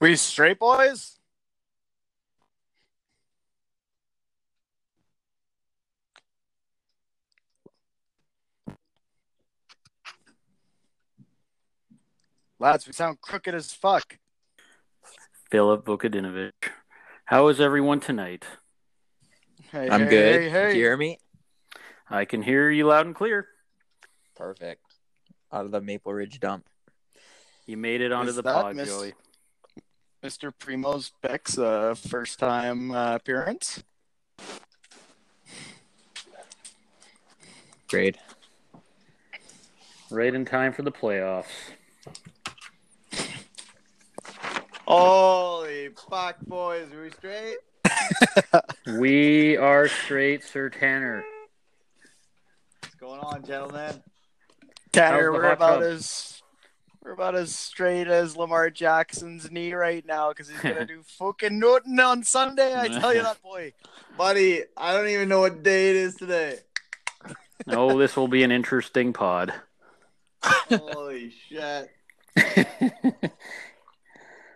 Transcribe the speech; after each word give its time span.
We 0.00 0.16
straight 0.16 0.58
boys? 0.58 1.18
Lads, 12.58 12.86
we 12.86 12.94
sound 12.94 13.20
crooked 13.20 13.54
as 13.54 13.72
fuck. 13.72 14.18
Philip 15.50 15.84
Vukadinovich. 15.84 16.52
How 17.26 17.48
is 17.48 17.60
everyone 17.60 18.00
tonight? 18.00 18.46
Hey, 19.70 19.90
I'm 19.90 20.04
hey, 20.04 20.08
good. 20.08 20.40
Hey, 20.40 20.48
hey. 20.48 20.66
Can 20.68 20.76
you 20.76 20.82
hear 20.82 20.96
me? 20.96 21.18
I 22.08 22.24
can 22.24 22.40
hear 22.40 22.70
you 22.70 22.86
loud 22.86 23.04
and 23.04 23.14
clear. 23.14 23.46
Perfect. 24.34 24.82
Out 25.52 25.66
of 25.66 25.72
the 25.72 25.82
Maple 25.82 26.14
Ridge 26.14 26.40
dump. 26.40 26.66
You 27.66 27.76
made 27.76 28.00
it 28.00 28.12
onto 28.12 28.30
Is 28.30 28.36
the 28.36 28.42
pod, 28.42 28.76
Miss- 28.76 28.88
Joey. 28.88 29.12
Mr. 30.22 30.52
Primo's 30.58 31.12
Beck's 31.22 31.58
uh, 31.58 31.94
first 31.94 32.38
time 32.38 32.90
uh, 32.90 33.14
appearance. 33.14 33.82
Great. 37.88 38.16
Right 40.10 40.34
in 40.34 40.44
time 40.44 40.72
for 40.72 40.82
the 40.82 40.92
playoffs. 40.92 41.46
Holy 44.86 45.88
fuck, 46.10 46.36
boys. 46.46 46.92
Are 46.92 47.02
we 47.02 47.10
straight? 47.10 47.56
We 48.98 49.56
are 49.56 49.86
straight, 49.88 50.42
Sir 50.42 50.68
Tanner. 50.68 51.22
What's 52.82 52.94
going 52.96 53.20
on, 53.20 53.44
gentlemen? 53.44 54.02
Tanner, 54.92 55.16
How's 55.16 55.24
the 55.24 55.30
we're 55.32 55.52
about 55.52 55.80
tub? 55.80 55.82
as 55.82 56.39
we're 57.02 57.12
about 57.12 57.34
as 57.34 57.54
straight 57.54 58.08
as 58.08 58.36
Lamar 58.36 58.68
Jackson's 58.70 59.50
knee 59.50 59.72
right 59.72 60.04
now 60.04 60.28
because 60.30 60.48
he's 60.48 60.60
gonna 60.60 60.84
do 60.86 61.02
fucking 61.18 61.58
nothing 61.58 61.98
on 61.98 62.22
Sunday. 62.22 62.74
I 62.78 62.88
tell 62.88 63.14
you 63.14 63.22
that, 63.22 63.42
boy. 63.42 63.72
Buddy, 64.18 64.62
I 64.76 64.92
don't 64.92 65.08
even 65.08 65.28
know 65.28 65.40
what 65.40 65.62
day 65.62 65.90
it 65.90 65.96
is 65.96 66.14
today. 66.16 66.58
Oh, 67.68 67.98
this 67.98 68.16
will 68.16 68.26
be 68.26 68.42
an 68.42 68.50
interesting 68.50 69.12
pod. 69.12 69.52
Holy 70.42 71.30
shit. 71.30 71.90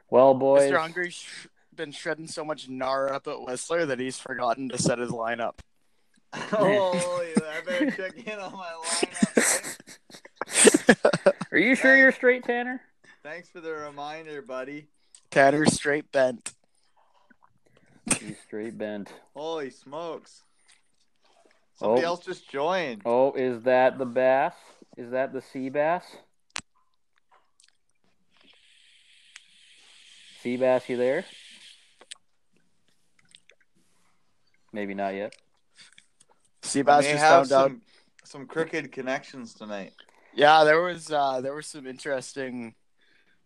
well, 0.08 0.32
boys. 0.32 0.70
Mr. 0.70 0.78
Hungry's 0.80 1.12
sh- 1.12 1.46
been 1.74 1.92
shredding 1.92 2.26
so 2.28 2.46
much 2.46 2.66
gnar 2.66 3.12
up 3.12 3.26
at 3.28 3.42
Whistler 3.42 3.84
that 3.84 4.00
he's 4.00 4.18
forgotten 4.18 4.70
to 4.70 4.78
set 4.78 4.98
his 4.98 5.10
lineup. 5.10 5.58
Holy, 6.34 6.98
I 7.36 7.60
better 7.66 7.90
check 7.90 8.14
in 8.26 8.38
on 8.38 8.52
my 8.52 8.72
lineup. 8.86 9.73
Are 11.52 11.58
you 11.58 11.74
sure 11.74 11.96
you're 11.96 12.12
straight, 12.12 12.44
Tanner? 12.44 12.80
Thanks 13.22 13.48
for 13.48 13.60
the 13.60 13.72
reminder, 13.72 14.42
buddy. 14.42 14.88
Tanner 15.30 15.66
straight 15.66 16.10
bent. 16.12 16.52
He's 18.20 18.38
straight 18.46 18.76
bent. 18.76 19.12
Holy 19.34 19.70
smokes. 19.70 20.42
Somebody 21.76 22.02
Oh. 22.02 22.08
else 22.08 22.24
just 22.24 22.48
joined. 22.50 23.02
Oh, 23.04 23.32
is 23.32 23.62
that 23.62 23.98
the 23.98 24.06
bass? 24.06 24.54
Is 24.96 25.10
that 25.10 25.32
the 25.32 25.40
sea 25.42 25.70
bass? 25.70 26.04
Sea 30.40 30.56
bass, 30.56 30.88
you 30.88 30.96
there? 30.96 31.24
Maybe 34.72 34.94
not 34.94 35.14
yet. 35.14 35.34
Sea 36.62 36.82
bass 36.82 37.04
just 37.04 37.18
have 37.18 37.48
found 37.48 37.52
out. 37.52 37.68
some, 37.70 37.82
some 38.24 38.46
crooked 38.46 38.92
connections 38.92 39.54
tonight. 39.54 39.92
Yeah, 40.34 40.64
there 40.64 40.80
was 40.82 41.10
uh, 41.12 41.40
there 41.40 41.54
was 41.54 41.66
some 41.66 41.86
interesting 41.86 42.74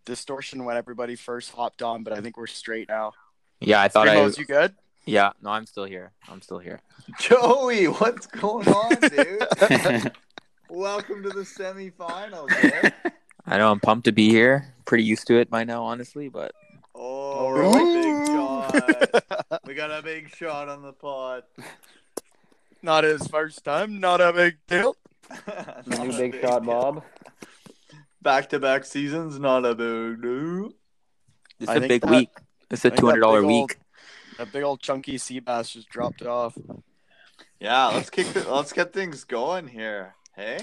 distortion 0.04 0.64
when 0.64 0.76
everybody 0.76 1.16
first 1.16 1.50
hopped 1.52 1.82
on, 1.82 2.02
but 2.02 2.12
I 2.12 2.20
think 2.20 2.36
we're 2.36 2.46
straight 2.46 2.88
now. 2.88 3.12
Yeah, 3.60 3.80
I 3.82 3.88
thought 3.88 4.06
Primos, 4.06 4.38
I. 4.38 4.40
you 4.40 4.46
good? 4.46 4.74
Yeah, 5.04 5.32
no, 5.42 5.50
I'm 5.50 5.66
still 5.66 5.84
here. 5.84 6.12
I'm 6.30 6.40
still 6.42 6.58
here. 6.58 6.80
Joey, 7.20 7.86
what's 7.86 8.26
going 8.26 8.68
on, 8.68 8.94
dude? 9.00 10.12
Welcome 10.70 11.22
to 11.24 11.30
the 11.30 11.42
semifinals, 11.42 12.48
man. 12.62 12.92
I 13.46 13.58
know 13.58 13.70
I'm 13.70 13.80
pumped 13.80 14.04
to 14.04 14.12
be 14.12 14.28
here. 14.30 14.74
Pretty 14.84 15.04
used 15.04 15.26
to 15.28 15.38
it 15.38 15.48
by 15.50 15.64
now, 15.64 15.82
honestly, 15.84 16.28
but 16.28 16.52
Oh, 16.94 17.50
really? 17.50 18.02
big 18.02 18.26
shot. 18.26 19.60
We 19.66 19.74
got 19.74 19.90
a 19.90 20.02
big 20.02 20.34
shot 20.34 20.68
on 20.68 20.82
the 20.82 20.92
pod. 20.92 21.44
not 22.82 23.04
his 23.04 23.26
first 23.28 23.64
time. 23.64 24.00
Not 24.00 24.20
a 24.20 24.32
big 24.32 24.56
deal. 24.66 24.96
The 25.28 25.96
new 26.04 26.12
big 26.16 26.40
shot, 26.40 26.64
Bob. 26.64 27.04
Back 28.22 28.48
to 28.50 28.58
back 28.58 28.84
seasons, 28.84 29.38
not 29.38 29.64
a 29.64 29.74
big 29.74 30.22
deal. 30.22 30.70
it's 31.60 31.68
I 31.70 31.76
a 31.76 31.80
big 31.80 32.02
that- 32.02 32.10
week. 32.10 32.30
It's 32.70 32.84
a 32.84 32.90
think 32.90 33.00
two 33.00 33.06
that 33.06 33.12
hundred 33.12 33.20
dollar 33.22 33.40
big 33.42 33.50
old- 33.50 33.70
week. 33.70 33.78
That 34.38 34.52
big 34.52 34.62
old 34.62 34.80
chunky 34.80 35.18
sea 35.18 35.40
bass 35.40 35.70
just 35.70 35.88
dropped 35.88 36.22
off. 36.22 36.56
Yeah, 37.58 37.86
let's 37.88 38.10
kick. 38.10 38.26
The, 38.28 38.48
let's 38.52 38.72
get 38.72 38.92
things 38.92 39.24
going 39.24 39.66
here. 39.68 40.14
Hey, 40.36 40.60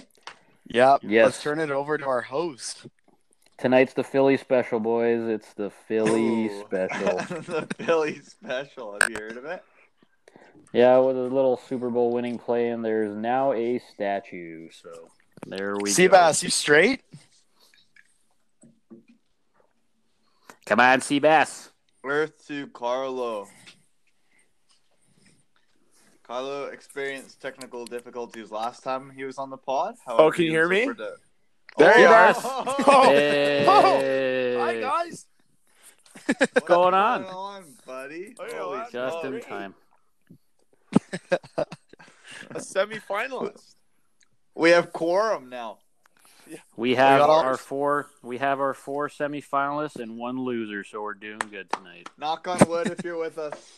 Yeah. 0.66 0.98
Yes. 1.02 1.26
Let's 1.26 1.42
turn 1.44 1.60
it 1.60 1.72
over 1.72 1.98
to 1.98 2.06
our 2.06 2.22
host. 2.22 2.86
Tonight's 3.58 3.94
the 3.94 4.04
Philly 4.04 4.38
special, 4.38 4.80
boys. 4.80 5.28
It's 5.28 5.54
the 5.56 5.70
Philly 5.88 6.46
Ooh. 6.48 6.62
special. 6.62 7.16
the 7.18 7.68
Philly 7.84 8.20
special. 8.22 8.98
Have 9.02 9.10
you 9.10 9.18
heard 9.18 9.38
of 9.38 9.46
it? 9.46 9.64
Yeah, 10.74 10.98
with 11.00 11.16
a 11.18 11.22
little 11.22 11.58
Super 11.58 11.90
Bowl 11.90 12.12
winning 12.12 12.38
play, 12.38 12.70
and 12.70 12.84
there's 12.84 13.16
now 13.16 13.54
a 13.54 13.80
statue. 13.94 14.70
So 14.72 15.10
there 15.48 15.76
we 15.80 15.90
Sea 15.92 16.08
go. 16.08 16.12
bass, 16.14 16.44
you 16.44 16.50
straight? 16.50 17.02
Come 20.66 20.80
on, 20.80 21.00
Seabass. 21.00 21.70
Earth 22.04 22.46
to 22.48 22.68
Carlo. 22.68 23.48
Carlo 26.24 26.66
experienced 26.66 27.40
technical 27.42 27.86
difficulties 27.86 28.52
last 28.52 28.84
time 28.84 29.12
he 29.16 29.24
was 29.24 29.38
on 29.38 29.50
the 29.52 29.58
pod. 29.58 29.96
Oh, 30.08 30.32
can 30.32 30.44
you 30.46 30.50
he 30.50 30.54
hear 30.56 30.68
me? 30.68 30.82
super 30.86 30.94
to- 30.96 31.16
There 31.78 32.00
you 32.00 32.08
are. 32.08 32.34
Oh, 32.36 32.64
oh, 32.68 32.76
oh, 32.88 33.66
oh, 33.68 34.00
Hey. 34.00 34.58
Hi 34.60 34.80
guys. 34.80 35.26
what's 36.26 36.68
going 36.68 36.94
on? 36.96 37.66
buddy? 37.86 38.34
Hey, 38.40 38.58
Holy 38.58 38.78
lads. 38.80 38.92
Just 38.92 39.24
in 39.24 39.32
smokes. 39.34 39.46
time. 39.46 39.76
A 41.58 41.66
semifinalist. 42.56 43.76
We 44.54 44.70
have 44.72 44.94
quorum 44.94 45.50
now. 45.50 45.80
We 46.78 46.94
have 46.96 47.20
got 47.22 47.30
all- 47.30 47.40
our 47.42 47.58
four. 47.58 48.08
We 48.22 48.38
have 48.38 48.60
our 48.60 48.74
four 48.76 49.10
semifinalists 49.10 49.96
and 49.96 50.18
one 50.18 50.40
loser, 50.40 50.84
so 50.84 51.02
we're 51.02 51.16
doing 51.16 51.40
good 51.50 51.72
tonight. 51.72 52.08
Knock 52.20 52.48
on 52.48 52.60
wood 52.70 52.88
if 52.92 53.04
you're 53.04 53.18
with 53.18 53.38
us. 53.40 53.72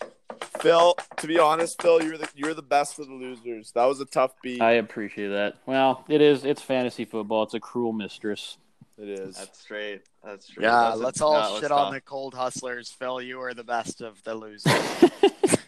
Phil, 0.60 0.96
to 1.18 1.28
be 1.28 1.40
honest, 1.40 1.82
Phil, 1.82 2.04
you're 2.04 2.18
the 2.18 2.28
you're 2.36 2.54
the 2.54 2.62
best 2.62 3.00
of 3.00 3.08
the 3.08 3.14
losers. 3.14 3.72
That 3.72 3.86
was 3.86 4.02
a 4.02 4.06
tough 4.06 4.34
beat. 4.44 4.62
I 4.62 4.72
appreciate 4.74 5.30
that. 5.30 5.56
Well, 5.66 6.04
it 6.10 6.22
is. 6.22 6.44
It's 6.44 6.62
fantasy 6.62 7.06
football. 7.06 7.44
It's 7.44 7.54
a 7.54 7.60
cruel 7.62 7.94
mistress. 7.94 8.58
it 8.98 9.08
is. 9.08 9.38
That's 9.38 9.60
straight. 9.60 10.02
That's 10.24 10.48
straight. 10.48 10.66
Yeah, 10.66 10.90
That's 10.90 11.00
let's 11.00 11.22
all 11.22 11.34
that 11.36 11.52
was 11.52 11.62
shit 11.62 11.72
on 11.72 11.86
tough. 11.86 11.94
the 11.94 12.02
cold 12.02 12.34
hustlers. 12.34 12.90
Phil, 12.90 13.22
you 13.22 13.40
are 13.42 13.54
the 13.54 13.64
best 13.64 14.02
of 14.02 14.22
the 14.24 14.36
losers. 14.36 14.74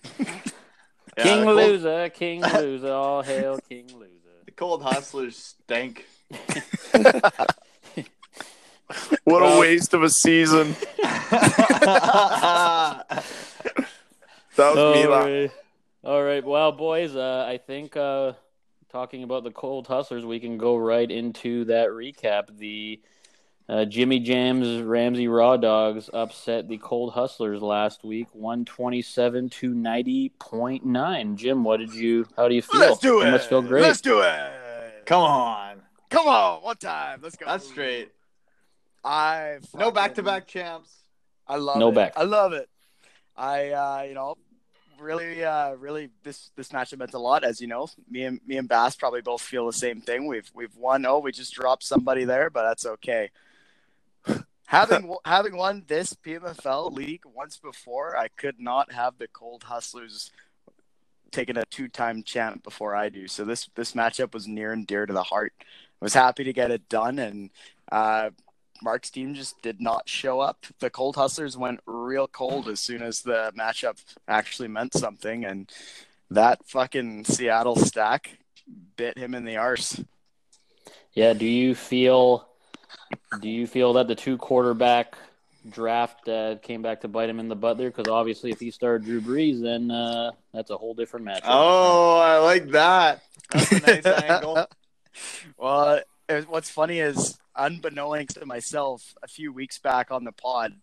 Yeah, 1.20 1.24
king 1.24 1.44
cold, 1.44 1.56
loser, 1.58 2.10
king 2.10 2.42
loser, 2.54 2.92
all 2.92 3.22
hail 3.22 3.60
king 3.68 3.88
loser. 3.98 4.10
The 4.46 4.52
cold 4.52 4.82
hustlers 4.84 5.36
stink. 5.38 6.06
what 9.24 9.42
Well- 9.42 9.58
a 9.58 9.60
waste 9.60 9.94
of 9.94 10.04
a 10.04 10.10
season. 10.10 10.76
That 14.56 14.76
was 14.76 14.96
me. 14.96 15.04
All 15.06 15.20
right. 15.26 15.52
All 16.04 16.24
right. 16.24 16.44
Well, 16.44 16.72
boys, 16.74 17.16
uh, 17.16 17.46
I 17.48 17.58
think 17.58 17.96
uh, 17.96 18.34
talking 18.92 19.24
about 19.24 19.46
the 19.46 19.52
cold 19.52 19.88
hustlers, 19.88 20.26
we 20.26 20.40
can 20.42 20.58
go 20.58 20.76
right 20.76 21.10
into 21.10 21.64
that 21.66 21.90
recap. 21.90 22.58
The 22.58 23.00
uh, 23.70 23.86
Jimmy 23.86 24.20
Jams 24.20 24.82
Ramsey 24.82 25.28
Raw 25.28 25.56
Dogs 25.56 26.10
upset 26.12 26.68
the 26.68 26.78
cold 26.80 27.14
hustlers 27.14 27.62
last 27.62 28.04
week, 28.04 28.28
one 28.34 28.66
twenty-seven 28.66 29.50
to 29.52 29.74
ninety 29.74 30.30
point 30.40 30.86
nine. 30.86 31.38
Jim, 31.38 31.64
what 31.64 31.78
did 31.78 31.94
you? 31.94 32.26
How 32.36 32.48
do 32.48 32.56
you 32.56 32.64
feel? 32.64 32.82
Let's 32.82 32.98
do 33.00 33.22
it. 33.22 33.26
You 33.26 33.32
must 33.32 33.48
feel 33.48 33.62
great. 33.62 33.84
Let's 33.84 34.02
do 34.02 34.22
it. 34.22 35.06
Come 35.06 35.22
on. 35.22 35.82
Come 36.10 36.28
on, 36.28 36.64
one 36.64 36.78
time. 36.78 37.20
Let's 37.22 37.36
go. 37.36 37.46
That's 37.46 37.68
straight. 37.68 38.12
I 39.04 39.60
No 39.76 39.92
back 39.92 40.16
to 40.16 40.24
back 40.24 40.48
champs. 40.48 40.92
I 41.48 41.58
love 41.58 41.78
No 41.78 41.90
it. 41.90 41.96
back. 41.96 42.14
I 42.18 42.24
love 42.24 42.54
it. 42.54 42.68
I 43.38 43.70
uh, 43.70 44.04
you 44.08 44.16
know, 44.16 44.36
really 45.00 45.44
uh 45.44 45.74
really 45.76 46.10
this 46.24 46.50
this 46.56 46.70
matchup 46.70 46.98
meant 46.98 47.14
a 47.14 47.20
lot, 47.20 47.44
as 47.44 47.62
you 47.62 47.68
know. 47.68 47.88
Me 48.10 48.24
and 48.24 48.42
me 48.46 48.58
and 48.58 48.68
Bass 48.68 48.96
probably 48.96 49.22
both 49.22 49.42
feel 49.42 49.68
the 49.68 49.74
same 49.74 50.02
thing. 50.02 50.28
We've 50.28 50.50
we've 50.54 50.76
won. 50.76 51.06
Oh, 51.06 51.20
we 51.20 51.32
just 51.32 51.54
dropped 51.54 51.84
somebody 51.84 52.26
there, 52.26 52.50
but 52.50 52.64
that's 52.64 52.86
okay. 52.86 53.30
Having 54.70 55.16
having 55.26 55.58
won 55.58 55.84
this 55.88 56.14
PMFL 56.14 56.94
league 56.94 57.24
once 57.26 57.58
before, 57.58 58.16
I 58.16 58.30
could 58.30 58.60
not 58.60 58.92
have 58.94 59.18
the 59.18 59.28
Cold 59.28 59.64
Hustlers 59.64 60.32
taking 61.32 61.58
a 61.58 61.66
two-time 61.66 62.24
champ 62.24 62.64
before 62.64 62.96
I 62.96 63.10
do. 63.10 63.28
So 63.28 63.44
this 63.44 63.70
this 63.76 63.94
matchup 63.94 64.34
was 64.34 64.48
near 64.48 64.72
and 64.72 64.88
dear 64.88 65.06
to 65.06 65.14
the 65.14 65.24
heart. 65.24 65.54
I 65.60 66.06
was 66.06 66.14
happy 66.14 66.44
to 66.46 66.54
get 66.54 66.72
it 66.72 66.88
done, 66.88 67.20
and 67.20 67.50
uh, 67.92 68.30
Mark's 68.82 69.10
team 69.10 69.34
just 69.34 69.62
did 69.62 69.82
not 69.82 70.08
show 70.08 70.40
up. 70.40 70.66
The 70.80 70.90
Cold 70.90 71.16
Hustlers 71.16 71.58
went 71.58 71.82
real 71.86 72.28
cold 72.28 72.70
as 72.70 72.80
soon 72.80 73.02
as 73.02 73.22
the 73.22 73.52
matchup 73.58 73.98
actually 74.28 74.70
meant 74.70 74.94
something, 74.94 75.44
and 75.46 75.70
that 76.30 76.66
fucking 76.68 77.26
Seattle 77.26 77.76
stack 77.76 78.38
bit 78.96 79.18
him 79.18 79.34
in 79.34 79.46
the 79.46 79.58
arse. 79.58 80.02
Yeah, 81.14 81.34
do 81.34 81.46
you 81.46 81.74
feel 81.74 82.49
do 83.42 83.50
you 83.50 83.68
feel 83.68 83.94
that 83.94 84.08
the 84.08 84.16
two 84.16 84.38
quarterback 84.38 85.16
draft 85.70 86.28
uh, 86.28 86.56
came 86.62 86.82
back 86.82 87.02
to 87.02 87.08
bite 87.08 87.30
him 87.30 87.40
in 87.40 87.48
the 87.48 87.56
butt 87.56 87.78
there? 87.78 87.90
Because 87.90 88.12
obviously, 88.12 88.52
if 88.52 88.60
he 88.60 88.72
started 88.72 89.06
Drew 89.06 89.22
Brees, 89.22 89.62
then 89.62 89.92
uh, 89.92 90.32
that's 90.54 90.70
a 90.70 90.78
whole 90.78 90.94
different 90.94 91.26
matchup. 91.26 91.42
Oh, 91.46 92.18
I 92.20 92.38
like 92.38 92.70
that. 92.72 93.24
That's 93.52 93.72
a 93.72 93.80
nice 93.80 94.06
angle. 94.24 94.66
Well, 95.58 96.02
it, 96.28 96.50
what's 96.50 96.70
funny 96.70 97.00
is, 97.00 97.38
unbeknownst 97.56 98.40
to 98.40 98.46
myself, 98.46 99.16
a 99.24 99.28
few 99.28 99.52
weeks 99.52 99.80
back 99.80 100.12
on 100.12 100.24
the 100.24 100.32
pod, 100.32 100.74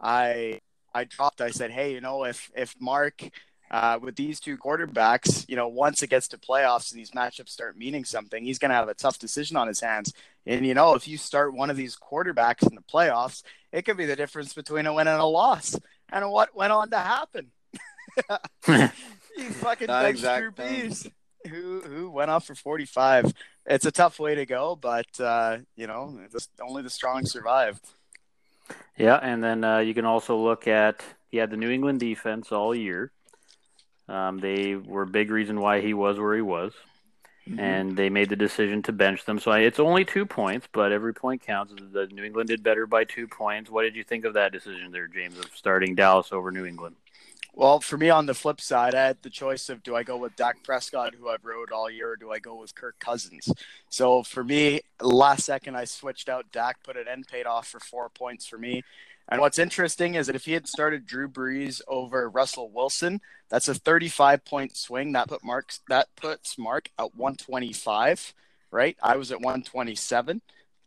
I 0.00 0.60
I 0.94 1.04
dropped. 1.04 1.40
I 1.40 1.50
said, 1.50 1.70
"Hey, 1.70 1.92
you 1.92 2.00
know, 2.00 2.24
if 2.24 2.50
if 2.54 2.74
Mark 2.80 3.22
uh, 3.70 3.98
with 4.02 4.16
these 4.16 4.40
two 4.40 4.56
quarterbacks, 4.58 5.48
you 5.48 5.56
know, 5.56 5.68
once 5.68 6.02
it 6.02 6.10
gets 6.10 6.28
to 6.28 6.38
playoffs 6.38 6.90
and 6.90 6.98
these 6.98 7.12
matchups 7.12 7.50
start 7.50 7.78
meaning 7.78 8.04
something, 8.04 8.44
he's 8.44 8.58
going 8.58 8.70
to 8.70 8.74
have 8.74 8.88
a 8.88 8.94
tough 8.94 9.18
decision 9.18 9.56
on 9.56 9.68
his 9.68 9.80
hands. 9.80 10.12
And, 10.46 10.66
you 10.66 10.74
know, 10.74 10.94
if 10.94 11.06
you 11.06 11.18
start 11.18 11.54
one 11.54 11.70
of 11.70 11.76
these 11.76 11.96
quarterbacks 11.96 12.66
in 12.68 12.74
the 12.74 12.82
playoffs, 12.82 13.42
it 13.72 13.82
could 13.82 13.96
be 13.96 14.06
the 14.06 14.16
difference 14.16 14.54
between 14.54 14.86
a 14.86 14.94
win 14.94 15.06
and 15.06 15.20
a 15.20 15.24
loss. 15.24 15.78
And 16.10 16.30
what 16.30 16.54
went 16.54 16.72
on 16.72 16.90
to 16.90 16.98
happen? 16.98 17.48
you 18.68 19.50
fucking 19.50 19.86
That 19.86 20.02
benched 20.02 20.18
exact 20.18 20.42
Drew 20.42 20.52
thing. 20.52 20.90
Brees, 20.90 21.10
who, 21.48 21.80
who 21.82 22.10
went 22.10 22.30
off 22.30 22.46
for 22.46 22.54
45. 22.54 23.32
It's 23.66 23.86
a 23.86 23.92
tough 23.92 24.18
way 24.18 24.34
to 24.34 24.46
go, 24.46 24.76
but, 24.76 25.20
uh, 25.20 25.58
you 25.76 25.86
know, 25.86 26.18
just, 26.32 26.50
only 26.60 26.82
the 26.82 26.90
strong 26.90 27.26
survive. 27.26 27.80
Yeah, 28.96 29.16
and 29.16 29.42
then 29.42 29.64
uh, 29.64 29.78
you 29.78 29.94
can 29.94 30.04
also 30.04 30.36
look 30.36 30.66
at 30.66 31.02
he 31.30 31.38
had 31.38 31.50
the 31.50 31.56
New 31.56 31.70
England 31.70 32.00
defense 32.00 32.52
all 32.52 32.74
year. 32.74 33.12
Um, 34.08 34.38
they 34.38 34.74
were 34.74 35.02
a 35.02 35.06
big 35.06 35.30
reason 35.30 35.60
why 35.60 35.80
he 35.80 35.94
was 35.94 36.18
where 36.18 36.34
he 36.34 36.42
was, 36.42 36.72
Mm-hmm. 37.50 37.58
and 37.58 37.96
they 37.96 38.10
made 38.10 38.28
the 38.28 38.36
decision 38.36 38.80
to 38.82 38.92
bench 38.92 39.24
them. 39.24 39.40
So 39.40 39.50
I, 39.50 39.60
it's 39.60 39.80
only 39.80 40.04
two 40.04 40.24
points, 40.24 40.68
but 40.70 40.92
every 40.92 41.12
point 41.12 41.42
counts. 41.42 41.74
The 41.74 42.06
New 42.06 42.22
England 42.22 42.48
did 42.48 42.62
better 42.62 42.86
by 42.86 43.02
two 43.02 43.26
points. 43.26 43.70
What 43.70 43.82
did 43.82 43.96
you 43.96 44.04
think 44.04 44.24
of 44.24 44.34
that 44.34 44.52
decision 44.52 44.92
there, 44.92 45.08
James, 45.08 45.36
of 45.36 45.46
starting 45.54 45.96
Dallas 45.96 46.28
over 46.30 46.52
New 46.52 46.64
England? 46.64 46.94
Well, 47.52 47.80
for 47.80 47.98
me 47.98 48.08
on 48.08 48.26
the 48.26 48.34
flip 48.34 48.60
side, 48.60 48.94
I 48.94 49.06
had 49.06 49.22
the 49.22 49.30
choice 49.30 49.68
of 49.68 49.82
do 49.82 49.96
I 49.96 50.04
go 50.04 50.16
with 50.16 50.36
Dak 50.36 50.62
Prescott, 50.62 51.16
who 51.16 51.28
I've 51.28 51.44
rode 51.44 51.72
all 51.72 51.90
year, 51.90 52.12
or 52.12 52.16
do 52.16 52.30
I 52.30 52.38
go 52.38 52.54
with 52.54 52.76
Kirk 52.76 53.00
Cousins? 53.00 53.52
So 53.88 54.22
for 54.22 54.44
me, 54.44 54.82
last 55.00 55.44
second 55.44 55.74
I 55.76 55.84
switched 55.86 56.28
out 56.28 56.52
Dak, 56.52 56.80
put 56.84 56.96
it 56.96 57.08
in, 57.08 57.24
paid 57.24 57.46
off 57.46 57.66
for 57.66 57.80
four 57.80 58.08
points 58.08 58.46
for 58.46 58.58
me. 58.58 58.84
And 59.30 59.40
what's 59.40 59.58
interesting 59.60 60.14
is 60.16 60.26
that 60.26 60.34
if 60.34 60.44
he 60.44 60.52
had 60.52 60.66
started 60.66 61.06
Drew 61.06 61.28
Brees 61.28 61.80
over 61.86 62.28
Russell 62.28 62.70
Wilson, 62.70 63.20
that's 63.48 63.68
a 63.68 63.74
35 63.74 64.44
point 64.44 64.76
swing. 64.76 65.12
That 65.12 65.28
put 65.28 65.44
Mark 65.44 65.72
that 65.88 66.08
puts 66.16 66.58
Mark 66.58 66.90
at 66.98 67.14
125, 67.14 68.34
right? 68.72 68.96
I 69.02 69.16
was 69.16 69.30
at 69.30 69.38
127. 69.40 70.42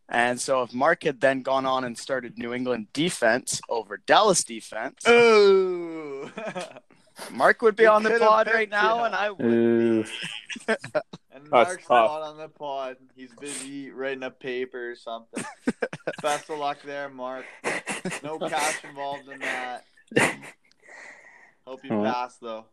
And 0.10 0.40
so 0.40 0.62
if 0.62 0.74
Mark 0.74 1.04
had 1.04 1.22
then 1.22 1.42
gone 1.42 1.66
on 1.66 1.86
and 1.86 1.98
started 1.98 2.38
New 2.38 2.54
England 2.54 2.88
defense 2.92 3.62
over 3.69 3.98
Dallas 4.06 4.44
defense. 4.44 5.04
Mark 7.31 7.62
would 7.62 7.75
be 7.75 7.84
We 7.84 7.88
on 7.88 8.04
the 8.04 8.18
pod 8.20 8.46
picked 8.46 8.56
right 8.56 8.70
now, 8.70 9.00
you. 9.00 9.04
and 9.06 9.16
I 9.16 9.30
would 9.31 9.46
and 9.46 10.06
That's 10.68 11.50
Mark's 11.50 11.84
tough. 11.88 11.90
not 11.90 12.22
on 12.22 12.38
the 12.38 12.50
pod. 12.50 12.98
He's 13.16 13.31
busy 13.40 13.92
writing 13.92 14.24
a 14.24 14.31
paper 14.31 14.92
or 14.92 14.96
something. 14.96 15.44
Best 16.22 16.50
of 16.50 16.60
luck 16.60 16.78
there, 16.86 17.10
Mark. 17.10 17.46
No 18.24 18.38
cash 18.50 18.84
involved 18.84 19.28
in 19.30 19.40
that. 19.40 19.84
Hope 21.66 21.84
you 21.84 21.92
Oh. 21.92 22.04
pass 22.04 22.38
though. 22.38 22.66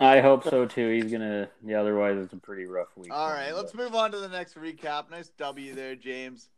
I 0.00 0.20
hope 0.20 0.44
so 0.44 0.66
too. 0.66 0.90
He's 0.90 1.10
gonna. 1.12 1.48
Yeah, 1.64 1.80
otherwise 1.80 2.18
it's 2.18 2.32
a 2.32 2.36
pretty 2.36 2.66
rough 2.66 2.88
week. 2.96 3.12
All 3.12 3.30
right, 3.30 3.52
let's 3.54 3.72
move 3.74 3.94
on 3.94 4.10
to 4.12 4.18
the 4.18 4.28
next 4.28 4.56
recap. 4.56 5.10
Nice 5.10 5.28
W 5.38 5.74
there, 5.74 5.94
James. 5.94 6.48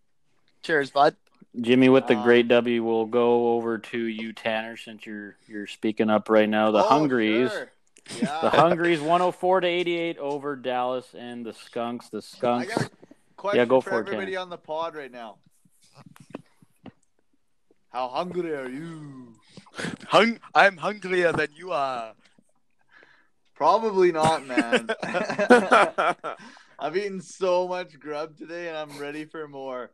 Cheers, 0.63 0.91
bud. 0.91 1.15
Jimmy 1.61 1.89
with 1.89 2.07
the 2.09 2.17
Um, 2.17 2.23
great 2.25 2.49
W. 2.49 2.83
We'll 2.83 3.07
go 3.07 3.55
over 3.55 3.79
to 3.79 3.99
you, 3.99 4.33
Tanner, 4.33 4.77
since 4.77 5.07
you're 5.07 5.37
you're 5.47 5.67
speaking 5.67 6.11
up 6.11 6.29
right 6.29 6.49
now. 6.49 6.71
The 6.71 6.85
Oh, 6.85 6.89
Hungries. 6.89 7.51
sure. 7.51 7.71
Yeah. 8.21 8.39
The 8.43 8.51
Hungries 8.51 9.01
104 9.01 9.61
to 9.63 9.67
88 9.67 10.19
over 10.19 10.57
Dallas 10.57 11.15
and 11.17 11.47
the 11.47 11.55
Skunks. 11.55 12.11
The 12.11 12.19
I 12.19 12.21
Skunks. 12.21 12.75
got 12.75 12.85
a 12.85 12.91
question 13.39 13.59
Yeah, 13.61 13.65
go 13.65 13.81
for, 13.81 13.91
for 13.91 13.97
it, 14.01 14.07
everybody 14.09 14.33
Tanner. 14.33 14.43
on 14.43 14.51
the 14.51 14.59
pod 14.59 14.95
right 14.95 15.11
now. 15.11 15.37
How 17.89 18.09
hungry 18.09 18.55
are 18.55 18.69
you? 18.69 19.35
Hung- 20.09 20.39
I'm 20.55 20.77
hungrier 20.77 21.33
than 21.33 21.49
you 21.57 21.73
are. 21.73 22.13
Probably 23.55 24.13
not, 24.13 24.47
man. 24.47 24.91
I've 26.79 26.97
eaten 26.97 27.23
so 27.23 27.67
much 27.69 27.99
grub 27.99 28.37
today, 28.37 28.69
and 28.69 28.77
I'm 28.77 28.99
ready 28.99 29.25
for 29.25 29.49
more. 29.49 29.93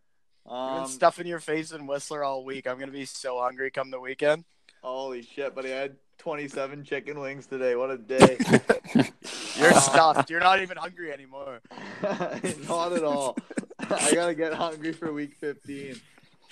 You've 0.51 0.59
Um, 0.59 0.83
been 0.83 0.91
stuffing 0.91 1.27
your 1.29 1.39
face 1.39 1.71
in 1.71 1.87
Whistler 1.87 2.25
all 2.25 2.45
week. 2.45 2.67
I'm 2.67 2.79
gonna 2.79 2.91
be 2.91 3.05
so 3.05 3.39
hungry 3.41 3.71
come 3.71 3.91
the 3.91 4.01
weekend. 4.01 4.45
holy 4.83 5.23
shit, 5.23 5.55
buddy! 5.55 5.73
I 5.73 5.77
had 5.77 5.97
27 6.19 6.83
chicken 6.85 7.21
wings 7.21 7.47
today. 7.47 7.77
What 7.77 7.91
a 7.91 7.99
day! 7.99 8.37
You're 9.57 9.71
Uh, 9.73 9.81
stuffed. 9.81 10.29
You're 10.31 10.41
not 10.41 10.61
even 10.61 10.77
hungry 10.77 11.13
anymore. 11.13 11.61
not 12.03 12.93
at 12.93 13.05
all. 13.05 13.37
I 13.79 14.13
gotta 14.13 14.35
get 14.35 14.53
hungry 14.53 14.93
for 14.93 15.13
week 15.13 15.35
15. 15.37 16.01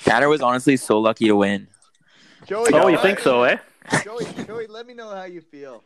Tanner 0.05 0.29
was 0.29 0.43
honestly 0.43 0.77
so 0.77 1.01
lucky 1.01 1.27
to 1.27 1.35
win. 1.35 1.67
Joey, 2.47 2.69
oh, 2.75 2.87
you 2.89 2.99
think 2.99 3.19
so, 3.19 3.43
eh? 3.43 3.57
Joey, 4.05 4.25
Joey, 4.47 4.67
let 4.69 4.87
me 4.87 4.95
know 4.95 5.11
how 5.13 5.25
you 5.25 5.41
feel. 5.41 5.83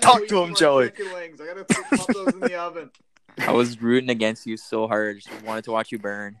Talk 0.00 0.26
to 0.26 0.42
him, 0.42 0.54
Joey. 0.56 0.86
Chicken 0.90 1.12
wings. 1.14 1.40
I 1.40 1.46
gotta 1.46 1.64
pop 1.64 2.06
those 2.08 2.34
in 2.34 2.40
the 2.40 2.54
oven. 2.58 2.90
I 3.38 3.52
was 3.52 3.80
rooting 3.80 4.10
against 4.10 4.46
you 4.46 4.56
so 4.56 4.88
hard. 4.88 5.20
Just 5.20 5.42
wanted 5.44 5.62
to 5.64 5.70
watch 5.70 5.92
you 5.92 5.98
burn. 6.00 6.36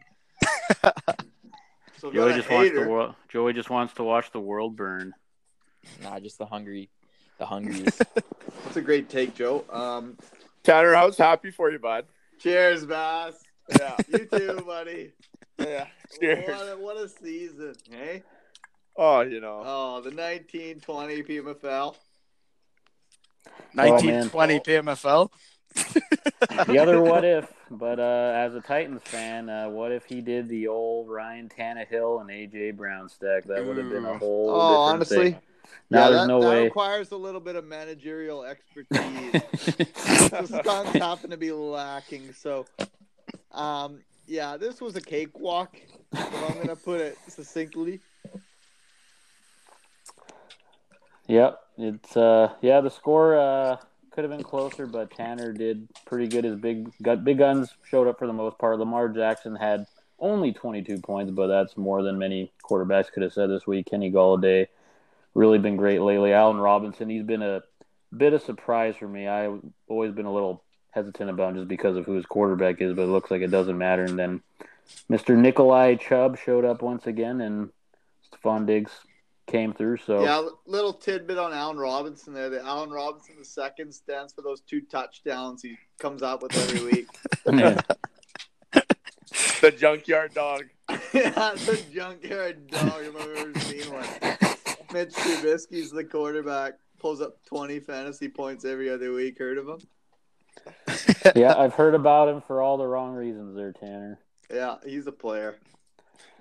So 1.98 2.12
Joey 2.12 2.34
just 2.34 2.48
wants 2.48 2.70
hater. 2.70 2.84
the 2.84 2.90
world. 2.90 3.14
Joey 3.28 3.52
just 3.52 3.70
wants 3.70 3.94
to 3.94 4.04
watch 4.04 4.30
the 4.30 4.38
world 4.40 4.76
burn. 4.76 5.14
Nah, 6.02 6.20
just 6.20 6.38
the 6.38 6.46
hungry, 6.46 6.90
the 7.38 7.46
hungries. 7.46 8.00
That's 8.64 8.76
a 8.76 8.80
great 8.80 9.08
take, 9.08 9.34
Joe. 9.34 9.64
Um, 9.70 10.16
Tanner, 10.62 10.94
I 10.94 11.04
was 11.04 11.16
happy 11.18 11.50
for 11.50 11.70
you, 11.70 11.78
bud. 11.80 12.04
cheers, 12.38 12.86
Bass. 12.86 13.34
Yeah. 13.78 13.96
You 14.08 14.26
too, 14.26 14.62
buddy. 14.64 15.12
yeah. 15.58 15.86
Cheers. 16.20 16.48
What 16.48 16.68
a, 16.68 16.76
what 16.78 16.96
a 16.98 17.08
season, 17.08 17.74
hey? 17.90 18.22
Oh, 18.96 19.20
you 19.22 19.40
know. 19.40 19.62
Oh, 19.64 20.00
the 20.00 20.10
1920 20.10 21.22
PMFL. 21.24 21.94
1920 23.74 24.60
PMFL. 24.60 25.30
The 26.66 26.78
other 26.78 27.00
what 27.02 27.24
if, 27.24 27.52
but 27.70 27.98
uh, 27.98 28.32
as 28.34 28.54
a 28.54 28.60
Titans 28.60 29.02
fan, 29.02 29.48
uh, 29.48 29.68
what 29.68 29.92
if 29.92 30.04
he 30.04 30.20
did 30.20 30.48
the 30.48 30.68
old 30.68 31.08
Ryan 31.08 31.48
Tannehill 31.48 32.20
and 32.20 32.30
AJ 32.30 32.76
Brown 32.76 33.08
stack? 33.08 33.44
That 33.44 33.64
would 33.64 33.76
have 33.76 33.90
been 33.90 34.04
a 34.04 34.14
Ooh. 34.14 34.18
whole. 34.18 34.50
Oh, 34.50 34.60
different 34.60 34.94
honestly, 34.94 35.30
thing. 35.32 35.40
No, 35.90 35.98
yeah, 35.98 36.08
there's 36.08 36.20
that, 36.22 36.28
no 36.28 36.40
that 36.40 36.48
way. 36.48 36.64
requires 36.64 37.10
a 37.12 37.16
little 37.16 37.40
bit 37.40 37.56
of 37.56 37.64
managerial 37.64 38.44
expertise. 38.44 39.32
the 39.32 40.46
Skunks 40.46 40.92
happen 40.98 41.30
to 41.30 41.36
be 41.36 41.52
lacking. 41.52 42.32
So, 42.32 42.66
um, 43.52 44.00
yeah, 44.26 44.56
this 44.56 44.80
was 44.80 44.96
a 44.96 45.00
cakewalk. 45.00 45.76
If 46.12 46.34
I'm 46.34 46.54
going 46.54 46.68
to 46.68 46.76
put 46.76 47.00
it 47.00 47.18
succinctly. 47.28 48.00
Yep, 51.26 51.60
it's 51.76 52.16
uh, 52.16 52.54
yeah, 52.62 52.80
the 52.80 52.90
score 52.90 53.38
uh 53.38 53.76
could 54.18 54.28
have 54.28 54.36
been 54.36 54.42
closer, 54.42 54.84
but 54.84 55.12
Tanner 55.12 55.52
did 55.52 55.86
pretty 56.04 56.26
good. 56.26 56.42
His 56.42 56.56
big 56.56 56.90
got 57.00 57.22
big 57.22 57.38
guns 57.38 57.72
showed 57.88 58.08
up 58.08 58.18
for 58.18 58.26
the 58.26 58.32
most 58.32 58.58
part. 58.58 58.76
Lamar 58.76 59.08
Jackson 59.08 59.54
had 59.54 59.86
only 60.18 60.52
22 60.52 60.98
points, 60.98 61.30
but 61.30 61.46
that's 61.46 61.76
more 61.76 62.02
than 62.02 62.18
many 62.18 62.50
quarterbacks 62.68 63.12
could 63.12 63.22
have 63.22 63.32
said 63.32 63.48
this 63.48 63.64
week. 63.64 63.86
Kenny 63.86 64.10
Golladay 64.10 64.66
really 65.34 65.58
been 65.58 65.76
great 65.76 66.00
lately. 66.00 66.32
Allen 66.32 66.56
Robinson, 66.56 67.08
he's 67.08 67.22
been 67.22 67.42
a 67.42 67.62
bit 68.16 68.32
of 68.32 68.42
surprise 68.42 68.96
for 68.96 69.06
me. 69.06 69.28
I've 69.28 69.60
always 69.86 70.10
been 70.10 70.26
a 70.26 70.34
little 70.34 70.64
hesitant 70.90 71.30
about 71.30 71.50
him 71.50 71.58
just 71.58 71.68
because 71.68 71.96
of 71.96 72.04
who 72.04 72.14
his 72.14 72.26
quarterback 72.26 72.80
is, 72.80 72.94
but 72.94 73.02
it 73.02 73.12
looks 73.12 73.30
like 73.30 73.42
it 73.42 73.52
doesn't 73.52 73.78
matter. 73.78 74.02
And 74.02 74.18
then 74.18 74.42
Mr. 75.08 75.36
Nikolai 75.36 75.94
Chubb 75.94 76.36
showed 76.38 76.64
up 76.64 76.82
once 76.82 77.06
again, 77.06 77.40
and 77.40 77.70
Stefon 78.28 78.66
Diggs 78.66 78.90
came 79.48 79.72
through. 79.72 79.96
So 79.98 80.22
Yeah, 80.22 80.48
little 80.66 80.92
tidbit 80.92 81.38
on 81.38 81.52
Allen 81.52 81.78
Robinson 81.78 82.32
there. 82.32 82.50
The 82.50 82.64
Allen 82.64 82.90
Robinson 82.90 83.34
the 83.38 83.44
second 83.44 83.92
stands 83.92 84.32
for 84.32 84.42
those 84.42 84.60
two 84.60 84.82
touchdowns 84.82 85.62
he 85.62 85.76
comes 85.98 86.22
out 86.22 86.42
with 86.42 86.56
every 86.56 86.84
week. 86.84 87.08
The 89.60 89.72
junkyard 89.72 90.34
dog. 90.34 90.64
That's 91.12 91.68
a 91.68 91.76
junkyard 91.92 92.68
dog 92.68 93.02
if 93.02 93.16
I've 93.16 93.36
ever 93.36 93.60
seen 93.60 93.92
one. 93.92 94.06
Mitch 94.92 95.12
Trubisky's 95.12 95.90
the 95.90 96.04
quarterback. 96.04 96.74
Pulls 96.98 97.20
up 97.20 97.44
20 97.44 97.80
fantasy 97.80 98.28
points 98.28 98.64
every 98.64 98.88
other 98.88 99.12
week. 99.12 99.38
Heard 99.38 99.58
of 99.58 99.68
him? 99.68 99.80
yeah, 101.36 101.56
I've 101.56 101.74
heard 101.74 101.94
about 101.94 102.28
him 102.28 102.40
for 102.40 102.62
all 102.62 102.76
the 102.76 102.86
wrong 102.86 103.14
reasons 103.14 103.54
there, 103.54 103.72
Tanner. 103.72 104.18
Yeah, 104.50 104.76
he's 104.84 105.06
a 105.06 105.12
player. 105.12 105.56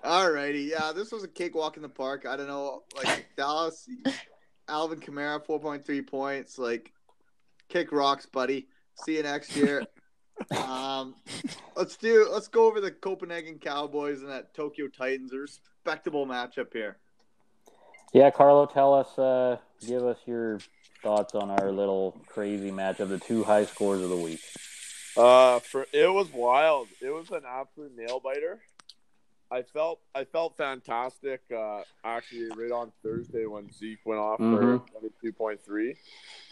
Alrighty, 0.08 0.70
yeah, 0.70 0.94
this 0.94 1.12
was 1.12 1.26
a 1.26 1.28
cakewalk 1.28 1.76
in 1.76 1.84
the 1.84 1.90
park. 1.90 2.26
I 2.26 2.38
don't 2.38 2.48
know, 2.48 2.84
like 2.96 3.28
Dallas, 3.36 3.90
Alvin 4.70 5.02
Kamara, 5.02 5.46
four 5.46 5.60
point 5.60 5.86
three 5.86 6.02
points. 6.02 6.58
Like, 6.58 6.94
kick 7.68 7.92
rocks, 7.92 8.26
buddy. 8.26 8.70
See 9.04 9.18
you 9.18 9.24
next 9.24 9.54
year. 9.58 9.84
um, 10.66 11.14
let's 11.76 11.98
do. 11.98 12.26
Let's 12.32 12.48
go 12.48 12.68
over 12.68 12.80
the 12.80 12.90
Copenhagen 12.90 13.60
Cowboys 13.60 14.22
and 14.22 14.32
that 14.32 14.54
Tokyo 14.54 14.88
Titans. 14.88 15.34
A 15.34 15.40
respectable 15.40 16.26
matchup 16.26 16.72
here. 16.72 16.96
Yeah, 18.14 18.32
Carlo, 18.32 18.66
tell 18.66 18.94
us, 18.94 19.20
uh, 19.20 19.58
give 19.86 20.06
us 20.06 20.20
your 20.26 20.60
thoughts 21.04 21.36
on 21.36 21.50
our 21.50 21.70
little 21.74 22.16
crazy 22.28 22.72
match 22.72 23.02
of 23.02 23.10
the 23.10 23.20
two 23.20 23.44
high 23.44 23.66
scores 23.66 24.02
of 24.02 24.10
the 24.10 24.16
week. 24.16 24.42
Uh, 25.18 25.60
for 25.60 25.86
it 25.92 26.08
was 26.08 26.32
wild. 26.32 26.88
It 27.02 27.10
was 27.10 27.30
an 27.30 27.42
absolute 27.46 27.94
nail 27.98 28.22
biter. 28.24 28.62
I 29.50 29.62
felt 29.62 30.00
I 30.14 30.26
felt 30.26 30.58
fantastic. 30.58 31.42
Uh, 31.56 31.82
actually, 32.04 32.50
right 32.56 32.72
on 32.72 32.92
Thursday 33.04 33.46
when 33.46 33.72
Zeke 33.72 34.06
went 34.06 34.20
off 34.20 34.40
Mhm. 34.40 34.58
for 34.84 34.92
twenty 34.92 35.14
two 35.22 35.32
point 35.32 35.62
three, 35.64 35.96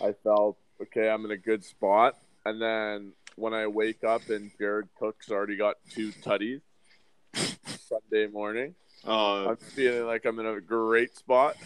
I 0.02 0.14
felt 0.24 0.58
okay. 0.82 1.10
I'm 1.10 1.26
in 1.26 1.32
a 1.32 1.38
good 1.38 1.64
spot. 1.64 2.18
And 2.46 2.62
then 2.62 3.14
when 3.36 3.54
I 3.54 3.68
wake 3.68 4.04
up 4.04 4.30
and 4.30 4.52
Jared 4.58 4.88
Cook's 4.98 5.30
already 5.32 5.58
got 5.58 5.76
two 5.90 6.12
tutties 6.14 6.62
Sunday 7.34 8.28
morning, 8.28 8.76
Oh, 9.04 9.50
I'm 9.50 9.58
feeling 9.58 10.06
like 10.06 10.26
I'm 10.26 10.40
in 10.40 10.46
a 10.46 10.62
great 10.62 11.16
spot. 11.18 11.58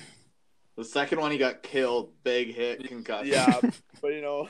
the 0.78 0.84
second 0.84 1.20
one 1.20 1.32
he 1.32 1.38
got 1.38 1.62
killed. 1.62 2.12
Big 2.24 2.56
hit, 2.56 2.84
concussion. 2.88 3.28
Yeah, 3.34 3.60
but 4.02 4.08
you 4.14 4.22
know, 4.22 4.50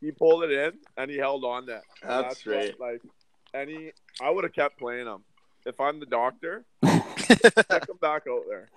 he 0.00 0.10
pulled 0.10 0.44
it 0.44 0.50
in 0.52 0.72
and 0.96 1.10
he 1.10 1.16
held 1.16 1.44
on 1.44 1.66
to. 1.66 1.80
And 2.02 2.10
That's 2.10 2.44
what, 2.44 2.56
right. 2.56 2.80
like 2.80 3.02
any, 3.54 3.92
I 4.20 4.30
would 4.30 4.44
have 4.44 4.52
kept 4.52 4.78
playing 4.78 5.06
him. 5.06 5.24
If 5.64 5.80
I'm 5.80 6.00
the 6.00 6.06
doctor, 6.06 6.64
stick 6.84 7.88
him 7.88 7.96
back 8.00 8.24
out 8.28 8.44
there. 8.48 8.68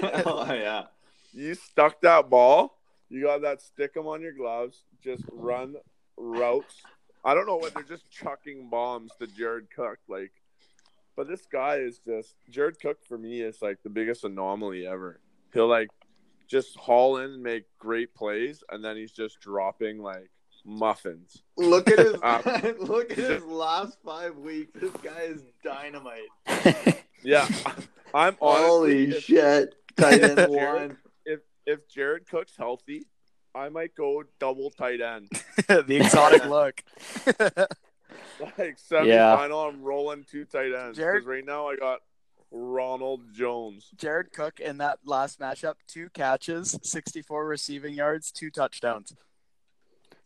oh 0.26 0.52
yeah. 0.52 0.84
You 1.32 1.54
stuck 1.54 2.00
that 2.02 2.30
ball. 2.30 2.78
You 3.08 3.22
got 3.24 3.42
that 3.42 3.60
stick 3.60 3.92
'em 3.96 4.06
on 4.06 4.20
your 4.20 4.32
gloves. 4.32 4.84
Just 5.02 5.24
run 5.32 5.76
routes. 6.16 6.82
I 7.24 7.34
don't 7.34 7.46
know 7.46 7.56
what 7.56 7.74
they're 7.74 7.82
just 7.82 8.10
chucking 8.10 8.68
bombs 8.68 9.12
to 9.18 9.26
Jared 9.26 9.68
Cook. 9.74 9.98
Like, 10.08 10.32
but 11.16 11.28
this 11.28 11.46
guy 11.46 11.76
is 11.76 11.98
just 11.98 12.34
Jared 12.50 12.80
Cook 12.80 12.98
for 13.06 13.18
me 13.18 13.40
is 13.40 13.60
like 13.60 13.82
the 13.82 13.90
biggest 13.90 14.24
anomaly 14.24 14.86
ever. 14.86 15.20
He'll 15.52 15.66
like 15.66 15.88
just 16.46 16.76
haul 16.76 17.18
in 17.18 17.32
and 17.32 17.42
make 17.42 17.64
great 17.78 18.14
plays, 18.14 18.62
and 18.70 18.84
then 18.84 18.96
he's 18.96 19.12
just 19.12 19.40
dropping 19.40 19.98
like 19.98 20.30
muffins. 20.68 21.42
Look 21.56 21.90
at 21.90 21.98
his 21.98 22.14
Uh, 22.22 22.72
look 22.78 23.10
at 23.10 23.16
his 23.16 23.42
last 23.46 23.98
five 24.04 24.36
weeks. 24.36 24.78
This 24.80 24.92
guy 25.02 25.20
is 25.22 25.42
dynamite. 25.64 26.28
Yeah, 27.24 27.48
I'm 28.14 28.36
Holy 28.40 29.10
if, 29.10 29.24
shit! 29.24 29.74
Tight 29.96 30.22
end 30.22 30.36
Jared- 30.36 30.50
one. 30.50 30.96
if 31.24 31.40
if 31.66 31.88
Jared 31.88 32.28
Cook's 32.28 32.56
healthy, 32.56 33.06
I 33.54 33.68
might 33.70 33.94
go 33.96 34.22
double 34.38 34.70
tight 34.70 35.00
end. 35.00 35.28
the 35.66 35.96
exotic 35.96 36.44
look. 36.44 36.82
Like 38.40 38.78
semifinal, 38.78 39.68
I'm 39.72 39.82
rolling 39.82 40.24
two 40.30 40.44
tight 40.44 40.72
ends. 40.72 40.96
Jared- 40.96 41.24
Because 41.24 41.26
right 41.26 41.44
now 41.44 41.66
I 41.68 41.76
got 41.76 42.00
Ronald 42.52 43.22
Jones. 43.34 43.90
Jared 43.96 44.32
Cook 44.32 44.60
in 44.60 44.78
that 44.78 45.00
last 45.04 45.40
matchup, 45.40 45.74
two 45.88 46.08
catches, 46.10 46.78
64 46.82 47.46
receiving 47.46 47.94
yards, 47.94 48.30
two 48.30 48.50
touchdowns. 48.50 49.14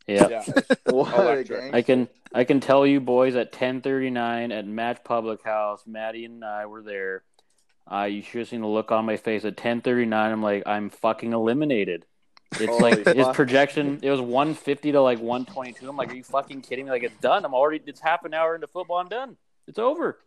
Yeah. 0.07 0.27
Yeah, 0.29 0.43
What 0.87 1.13
a 1.13 1.21
Electric. 1.21 1.47
gang. 1.61 1.73
I 1.73 1.81
can 1.81 2.07
I 2.33 2.43
can 2.43 2.59
tell 2.59 2.85
you 2.85 2.99
boys 2.99 3.35
at 3.35 3.51
10:39 3.53 4.51
at 4.51 4.67
Match 4.67 5.03
Public 5.03 5.43
House, 5.43 5.83
Maddie 5.85 6.25
and 6.25 6.43
I 6.43 6.65
were 6.65 6.81
there. 6.81 7.23
Uh, 7.91 8.03
you 8.03 8.21
should 8.21 8.39
have 8.39 8.47
seen 8.49 8.61
the 8.61 8.67
look 8.67 8.91
on 8.91 9.05
my 9.05 9.17
face 9.17 9.45
at 9.45 9.55
10:39. 9.57 10.13
I'm 10.13 10.41
like, 10.43 10.63
I'm 10.65 10.89
fucking 10.89 11.33
eliminated. 11.33 12.05
It's 12.53 12.65
Holy 12.65 13.03
like 13.03 13.15
his 13.15 13.27
projection. 13.29 13.99
It 14.03 14.11
was 14.11 14.21
150 14.21 14.91
to 14.91 15.01
like 15.01 15.19
122. 15.19 15.89
I'm 15.89 15.97
like, 15.97 16.11
are 16.11 16.15
you 16.15 16.23
fucking 16.23 16.61
kidding 16.61 16.85
me? 16.85 16.91
Like 16.91 17.03
it's 17.03 17.17
done. 17.17 17.45
I'm 17.45 17.53
already. 17.53 17.81
It's 17.87 17.99
half 17.99 18.25
an 18.25 18.33
hour 18.33 18.53
into 18.55 18.67
football. 18.67 18.97
I'm 18.97 19.07
done. 19.09 19.37
It's 19.67 19.79
over. 19.79 20.19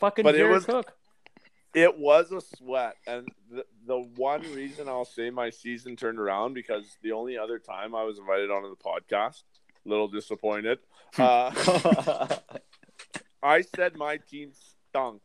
Fucking 0.00 0.22
But 0.22 0.36
it 0.36 0.44
was- 0.48 0.64
Cook. 0.64 0.92
it 1.74 1.98
was 1.98 2.32
a 2.32 2.40
sweat, 2.40 2.94
and 3.06 3.28
the 3.50 3.64
the 3.86 3.98
one 4.16 4.42
reason 4.54 4.88
I'll 4.88 5.04
say 5.04 5.30
my 5.30 5.50
season 5.50 5.96
turned 5.96 6.18
around 6.18 6.54
because 6.54 6.96
the 7.02 7.12
only 7.12 7.38
other 7.38 7.58
time 7.58 7.94
I 7.94 8.04
was 8.04 8.18
invited 8.18 8.50
onto 8.50 8.68
the 8.68 8.76
podcast, 8.76 9.42
little 9.84 10.08
disappointed. 10.08 10.78
Uh, 11.18 11.50
I 13.42 13.62
said 13.62 13.96
my 13.96 14.16
team 14.18 14.50
stunk. 14.90 15.22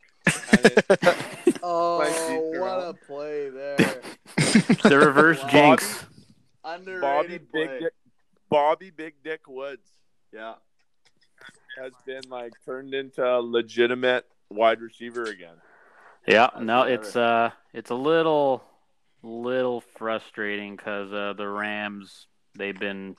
And 0.50 0.66
it, 0.66 0.84
My 1.02 1.08
Oh, 1.64 2.50
what 2.58 2.78
around. 2.78 2.88
a 2.88 2.94
play 2.94 3.48
there! 3.50 4.00
The 4.82 4.98
reverse 4.98 5.42
Wow. 5.44 5.48
jinx. 5.48 6.04
Underrated 6.64 7.00
Bobby 7.00 7.38
play. 7.38 7.66
Big 7.66 7.80
Dick, 7.80 7.92
Bobby 8.50 8.90
Big 8.90 9.14
Dick 9.24 9.48
Woods 9.48 9.88
Yeah. 10.32 10.54
has 11.78 11.92
been 12.06 12.22
like 12.28 12.52
turned 12.64 12.94
into 12.94 13.24
a 13.24 13.40
legitimate 13.40 14.26
wide 14.50 14.80
receiver 14.80 15.24
again. 15.24 15.56
Yeah, 16.26 16.50
no, 16.60 16.82
it's 16.82 17.16
uh, 17.16 17.50
it's 17.72 17.90
a 17.90 17.94
little, 17.94 18.62
little 19.22 19.82
frustrating 19.96 20.76
because 20.76 21.12
uh, 21.12 21.34
the 21.36 21.48
Rams 21.48 22.26
they've 22.56 22.78
been 22.78 23.16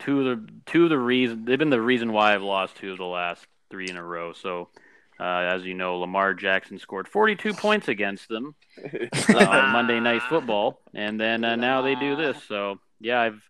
two 0.00 0.20
of 0.20 0.24
the 0.24 0.52
two 0.66 0.84
of 0.84 0.90
the 0.90 0.98
reason 0.98 1.44
they've 1.44 1.58
been 1.58 1.70
the 1.70 1.80
reason 1.80 2.12
why 2.12 2.34
I've 2.34 2.42
lost 2.42 2.76
two 2.76 2.92
of 2.92 2.98
the 2.98 3.04
last 3.04 3.46
three 3.70 3.88
in 3.88 3.96
a 3.96 4.02
row. 4.02 4.32
So, 4.32 4.68
uh, 5.20 5.24
as 5.24 5.64
you 5.64 5.74
know, 5.74 5.98
Lamar 5.98 6.34
Jackson 6.34 6.78
scored 6.78 7.06
42 7.06 7.54
points 7.54 7.88
against 7.88 8.28
them 8.28 8.54
uh, 8.84 9.46
on 9.46 9.72
Monday 9.72 10.00
Night 10.00 10.22
Football, 10.22 10.80
and 10.92 11.20
then 11.20 11.44
uh, 11.44 11.56
now 11.56 11.82
they 11.82 11.94
do 11.94 12.16
this. 12.16 12.42
So, 12.48 12.80
yeah, 13.00 13.20
I've 13.20 13.48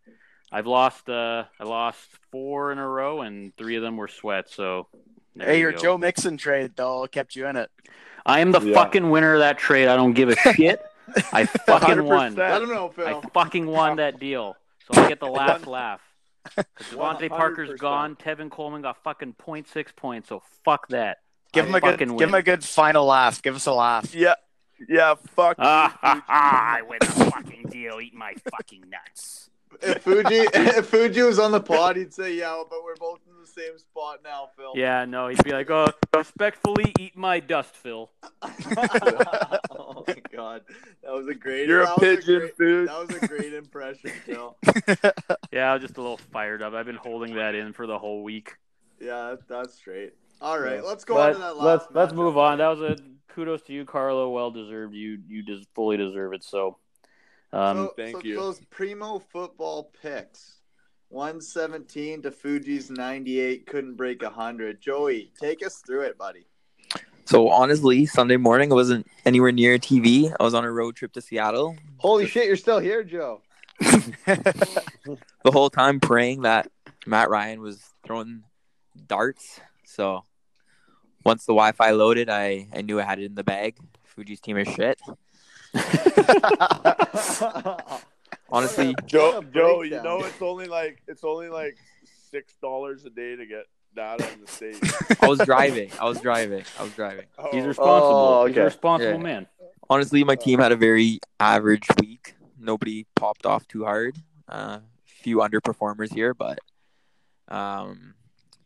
I've 0.52 0.66
lost 0.66 1.08
uh, 1.08 1.44
I 1.58 1.64
lost 1.64 2.08
four 2.30 2.70
in 2.70 2.78
a 2.78 2.86
row, 2.86 3.22
and 3.22 3.56
three 3.56 3.76
of 3.76 3.82
them 3.82 3.96
were 3.96 4.08
sweats. 4.08 4.54
So. 4.54 4.88
Hey, 5.36 5.56
you 5.56 5.62
your 5.62 5.72
go. 5.72 5.78
Joe 5.78 5.98
Mixon 5.98 6.36
trade 6.36 6.74
though 6.76 7.08
kept 7.08 7.34
you 7.34 7.48
in 7.48 7.56
it. 7.56 7.68
I 8.26 8.40
am 8.40 8.52
the 8.52 8.60
Yeah. 8.60 8.74
fucking 8.74 9.10
winner 9.10 9.34
of 9.34 9.40
that 9.40 9.58
trade. 9.58 9.88
I 9.88 9.96
don't 9.96 10.12
give 10.14 10.28
a 10.30 10.36
shit. 10.36 10.84
I 11.32 11.44
fucking 11.66 12.04
won. 12.04 12.34
100%. 12.34 12.38
Let 12.38 12.62
him 12.62 12.68
know, 12.70 12.92
I 12.98 13.20
fucking 13.32 13.66
won 13.66 13.96
that 13.96 14.18
deal. 14.18 14.56
So 14.92 15.02
I 15.02 15.08
get 15.08 15.20
the 15.20 15.26
last 15.26 15.66
laugh. 15.66 16.00
'Cause 16.54 16.64
DeVante 16.90 17.28
Parker's 17.28 17.78
gone. 17.80 18.16
Tevin 18.16 18.50
Coleman 18.50 18.82
got 18.82 19.02
fucking 19.02 19.34
0.6 19.34 19.96
points. 19.96 20.28
So 20.28 20.42
fuck 20.64 20.88
that. 20.88 21.18
Give 21.52 21.64
I 21.64 21.68
him 21.68 21.74
a 21.76 21.80
good 21.80 21.90
fucking 21.92 22.16
give 22.16 22.28
him 22.28 22.34
a 22.34 22.42
good 22.42 22.64
final 22.64 23.06
laugh. 23.06 23.40
Give 23.40 23.54
us 23.54 23.66
a 23.66 23.72
laugh. 23.72 24.14
Yeah, 24.14 24.34
yeah. 24.88 25.14
Fuck. 25.36 25.56
Ah, 25.58 25.86
you, 25.92 25.98
ha, 26.02 26.14
Fuji. 26.16 26.24
I 26.28 26.82
win 26.82 26.98
the 27.00 27.06
fucking 27.30 27.66
deal. 27.70 28.00
Eat 28.00 28.14
my 28.14 28.34
fucking 28.50 28.84
nuts. 28.90 29.48
If 29.80 30.02
Fuji 30.02 30.46
if 30.52 30.86
Fuji 30.86 31.22
was 31.22 31.38
on 31.38 31.52
the 31.52 31.60
pod, 31.60 31.96
he'd 31.96 32.12
say, 32.12 32.34
"Yeah, 32.34 32.62
but 32.68 32.82
we're 32.84 32.96
both 32.96 33.20
in 33.26 33.33
the 33.44 33.60
same 33.62 33.78
spot 33.78 34.20
now, 34.24 34.48
Phil." 34.56 34.72
Yeah, 34.74 35.04
no, 35.04 35.28
he'd 35.28 35.42
be 35.44 35.52
like, 35.52 35.70
oh, 35.70 35.86
respectfully 36.14 36.92
eat 36.98 37.16
my 37.16 37.40
dust, 37.40 37.74
Phil. 37.76 38.10
oh 38.42 40.04
my 40.06 40.16
god, 40.32 40.62
that 41.02 41.12
was 41.12 41.26
a 41.28 41.34
great. 41.34 41.68
You're 41.68 41.82
a 41.82 41.86
that 41.86 41.98
was 42.00 42.16
pigeon 42.16 42.38
great- 42.40 42.56
food. 42.56 42.88
That 42.88 43.06
was 43.08 43.22
a 43.22 43.26
great 43.28 43.52
impression, 43.54 44.10
Phil. 44.26 44.56
Yeah, 45.52 45.70
I 45.70 45.74
was 45.74 45.82
just 45.82 45.96
a 45.96 46.00
little 46.02 46.18
fired 46.32 46.62
up. 46.62 46.72
I've 46.74 46.86
been 46.86 46.96
holding 46.96 47.34
that 47.36 47.54
in 47.54 47.72
for 47.72 47.86
the 47.86 47.98
whole 47.98 48.22
week. 48.22 48.54
Yeah, 49.00 49.36
that's 49.48 49.74
straight. 49.74 50.14
All 50.40 50.58
right, 50.58 50.76
Yeah. 50.76 50.82
let's 50.82 51.04
go 51.04 51.18
on 51.18 51.28
But 51.30 51.32
to 51.34 51.38
that 51.40 51.56
last. 51.56 51.64
let's 51.64 51.86
let's 51.94 52.12
move 52.12 52.36
on. 52.38 52.58
That 52.58 52.68
was 52.68 52.80
a 52.80 52.96
kudos 53.28 53.62
to 53.62 53.72
you, 53.72 53.84
Carlo. 53.84 54.30
Well 54.30 54.50
deserved. 54.50 54.94
You 54.94 55.20
you 55.28 55.42
des- 55.42 55.64
fully 55.74 55.96
deserve 55.96 56.32
it. 56.32 56.44
So, 56.44 56.78
um, 57.52 57.76
so, 57.76 57.92
Thank 57.96 58.16
so 58.16 58.22
you. 58.22 58.36
Those 58.36 58.60
primo 58.70 59.18
football 59.18 59.90
picks. 60.02 60.53
117 61.08 62.22
to 62.22 62.30
Fuji's 62.30 62.90
98 62.90 63.66
couldn't 63.66 63.94
break 63.94 64.22
100. 64.22 64.80
Joey, 64.80 65.30
take 65.40 65.64
us 65.64 65.76
through 65.76 66.02
it, 66.02 66.18
buddy. 66.18 66.46
So 67.26 67.48
honestly, 67.48 68.04
Sunday 68.04 68.36
morning 68.36 68.70
I 68.70 68.74
wasn't 68.74 69.06
anywhere 69.24 69.52
near 69.52 69.78
TV. 69.78 70.34
I 70.38 70.42
was 70.42 70.54
on 70.54 70.64
a 70.64 70.70
road 70.70 70.96
trip 70.96 71.12
to 71.12 71.20
Seattle. 71.20 71.76
Holy 71.98 72.26
shit, 72.26 72.46
you're 72.46 72.56
still 72.56 72.80
here, 72.80 73.02
Joe. 73.02 73.40
The 75.44 75.50
whole 75.50 75.68
time 75.68 76.00
praying 76.00 76.42
that 76.42 76.70
Matt 77.06 77.28
Ryan 77.28 77.60
was 77.60 77.78
throwing 78.06 78.44
darts. 79.06 79.60
So 79.84 80.24
once 81.22 81.44
the 81.44 81.52
Wi-Fi 81.52 81.90
loaded, 81.90 82.30
I, 82.30 82.66
I 82.72 82.80
knew 82.80 82.98
I 82.98 83.02
had 83.02 83.18
it 83.18 83.26
in 83.26 83.34
the 83.34 83.44
bag. 83.44 83.76
Fuji's 84.04 84.40
team 84.40 84.56
is 84.56 84.68
shit. 84.68 84.98
Honestly, 88.50 88.94
Joe, 89.06 89.42
Joe, 89.52 89.82
you 89.82 90.02
know 90.02 90.20
it's 90.24 90.40
only 90.42 90.66
like 90.66 91.02
it's 91.08 91.24
only 91.24 91.48
like 91.48 91.76
six 92.30 92.54
dollars 92.60 93.04
a 93.04 93.10
day 93.10 93.36
to 93.36 93.46
get 93.46 93.64
data 93.94 94.28
in 94.32 94.40
the 94.40 94.46
states. 94.46 94.80
I 95.22 95.26
was 95.28 95.38
driving. 95.40 95.90
I 96.00 96.04
was 96.04 96.20
driving. 96.20 96.64
I 96.78 96.82
was 96.82 96.92
driving. 96.92 97.26
he's 97.52 97.64
Oh, 97.64 97.68
responsible. 97.68 98.18
Oh, 98.18 98.46
He's 98.46 98.56
a 98.56 98.64
responsible 98.64 99.16
Yeah. 99.18 99.22
man. 99.22 99.46
Honestly, 99.88 100.24
my 100.24 100.34
team 100.34 100.58
had 100.60 100.72
a 100.72 100.76
very 100.76 101.20
average 101.38 101.86
week. 102.00 102.34
Nobody 102.58 103.06
popped 103.14 103.46
off 103.46 103.66
too 103.68 103.84
hard. 103.84 104.16
A 104.48 104.54
uh, 104.54 104.80
few 105.04 105.38
underperformers 105.38 106.12
here, 106.12 106.34
but 106.34 106.58
um, 107.48 108.14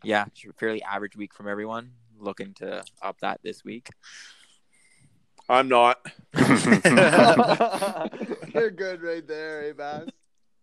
yeah, 0.03 0.27
fairly 0.59 0.83
average 0.83 1.17
week 1.17 1.35
from 1.35 1.49
everyone. 1.49 1.93
looking 2.21 2.53
to 2.55 2.83
up 3.03 3.17
that 3.21 3.41
this 3.45 3.65
week. 3.65 3.91
I'm 5.49 5.69
not. 5.69 5.99
You're 8.55 8.71
good 8.71 9.03
right 9.03 9.27
there, 9.27 9.69
eh, 9.71 9.73
Bass? 9.73 10.09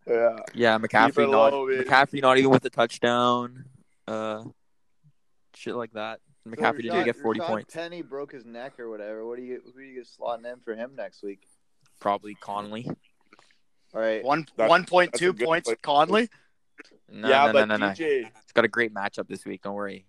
Yeah. 0.07 0.37
Yeah, 0.53 0.77
McCaffrey 0.77 1.23
it 1.23 1.31
not 1.31 1.53
low, 1.53 1.67
baby. 1.67 1.83
McCaffrey 1.83 2.21
not 2.21 2.37
even 2.37 2.51
with 2.51 2.63
a 2.65 2.69
touchdown. 2.69 3.65
Uh, 4.07 4.43
shit 5.55 5.75
like 5.75 5.93
that. 5.93 6.19
McCaffrey 6.47 6.75
So 6.87 6.93
didn't 6.93 7.05
get 7.05 7.15
40 7.15 7.39
Rashad 7.39 7.47
points. 7.47 7.73
Penny 7.73 8.01
broke 8.03 8.31
his 8.31 8.45
neck 8.45 8.79
or 8.79 8.89
whatever. 8.89 9.25
What 9.25 9.37
do 9.37 9.43
you 9.43 9.61
who 9.73 9.79
are 9.79 9.83
you 9.83 10.03
slotting 10.03 10.45
in 10.51 10.59
for 10.63 10.75
him 10.75 10.91
next 10.95 11.23
week? 11.23 11.41
Probably 11.99 12.35
Conley. 12.35 12.87
All 13.95 14.01
right. 14.01 14.23
One 14.23 14.45
That's- 14.55 14.69
one 14.69 14.85
point 14.85 15.13
that's 15.13 15.21
a 15.21 15.25
two 15.25 15.33
good 15.33 15.45
points. 15.47 15.67
point. 15.69 15.81
Conley. 15.81 16.29
No, 17.11 17.29
yeah, 17.29 17.47
no, 17.47 17.53
but 17.53 17.65
no, 17.67 17.77
no, 17.77 17.87
no. 17.87 17.93
DJ, 17.93 18.27
It's 18.43 18.51
got 18.53 18.65
a 18.65 18.67
great 18.67 18.93
matchup 18.93 19.27
this 19.27 19.45
week. 19.45 19.63
Don't 19.63 19.73
worry. 19.73 20.05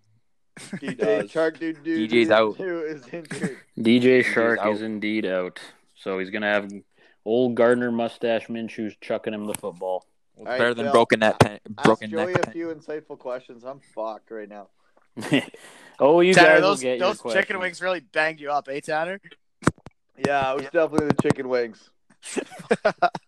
DJ. 0.59 1.31
Shark 1.31 1.59
Dude 1.59 1.83
Dude 1.83 2.11
DJ's 2.11 2.31
out. 2.31 2.57
is 2.61 3.07
injured. 3.13 3.59
DJ 3.79 4.25
Chark 4.25 4.73
is 4.73 4.83
indeed 4.83 5.27
out. 5.27 5.59
So 5.95 6.19
he's 6.19 6.31
gonna 6.31 6.51
have 6.53 6.71
old 7.25 7.55
Gardner 7.55 7.91
mustache 7.91 8.47
Minshew's 8.49 8.97
chucking 9.01 9.35
him 9.35 9.47
the 9.47 9.55
football. 9.55 10.07
Well, 10.35 10.45
it's 10.45 10.47
All 10.47 10.53
right, 10.53 10.59
better 10.59 10.75
than 10.75 10.87
Phil, 10.87 10.93
broken 10.93 11.21
net, 11.21 11.39
pen, 11.41 11.59
Ask 11.79 11.85
broken 11.85 12.11
Joey 12.11 12.27
neck. 12.33 12.37
a 12.37 12.39
pen. 12.45 12.53
few 12.53 12.69
insightful 12.69 13.19
questions. 13.19 13.65
I'm 13.65 13.81
fucked 13.95 14.31
right 14.31 14.49
now. 14.49 14.69
oh, 15.99 16.21
you 16.21 16.35
Tanner, 16.35 16.49
guys 16.49 16.61
those 16.61 16.79
will 16.79 16.83
get 16.83 16.99
those 16.99 17.25
your 17.25 17.33
chicken 17.33 17.57
questions. 17.57 17.61
wings 17.61 17.83
really 17.83 18.01
banged 18.01 18.41
you 18.41 18.51
up, 18.51 18.69
eh, 18.71 18.81
Tanner? 18.81 19.19
Yeah, 20.27 20.53
it 20.53 20.57
was 20.57 20.65
definitely 20.73 21.09
the 21.09 21.23
chicken 21.23 21.49
wings. 21.49 21.91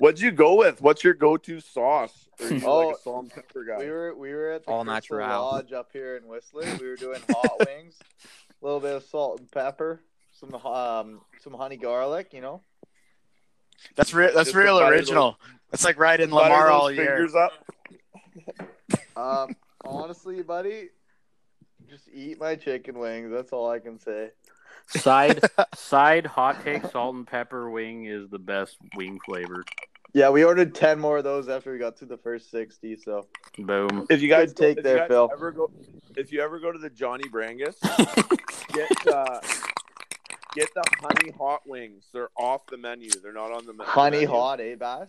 what'd 0.00 0.20
you 0.20 0.32
go 0.32 0.56
with? 0.56 0.80
What's 0.82 1.04
your 1.04 1.14
go-to 1.14 1.60
sauce? 1.60 2.28
Or 2.40 2.46
are 2.46 2.54
you 2.54 2.66
Oh, 2.66 2.88
like 2.88 2.96
salt 2.98 3.22
and 3.24 3.32
pepper 3.32 3.64
guy? 3.64 3.78
We 3.84 3.90
were 3.90 4.14
we 4.16 4.32
were 4.32 4.50
at 4.52 4.64
the 4.64 4.70
All 4.70 4.84
Crystal 4.84 5.18
natural. 5.18 5.42
Lodge 5.42 5.72
up 5.72 5.90
here 5.92 6.16
in 6.16 6.26
Whistler. 6.26 6.64
We 6.80 6.88
were 6.88 6.96
doing 6.96 7.20
hot 7.30 7.58
wings, 7.66 7.96
a 8.24 8.64
little 8.64 8.80
bit 8.80 8.96
of 8.96 9.04
salt 9.04 9.38
and 9.40 9.50
pepper, 9.50 10.02
some 10.32 10.54
um 10.54 11.20
some 11.40 11.54
honey 11.54 11.76
garlic. 11.76 12.32
You 12.32 12.40
know. 12.40 12.62
That's 13.96 14.12
real. 14.12 14.34
That's 14.34 14.48
Just 14.48 14.56
real 14.56 14.78
to 14.78 14.84
butter 14.84 14.94
original. 14.96 15.38
That's 15.70 15.84
like 15.84 15.98
riding 15.98 16.30
Butter 16.30 16.44
Lamar 16.50 16.66
those 16.68 16.72
all 16.80 16.92
year. 16.92 17.06
fingers 17.06 17.34
up. 17.34 17.52
Um, 19.16 19.56
honestly, 19.84 20.42
buddy, 20.42 20.88
just 21.88 22.08
eat 22.12 22.38
my 22.40 22.56
chicken 22.56 22.98
wings. 22.98 23.30
That's 23.32 23.52
all 23.52 23.70
I 23.70 23.78
can 23.78 23.98
say. 23.98 24.30
Side 24.88 25.40
side 25.74 26.26
hot 26.26 26.62
take 26.64 26.84
salt 26.86 27.14
and 27.14 27.26
pepper 27.26 27.70
wing 27.70 28.06
is 28.06 28.28
the 28.30 28.38
best 28.38 28.76
wing 28.96 29.18
flavor. 29.24 29.62
Yeah, 30.12 30.30
we 30.30 30.44
ordered 30.44 30.74
ten 30.74 30.98
more 30.98 31.18
of 31.18 31.24
those 31.24 31.48
after 31.48 31.72
we 31.72 31.78
got 31.78 31.98
through 31.98 32.08
the 32.08 32.16
first 32.18 32.50
sixty. 32.50 32.96
So 32.96 33.26
Boom. 33.58 34.06
If 34.10 34.22
you 34.22 34.28
guys 34.28 34.52
Good 34.52 34.56
take 34.56 34.78
if 34.78 34.84
there, 34.84 34.98
guys 34.98 35.08
Phil. 35.08 35.30
Ever 35.32 35.52
go, 35.52 35.70
if 36.16 36.32
you 36.32 36.40
ever 36.40 36.58
go 36.58 36.72
to 36.72 36.78
the 36.78 36.90
Johnny 36.90 37.24
Brangus, 37.24 37.80
get 38.72 39.14
uh, 39.14 39.40
get 40.54 40.68
the 40.74 40.82
honey 41.00 41.30
hot 41.38 41.60
wings. 41.66 42.06
They're 42.12 42.30
off 42.36 42.66
the 42.66 42.76
menu. 42.76 43.10
They're 43.10 43.32
not 43.32 43.52
on 43.52 43.66
the 43.66 43.72
me- 43.72 43.84
honey 43.84 44.16
menu. 44.18 44.28
hot, 44.28 44.60
eh, 44.60 44.74
Bass? 44.74 45.08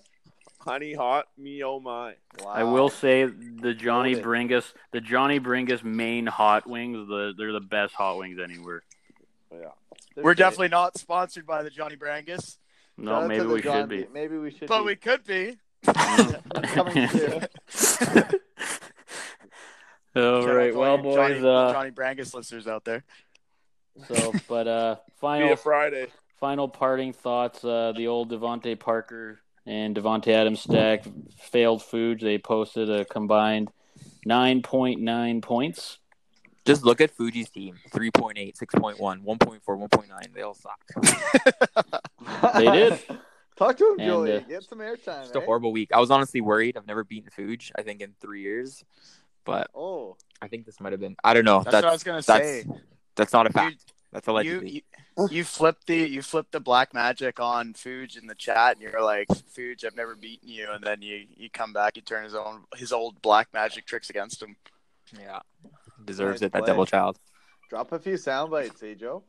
Honey 0.60 0.94
hot, 0.94 1.28
me 1.38 1.64
oh 1.64 1.80
my. 1.80 2.14
Wow. 2.40 2.52
I 2.52 2.64
will 2.64 2.90
say 2.90 3.26
the 3.26 3.74
Johnny 3.74 4.14
Loaded. 4.14 4.26
Bringus, 4.26 4.74
the 4.92 5.02
Johnny 5.02 5.40
Bringus 5.40 5.84
main 5.84 6.28
hot 6.28 6.68
wings, 6.70 7.08
the 7.08 7.34
they're 7.36 7.52
the 7.52 7.60
best 7.60 7.96
hot 7.96 8.18
wings 8.20 8.40
anywhere. 8.40 8.84
Yeah. 9.52 9.70
They're 10.14 10.24
We're 10.24 10.36
great. 10.36 10.38
definitely 10.38 10.68
not 10.68 11.00
sponsored 11.00 11.48
by 11.48 11.64
the 11.64 11.72
Johnny 11.72 11.96
Brangus, 11.96 12.36
Shout 12.36 12.58
No, 13.02 13.16
out 13.16 13.28
maybe 13.28 13.46
we 13.46 13.62
John- 13.62 13.82
should 13.82 13.90
be. 13.90 14.06
Maybe 14.14 14.38
we 14.38 14.52
should. 14.52 14.68
but 14.68 14.80
be. 14.82 14.86
we 14.86 14.96
could 14.96 15.24
be. 15.24 15.58
Coming 16.64 17.08
soon. 17.08 17.48
All 20.14 20.42
Shout 20.42 20.56
right, 20.56 20.76
well, 20.76 20.92
all 20.92 20.98
boys. 20.98 21.16
Johnny, 21.16 21.40
uh, 21.40 21.72
Johnny 21.72 21.92
Brangus 21.92 22.34
listeners 22.34 22.68
out 22.68 22.84
there. 22.84 23.06
so, 24.10 24.34
but 24.50 24.68
uh, 24.68 24.96
final 25.22 25.56
Friday. 25.56 26.08
final 26.38 26.68
parting 26.68 27.14
thoughts. 27.14 27.64
Uh, 27.64 27.94
the 27.96 28.08
old 28.08 28.30
DeVante 28.30 28.78
Parker 28.78 29.40
and 29.66 29.96
Davante 29.96 30.28
Adams 30.28 30.60
stack 30.60 31.06
failed 31.38 31.82
foods. 31.82 32.22
They 32.22 32.38
posted 32.38 32.90
a 32.90 33.06
combined 33.06 33.72
nine 34.26 34.62
point 34.62 35.00
nine 35.00 35.40
points. 35.40 35.98
Just 36.66 36.84
look 36.84 37.00
at 37.00 37.10
Fuji's 37.12 37.50
team 37.50 37.80
3.8, 37.92 38.56
6.1, 38.56 38.98
1.4, 39.00 39.62
1.9. 39.64 40.34
They 40.34 40.42
all 40.42 40.54
suck. 40.54 42.04
They 42.54 42.72
did. 42.72 43.00
Talk 43.58 43.78
to 43.78 43.86
him, 43.94 44.00
And, 44.00 44.08
Joey. 44.10 44.36
uh, 44.38 44.40
Get 44.42 44.64
some 44.64 44.80
airtime. 44.80 45.22
Just 45.24 45.36
a 45.36 45.42
eh? 45.42 45.46
horrible 45.46 45.72
week. 45.72 45.92
I 45.94 46.00
was 46.00 46.10
honestly 46.10 46.42
worried. 46.42 46.78
I've 46.78 46.88
never 46.88 47.04
beaten 47.04 47.30
Fuji, 47.30 47.72
I 47.78 47.84
think, 47.84 48.02
in 48.02 48.14
three 48.20 48.42
years. 48.42 48.84
But 49.46 49.70
Oh, 49.76 50.18
I 50.42 50.48
think 50.48 50.66
this 50.66 50.80
might 50.80 50.94
have 50.94 51.00
been. 51.02 51.16
I 51.24 51.34
don't 51.34 51.46
know. 51.46 51.60
That's, 51.60 51.72
That's 51.72 51.84
what 51.84 51.90
I 51.90 51.94
was 51.94 52.04
gonna 52.04 52.22
that's, 52.22 52.28
say. 52.48 52.66
that's 53.16 53.34
not 53.34 53.46
a 53.46 53.50
You, 53.50 53.54
fact. 53.54 53.94
That's 54.14 54.28
you, 54.28 54.34
allegedly. 54.34 54.84
you, 55.18 55.28
you 55.30 55.44
flipped 55.44 55.88
the 55.88 55.96
you 55.98 56.22
flipped 56.22 56.52
the 56.54 56.60
black 56.60 56.94
magic 56.94 57.40
on 57.40 57.74
Fuge 57.74 58.18
in 58.20 58.28
the 58.28 58.36
chat, 58.36 58.74
and 58.78 58.82
you're 58.82 59.02
like, 59.04 59.28
Fuge, 59.30 59.86
I've 59.86 59.96
never 59.96 60.16
beaten 60.16 60.48
you, 60.50 60.68
and 60.72 60.84
then 60.84 61.02
you 61.02 61.26
you 61.36 61.50
come 61.50 61.72
back, 61.74 61.96
you 61.96 62.02
turn 62.02 62.24
his 62.24 62.36
own 62.36 62.64
his 62.76 62.92
old 62.92 63.22
black 63.22 63.48
magic 63.54 63.86
tricks 63.86 64.10
against 64.10 64.42
him. 64.42 64.56
yeah. 65.20 65.40
Deserves 66.04 66.42
Nice 66.42 66.48
it, 66.48 66.54
that 66.54 66.66
devil 66.66 66.86
child. 66.86 67.20
drop 67.70 67.92
a 67.92 68.00
few 68.00 68.18
sound 68.18 68.50
bites, 68.52 68.82
eh, 68.84 68.96
Joe? 68.96 69.24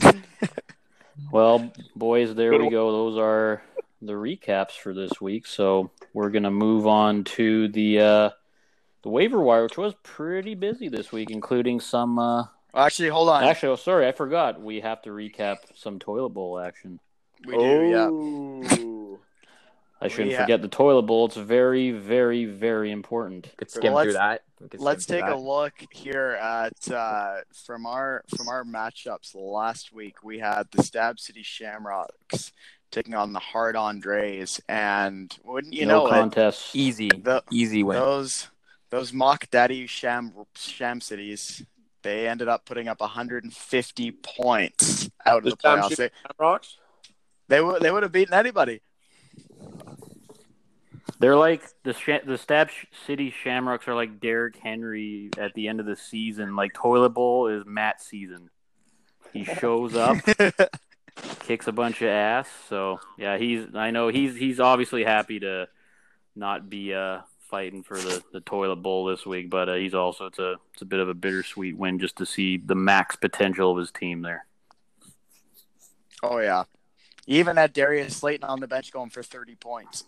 Well, 1.30 1.72
boys, 1.96 2.34
there 2.34 2.52
we 2.58 2.70
go. 2.70 2.90
Those 2.92 3.18
are 3.18 3.62
the 4.02 4.12
recaps 4.12 4.72
for 4.72 4.92
this 4.92 5.20
week. 5.20 5.46
So 5.46 5.90
we're 6.12 6.30
gonna 6.30 6.50
move 6.50 6.86
on 6.86 7.24
to 7.24 7.68
the 7.68 8.00
uh, 8.00 8.30
the 9.02 9.08
waiver 9.08 9.40
wire, 9.40 9.64
which 9.64 9.78
was 9.78 9.94
pretty 10.02 10.54
busy 10.54 10.88
this 10.88 11.12
week, 11.12 11.30
including 11.30 11.80
some. 11.80 12.18
Uh, 12.18 12.44
Actually, 12.74 13.10
hold 13.10 13.28
on. 13.28 13.44
actually, 13.44 13.68
oh, 13.68 13.76
sorry, 13.76 14.08
I 14.08 14.12
forgot. 14.12 14.60
We 14.60 14.80
have 14.80 15.00
to 15.02 15.10
recap 15.10 15.58
some 15.76 16.00
toilet 16.00 16.30
bowl 16.30 16.58
action. 16.58 16.98
we 17.46 17.56
do, 17.56 17.88
yeah. 17.88 19.03
Ooh. 20.04 20.06
I 20.06 20.08
shouldn't 20.08 20.30
Yeah. 20.32 20.42
forget 20.42 20.62
the 20.62 20.68
toilet 20.68 21.02
bowl. 21.02 21.26
It's 21.26 21.36
very, 21.36 21.90
very, 21.92 22.44
very 22.44 22.90
important. 22.90 23.48
Could 23.56 23.70
skim 23.70 23.92
Let's- 23.92 24.04
through 24.06 24.12
that. 24.14 24.42
Skim 24.66 24.80
Let's 24.80 25.06
take 25.06 25.24
that. 25.24 25.32
a 25.32 25.36
look 25.36 25.72
here 25.90 26.38
at 26.40 26.90
uh, 26.90 27.40
from 27.66 27.86
our 27.86 28.24
from 28.36 28.48
our 28.48 28.64
matchups 28.64 29.34
last 29.34 29.92
week. 29.92 30.22
We 30.22 30.38
had 30.38 30.64
the 30.72 30.82
Stab 30.82 31.18
City 31.20 31.42
Shamrocks 31.42 32.52
taking 32.90 33.14
on 33.14 33.32
the 33.32 33.40
Hard 33.40 33.76
Andres, 33.76 34.60
and 34.68 35.36
wouldn't 35.44 35.74
you 35.74 35.84
no 35.86 36.06
know 36.06 36.24
it. 36.30 36.70
Easy, 36.72 37.08
the, 37.10 37.42
easy 37.50 37.82
win. 37.82 37.98
those 37.98 38.48
those 38.90 39.12
mock 39.12 39.50
daddy 39.50 39.86
sham 39.86 40.32
sham 40.56 41.00
cities 41.00 41.64
they 42.02 42.28
ended 42.28 42.48
up 42.48 42.64
putting 42.66 42.86
up 42.86 43.00
150 43.00 44.10
points 44.12 45.10
out 45.26 45.38
of 45.38 45.44
The 45.44 45.50
the 45.50 45.56
playoffs. 45.56 45.96
Sham 45.96 46.10
They, 47.48 47.56
they 47.56 47.60
would 47.62 47.82
they 47.82 47.90
would 47.90 48.02
have 48.02 48.12
beaten 48.12 48.32
anybody. 48.34 48.80
They're 51.20 51.36
like 51.36 51.62
the 51.84 51.92
Sh- 51.92 52.24
the 52.26 52.38
Stab 52.38 52.70
City 53.06 53.30
Shamrocks 53.30 53.86
are 53.86 53.94
like 53.94 54.20
Derrick 54.20 54.56
Henry 54.56 55.30
at 55.38 55.54
the 55.54 55.68
end 55.68 55.80
of 55.80 55.86
the 55.86 55.96
season. 55.96 56.56
Like 56.56 56.74
toilet 56.74 57.10
bowl 57.10 57.46
is 57.48 57.64
Matt 57.66 58.02
season. 58.02 58.50
He 59.32 59.44
shows 59.44 59.94
up, 59.94 60.16
kicks 61.40 61.66
a 61.68 61.72
bunch 61.72 62.02
of 62.02 62.08
ass. 62.08 62.48
So 62.68 63.00
yeah, 63.16 63.38
he's 63.38 63.74
I 63.74 63.90
know 63.90 64.08
he's 64.08 64.36
he's 64.36 64.60
obviously 64.60 65.04
happy 65.04 65.40
to 65.40 65.68
not 66.34 66.68
be 66.68 66.94
uh 66.94 67.20
fighting 67.48 67.84
for 67.84 67.96
the, 67.96 68.22
the 68.32 68.40
toilet 68.40 68.76
bowl 68.76 69.04
this 69.04 69.24
week, 69.24 69.48
but 69.50 69.68
uh, 69.68 69.74
he's 69.74 69.94
also 69.94 70.26
it's 70.26 70.40
a 70.40 70.56
it's 70.72 70.82
a 70.82 70.86
bit 70.86 70.98
of 70.98 71.08
a 71.08 71.14
bittersweet 71.14 71.76
win 71.76 72.00
just 72.00 72.16
to 72.16 72.26
see 72.26 72.56
the 72.56 72.74
max 72.74 73.14
potential 73.14 73.70
of 73.70 73.78
his 73.78 73.92
team 73.92 74.22
there. 74.22 74.46
oh 76.22 76.38
yeah, 76.38 76.64
even 77.28 77.56
at 77.56 77.72
Darius 77.72 78.16
Slayton 78.16 78.48
on 78.48 78.58
the 78.58 78.66
bench 78.66 78.92
going 78.92 79.10
for 79.10 79.22
30 79.22 79.54
points. 79.54 80.04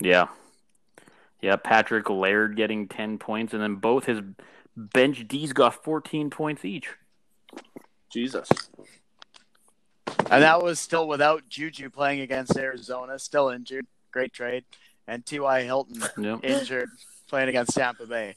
Yeah. 0.00 0.28
Yeah, 1.40 1.56
Patrick 1.56 2.10
Laird 2.10 2.56
getting 2.56 2.86
10 2.88 3.18
points, 3.18 3.54
and 3.54 3.62
then 3.62 3.76
both 3.76 4.04
his 4.04 4.20
bench 4.76 5.26
D's 5.26 5.52
got 5.52 5.82
14 5.82 6.30
points 6.30 6.64
each. 6.64 6.88
Jesus. 8.12 8.48
And 10.30 10.42
that 10.42 10.62
was 10.62 10.78
still 10.78 11.08
without 11.08 11.48
Juju 11.48 11.90
playing 11.90 12.20
against 12.20 12.56
Arizona, 12.56 13.18
still 13.18 13.48
injured. 13.48 13.86
Great 14.12 14.32
trade. 14.32 14.64
And 15.06 15.24
T.Y. 15.24 15.62
Hilton 15.62 16.02
Yep. 16.18 16.44
injured 16.44 16.90
playing 17.28 17.48
against 17.48 17.74
Tampa 17.74 18.06
Bay. 18.06 18.34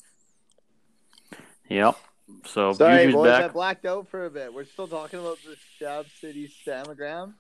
Yep. 1.70 1.96
So 2.46 2.74
Sorry, 2.74 3.06
Juju's 3.06 3.14
boys, 3.16 3.32
I 3.32 3.48
blacked 3.50 3.86
out 3.86 4.08
for 4.08 4.26
a 4.26 4.30
bit. 4.30 4.54
We're 4.54 4.66
still 4.66 4.88
talking 4.88 5.20
about 5.20 5.38
the 5.44 5.56
Shab 5.80 6.06
City 6.20 6.52
Stamagram. 6.66 7.34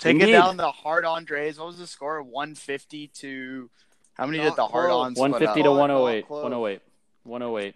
Taking 0.00 0.20
Indeed. 0.22 0.32
down 0.32 0.56
the 0.56 0.70
hard 0.72 1.04
Andres. 1.04 1.58
What 1.58 1.68
was 1.68 1.78
the 1.78 1.86
score? 1.86 2.22
150 2.22 3.08
to. 3.08 3.70
How 4.14 4.26
many 4.26 4.38
Not 4.38 4.44
did 4.50 4.56
the 4.56 4.66
hard 4.66 4.88
close. 4.90 5.06
ons 5.06 5.18
150 5.18 5.62
to 5.62 5.70
108. 5.70 6.28
108. 6.28 6.80
108. 7.24 7.74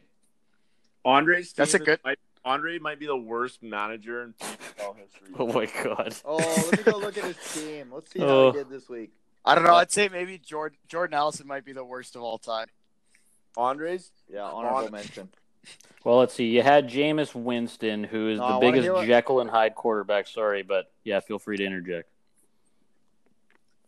Andre's 1.05 1.49
team 1.49 1.55
That's 1.57 1.75
a 1.75 1.79
good- 1.79 2.01
might- 2.05 2.19
Andre 2.47 2.79
might 2.79 2.99
be 2.99 3.07
the 3.07 3.17
worst 3.17 3.63
manager 3.63 4.23
in 4.23 4.35
PPL 4.35 4.97
history. 4.97 5.29
Oh 5.39 5.47
my 5.47 5.67
god. 5.83 6.15
Oh, 6.27 6.37
let 6.37 6.73
me 6.87 6.93
go 6.93 6.99
look 6.99 7.17
at 7.17 7.25
his 7.25 7.55
team. 7.55 7.91
Let's 7.93 8.11
see 8.13 8.19
how 8.21 8.27
Oh. 8.27 8.53
he 8.53 8.59
did 8.59 8.69
this 8.69 8.89
week. 8.89 9.13
I 9.47 9.55
don't 9.55 9.65
know. 9.65 9.75
I'd 9.75 9.91
say 9.93 10.09
maybe 10.11 10.37
Jordan, 10.39 10.77
Jordan 10.89 11.15
Allison 11.15 11.47
might 11.47 11.65
be 11.65 11.73
the 11.73 11.85
worst 11.85 12.17
of 12.17 12.23
all 12.23 12.37
time. 12.39 12.67
Andres, 13.57 14.11
Yeah, 14.29 14.43
honorable 14.43 14.85
On- 14.87 14.91
mention. 14.93 15.29
Well, 16.05 16.19
let's 16.19 16.35
see. 16.35 16.45
You 16.49 16.63
had 16.63 16.89
Jameis 16.91 17.35
Winston, 17.35 18.05
who 18.05 18.29
is 18.29 18.39
No, 18.39 18.47
the 18.47 18.53
wanna 18.55 18.73
biggest 18.73 18.93
what- 18.93 19.07
Jekyll 19.07 19.41
and 19.41 19.49
Hyde 19.49 19.75
quarterback. 19.75 20.27
Sorry, 20.27 20.63
but 20.63 20.93
yeah, 21.05 21.21
feel 21.21 21.39
free 21.39 21.57
to 21.57 21.65
interject. 21.65 22.11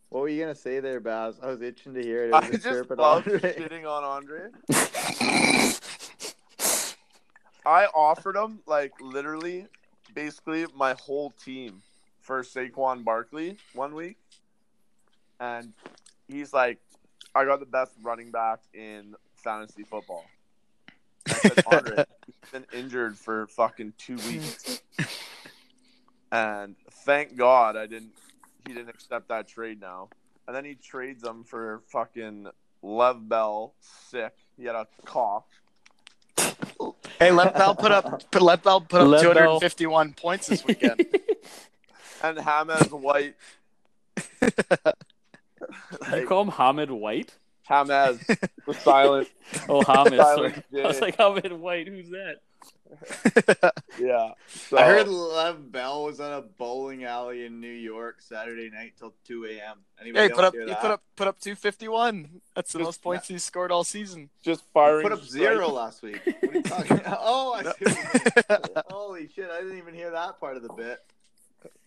What 0.09 0.21
were 0.21 0.29
you 0.29 0.41
gonna 0.41 0.55
say 0.55 0.79
there, 0.79 0.99
Baz? 0.99 1.39
I 1.41 1.47
was 1.47 1.61
itching 1.61 1.93
to 1.93 2.01
hear 2.01 2.23
it. 2.23 2.29
It 2.29 2.33
I 2.33 2.49
just 2.49 2.89
love 2.91 3.25
shitting 3.25 3.85
on 3.85 4.03
Andre. 4.03 4.49
I 7.65 7.87
offered 7.87 8.37
him 8.37 8.59
like 8.65 8.93
literally, 9.01 9.67
basically 10.15 10.65
my 10.73 10.93
whole 10.93 11.31
team 11.31 11.81
for 12.21 12.41
Saquon 12.41 13.03
Barkley 13.03 13.57
one 13.73 13.93
week, 13.93 14.17
and 15.41 15.73
he's 16.29 16.53
like, 16.53 16.79
"I 17.35 17.43
got 17.43 17.59
the 17.59 17.65
best 17.65 17.91
running 18.01 18.31
back 18.31 18.59
in 18.73 19.15
fantasy 19.35 19.83
football." 19.83 20.25
I 21.27 21.33
said, 21.33 21.63
"Andre, 21.67 22.05
he's 22.25 22.51
been 22.51 22.65
injured 22.71 23.17
for 23.17 23.47
fucking 23.47 23.93
two 23.97 24.15
weeks, 24.15 24.81
and 26.31 26.77
thank 27.03 27.35
God 27.35 27.75
I 27.75 27.87
didn't. 27.87 28.13
He 28.65 28.73
didn't 28.73 28.89
accept 28.89 29.27
that 29.29 29.47
trade 29.47 29.79
now." 29.81 30.09
And 30.47 30.55
then 30.55 30.63
he 30.65 30.75
trades 30.75 31.23
him 31.23 31.43
for 31.43 31.81
fucking 31.89 32.47
Lev 32.81 33.27
Bell, 33.27 33.73
sick. 33.81 34.33
He 34.57 34.63
had 34.65 34.75
a 34.75 34.87
cough. 35.05 35.43
Hey, 37.19 37.31
let 37.31 37.55
Bell 37.55 37.75
put 37.75 37.91
up 37.91 38.29
put, 38.31 38.41
let 38.41 38.63
Bell 38.63 38.79
put 38.81 39.01
up 39.01 39.07
Let 39.07 39.23
Bell- 39.23 39.59
251 39.59 40.13
points 40.13 40.47
this 40.47 40.65
weekend. 40.65 41.05
And 42.23 42.39
James 42.39 42.91
White. 42.91 43.35
you 44.41 46.25
call 46.27 46.41
him 46.41 46.47
Hamid 46.47 46.89
White? 46.89 47.35
James, 47.67 48.25
the 48.65 48.73
silent. 48.73 49.27
Oh, 49.69 49.83
Hamid. 49.83 50.19
sorry. 50.19 50.53
silent 50.71 50.83
I 50.83 50.87
was 50.87 50.99
like, 50.99 51.15
Hamid 51.17 51.53
White. 51.53 51.87
Who's 51.87 52.09
that? 52.09 52.37
yeah. 53.99 54.31
So, 54.47 54.77
I 54.77 54.83
heard 54.85 55.07
Lev 55.07 55.71
Bell 55.71 56.05
was 56.05 56.19
at 56.19 56.31
a 56.31 56.41
bowling 56.41 57.03
alley 57.03 57.45
in 57.45 57.59
New 57.59 57.67
York 57.71 58.21
Saturday 58.21 58.69
night 58.69 58.93
till 58.97 59.13
2 59.25 59.45
a.m. 59.45 59.79
Anybody 59.99 60.23
hey, 60.25 60.29
else 60.31 60.35
put 60.35 60.45
up 60.45 60.53
hear 60.53 60.67
you 60.67 60.75
put 60.75 60.91
up 60.91 61.03
put 61.15 61.27
up 61.27 61.39
251. 61.39 62.41
That's 62.55 62.71
the 62.71 62.79
Just- 62.79 62.87
most 62.87 63.01
points 63.01 63.27
he's 63.27 63.43
scored 63.43 63.71
all 63.71 63.83
season. 63.83 64.29
just 64.43 64.61
He 64.61 64.67
firing. 64.73 65.03
put 65.03 65.11
up 65.11 65.23
zero 65.23 65.67
last 65.69 66.01
week. 66.01 66.21
What 66.25 66.51
are 66.51 66.55
you 66.55 66.63
talking 66.63 67.01
Oh, 67.07 67.53
I 67.53 67.63
see. 67.63 67.67
what 67.67 67.79
you 67.81 67.87
mean. 68.47 68.83
Holy 68.89 69.27
shit! 69.27 69.49
I 69.51 69.61
didn't 69.61 69.77
even 69.77 69.93
hear 69.93 70.11
that 70.11 70.39
part 70.39 70.55
of 70.57 70.63
the 70.63 70.73
bit. 70.73 70.99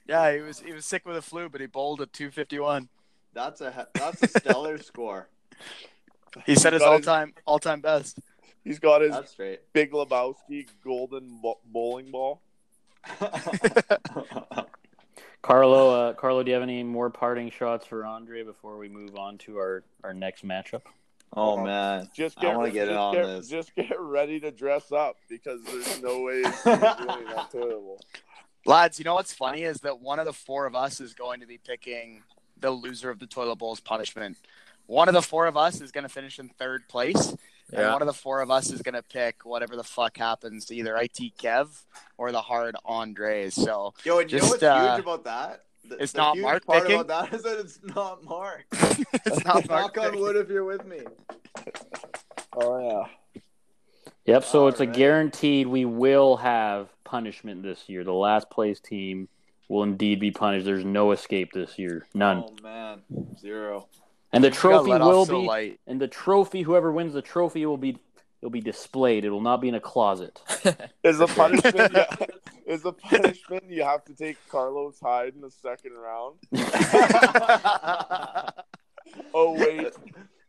yeah, 0.07 0.33
he 0.35 0.41
was 0.41 0.61
he 0.61 0.73
was 0.73 0.85
sick 0.85 1.07
with 1.07 1.17
a 1.17 1.23
flu, 1.23 1.49
but 1.49 1.61
he 1.61 1.67
bowled 1.67 2.01
at 2.03 2.13
251. 2.13 2.89
That's 3.33 3.61
a 3.63 3.87
that's 3.95 4.23
a 4.23 4.29
stellar 4.29 4.79
score. 4.79 5.29
He 6.47 6.55
set 6.55 6.73
his 6.75 6.83
all 6.83 7.01
time 7.01 7.33
all 7.47 7.59
time 7.59 7.81
best. 7.81 8.19
He's 8.65 8.79
got 8.79 9.01
his 9.01 9.13
That's 9.13 9.35
great. 9.35 9.61
Big 9.73 9.93
Lebowski 9.93 10.67
golden 10.85 11.41
bowling 11.65 12.11
ball. 12.11 12.43
Carlo, 15.43 15.91
uh, 16.11 16.13
Carlo, 16.13 16.43
do 16.43 16.51
you 16.51 16.55
have 16.55 16.63
any 16.63 16.83
more 16.83 17.09
parting 17.09 17.51
shots 17.51 17.87
for 17.87 18.05
Andre 18.05 18.43
before 18.43 18.77
we 18.77 18.89
move 18.89 19.17
on 19.17 19.39
to 19.39 19.57
our, 19.59 19.83
our 20.05 20.13
next 20.13 20.45
matchup? 20.47 20.83
oh 21.37 21.57
man, 21.57 22.09
Just 22.13 22.37
I 22.39 22.43
get, 22.43 22.57
wanna 22.57 22.71
get 22.73 22.89
in 22.89 22.95
just 22.95 22.99
on 23.01 23.15
get- 23.15 23.27
this. 23.27 23.49
Just 23.49 23.75
get 23.77 23.99
ready 23.99 24.41
to 24.41 24.51
dress 24.51 24.91
up 24.93 25.17
because 25.29 25.63
there's 25.65 26.03
no 26.03 26.21
way 26.23 26.43
he's 26.43 26.63
doing 26.65 26.81
that 26.81 27.49
terrible. 27.51 28.01
Lads, 28.67 28.99
you 28.99 29.05
know 29.05 29.15
what's 29.15 29.33
funny 29.33 29.63
is 29.63 29.79
that 29.81 30.01
one 30.01 30.19
of 30.19 30.27
the 30.27 30.33
four 30.35 30.67
of 30.67 30.75
us 30.75 31.01
is 31.01 31.15
going 31.15 31.41
to 31.41 31.47
be 31.47 31.57
picking 31.57 32.23
the 32.59 32.71
loser 32.71 33.09
of 33.09 33.19
the 33.21 33.27
toilet 33.27 33.57
bowl's 33.57 33.81
punishment. 33.81 34.37
One 34.87 35.09
of 35.09 35.15
the 35.15 35.23
four 35.23 35.47
of 35.47 35.57
us 35.57 35.81
is 35.81 35.93
going 35.93 36.03
to 36.03 36.11
finish 36.11 36.39
in 36.39 36.49
third 36.49 36.87
place, 36.89 37.35
and 37.73 37.93
one 37.93 38.03
of 38.03 38.07
the 38.07 38.13
four 38.13 38.41
of 38.41 38.51
us 38.51 38.71
is 38.71 38.83
going 38.83 38.95
to 38.95 39.03
pick 39.03 39.45
whatever 39.45 39.77
the 39.77 39.85
fuck 39.85 40.17
happens 40.17 40.67
to 40.67 40.75
either 40.75 40.97
IT 40.97 41.19
Kev 41.39 41.69
or 42.19 42.33
the 42.33 42.41
hard 42.41 42.77
Andres. 42.85 43.55
So 43.55 43.95
Yo, 44.05 44.19
and 44.19 44.31
you 44.31 44.39
know 44.39 44.49
what's 44.49 44.63
uh, 44.63 44.95
huge 44.95 45.05
about 45.05 45.25
that? 45.25 45.65
The, 45.89 45.97
it's 45.97 46.13
the 46.13 46.19
not 46.19 46.37
huge 46.37 46.43
Mark 46.43 46.67
part 46.67 46.83
picking? 46.83 47.01
about 47.01 47.31
that 47.31 47.35
is 47.35 47.43
that 47.43 47.59
it's 47.59 47.81
not 47.83 48.25
Mark. 48.25 48.65
it's 48.73 49.45
not 49.45 49.69
Mark 49.69 49.97
Knock 49.97 49.99
on 49.99 50.21
wood 50.21 50.37
if 50.37 50.49
you're 50.49 50.65
with 50.65 50.85
me. 50.85 51.01
Oh 52.57 52.89
yeah. 52.89 53.43
Yep, 54.27 54.45
so 54.45 54.69
it's 54.69 54.81
a 54.81 54.87
guaranteed 54.87 55.67
we 55.67 55.85
will 55.85 56.37
have 56.37 56.89
punishment 57.05 57.63
this 57.63 57.89
year. 57.89 58.05
The 58.05 58.13
last 58.13 58.51
place 58.51 58.79
team 58.79 59.29
will 59.69 59.83
indeed 59.83 60.21
be 60.21 60.31
punished. 60.31 60.67
There's 60.67 60.85
no 60.85 61.13
escape 61.13 61.53
this 61.53 61.79
year. 61.79 62.07
None. 62.15 62.45
Oh 62.47 62.55
man, 62.63 63.03
zero. 63.39 63.89
And 64.33 64.45
the 64.45 64.51
trophy 64.51 64.91
will 64.91 65.27
so 65.27 65.41
be 65.41 65.47
light. 65.47 65.81
and 65.87 66.01
the 66.01 66.09
trophy 66.09 66.63
whoever 66.63 66.93
wins 66.93 67.15
the 67.15 67.23
trophy 67.23 67.67
will 67.67 67.77
be 67.77 67.99
it'll 68.41 68.51
be 68.51 68.61
displayed. 68.61 69.25
It 69.25 69.31
will 69.31 69.41
not 69.41 69.61
be 69.61 69.69
in 69.69 69.75
a 69.75 69.81
closet. 69.81 70.41
Is 71.05 71.19
the 71.19 71.27
punishment? 71.27 71.93
yeah, 71.95 72.15
is 72.67 72.83
the 72.83 72.93
punishment 72.93 73.65
you 73.69 73.83
have 73.83 74.05
to 74.05 74.15
take 74.15 74.37
Carlos 74.49 74.99
Hyde 75.01 75.35
in 75.35 75.41
the 75.41 75.51
second 75.51 75.93
round? 75.93 76.37
Oh 79.35 79.53
wait, 79.55 79.93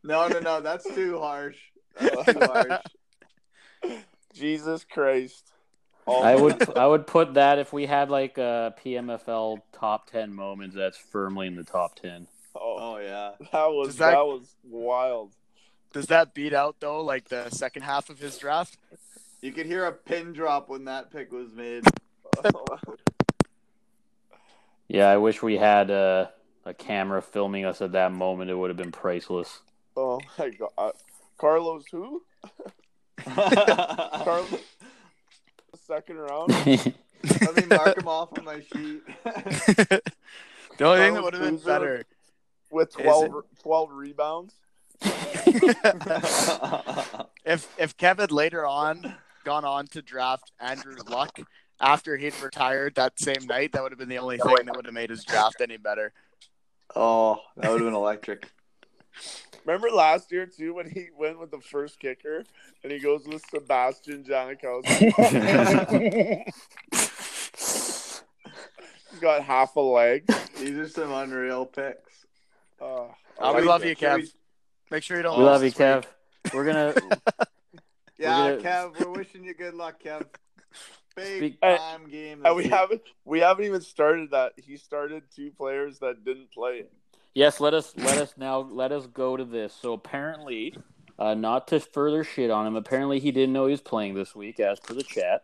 no, 0.04 0.28
no, 0.28 0.40
no. 0.40 0.62
That's 0.62 0.84
too 0.94 1.18
harsh. 1.20 1.58
That's 2.00 2.26
too 2.26 2.40
harsh. 2.40 2.82
Jesus 4.34 4.84
Christ! 4.84 5.52
All 6.06 6.24
I 6.24 6.36
would 6.36 6.78
I 6.78 6.86
would 6.86 7.08
put 7.08 7.34
that 7.36 7.58
if 7.58 7.74
we 7.74 7.88
had 7.88 8.12
like 8.12 8.38
a 8.38 8.76
PMFL 8.84 9.62
top 9.74 10.10
10 10.12 10.34
moments 10.34 10.76
that's 10.76 10.98
firmly 10.98 11.48
in 11.48 11.56
the 11.56 11.64
top 11.64 11.96
10. 11.96 12.28
Oh, 12.56 12.78
Oh 12.80 12.98
yeah. 12.98 13.32
that 13.52 13.68
was 13.72 13.96
that... 13.98 14.12
that- 14.12 14.26
was 14.26 14.56
wild. 14.64 15.32
Does 15.94 16.06
that 16.08 16.34
beat 16.34 16.54
out 16.54 16.78
though, 16.80 17.02
like 17.04 17.28
the 17.28 17.50
second 17.50 17.82
half 17.84 18.10
of 18.10 18.18
his 18.20 18.38
draft? 18.38 18.78
You 19.42 19.52
could 19.52 19.66
hear 19.66 19.86
a 19.86 19.92
pin 19.92 20.32
drop 20.34 20.70
when 20.70 20.86
that 20.86 21.12
pick 21.12 21.32
was 21.32 21.52
made. 21.54 21.84
Yeah, 24.88 25.08
I 25.08 25.18
wish 25.18 25.42
we 25.42 25.56
had 25.58 25.90
uh, 25.90 26.28
a 26.66 26.74
camera 26.74 27.22
filming 27.22 27.64
us 27.66 27.82
at 27.82 27.94
that 27.94 28.12
moment. 28.12 28.52
It 28.52 28.56
would 28.56 28.70
have 28.70 28.76
been 28.78 28.92
priceless. 28.92 29.60
oh 29.96 30.20
my 30.38 30.50
god, 30.50 30.94
Carlos 31.38 31.86
who? 31.92 32.22
Carlos 33.26 34.60
second 35.88 36.18
round. 36.18 36.50
Let 36.66 37.56
me 37.56 37.66
mark 37.70 37.98
him 37.98 38.08
off 38.08 38.38
on 38.38 38.44
my 38.46 38.60
sheet. 38.60 39.02
the 39.24 40.02
only 40.82 41.00
thing 41.00 41.14
that 41.14 41.24
would 41.24 41.34
have 41.34 41.42
been 41.44 41.56
Boozer. 41.56 41.66
better. 41.66 42.04
With 42.72 42.90
Is 43.00 43.06
12, 43.06 43.44
12 43.62 43.92
rebounds. 43.92 44.54
if 47.44 47.68
if 47.78 47.98
Kev 47.98 48.20
had 48.20 48.32
later 48.32 48.66
on 48.66 49.16
gone 49.44 49.66
on 49.66 49.88
to 49.88 50.02
draft 50.02 50.52
Andrew 50.60 50.96
Luck 51.10 51.40
after 51.80 52.16
he'd 52.18 52.40
retired 52.42 52.94
that 52.96 53.20
same 53.20 53.48
night, 53.48 53.72
that 53.72 53.82
would 53.82 53.92
have 53.92 53.98
been 54.00 54.10
the 54.10 54.20
only 54.20 54.38
thing 54.38 54.66
that 54.66 54.76
would 54.76 54.86
have 54.86 54.94
made 54.94 55.10
his 55.10 55.24
draft 55.24 55.60
any 55.60 55.78
better. 55.78 56.14
oh, 56.96 57.40
that 57.58 57.72
would 57.72 57.82
have 57.82 57.88
been 57.88 57.96
electric. 57.96 58.52
Remember 59.66 59.90
last 59.90 60.32
year 60.32 60.46
too 60.46 60.74
when 60.74 60.90
he 60.90 61.08
went 61.18 61.40
with 61.40 61.52
the 61.52 61.60
first 61.60 62.00
kicker 62.00 62.44
and 62.84 62.92
he 62.92 63.00
goes 63.00 63.28
with 63.28 63.44
Sebastian 63.50 64.24
Janikowski. 64.24 65.12
He's 69.12 69.20
got 69.20 69.44
half 69.44 69.76
a 69.76 69.80
leg. 69.80 70.26
These 70.58 70.78
are 70.78 70.90
some 70.90 71.12
unreal 71.12 71.66
picks. 71.66 72.21
Uh, 72.82 73.06
I 73.40 73.50
Uh, 73.50 73.54
we 73.54 73.62
love 73.62 73.86
you, 73.86 73.96
Kev. 73.96 74.28
Make 74.90 75.04
sure 75.04 75.18
you 75.18 75.24
don't. 75.24 75.38
we 75.38 75.46
love 75.46 75.64
you, 75.64 75.70
this 75.70 75.80
week. 75.80 75.88
Kev. 75.88 76.54
We're 76.54 76.66
gonna 76.66 76.94
Yeah, 78.18 78.56
gonna- 78.58 78.58
Kev, 78.58 79.00
we're 79.00 79.12
wishing 79.12 79.44
you 79.44 79.54
good 79.54 79.74
luck, 79.74 80.02
Kev. 80.04 80.26
Big 81.16 81.38
Speak- 81.38 81.62
time 81.62 82.10
game. 82.10 82.46
And 82.46 82.56
we 82.56 82.64
week. 82.64 82.72
haven't 82.72 83.02
we 83.26 83.40
haven't 83.42 83.66
even 83.66 83.82
started 83.82 84.32
that. 84.32 84.54
He 84.58 84.78
started 84.78 85.24
two 85.36 85.52
players 85.52 86.00
that 86.00 86.24
didn't 86.24 86.52
play. 86.52 86.86
Yes, 87.34 87.60
let 87.60 87.74
us 87.74 87.94
let 87.98 88.18
us 88.18 88.34
now 88.38 88.60
let 88.60 88.92
us 88.92 89.08
go 89.08 89.38
to 89.38 89.46
this. 89.46 89.74
So 89.74 89.94
apparently, 89.94 90.76
uh, 91.20 91.34
not 91.34 91.68
to 91.70 91.80
further 91.80 92.24
shit 92.24 92.50
on 92.50 92.66
him, 92.68 92.76
apparently 92.76 93.20
he 93.20 93.32
didn't 93.32 93.54
know 93.54 93.66
he 93.66 93.72
was 93.72 93.82
playing 93.82 94.16
this 94.16 94.36
week, 94.36 94.60
as 94.60 94.80
per 94.80 94.94
the 94.94 95.04
chat. 95.04 95.44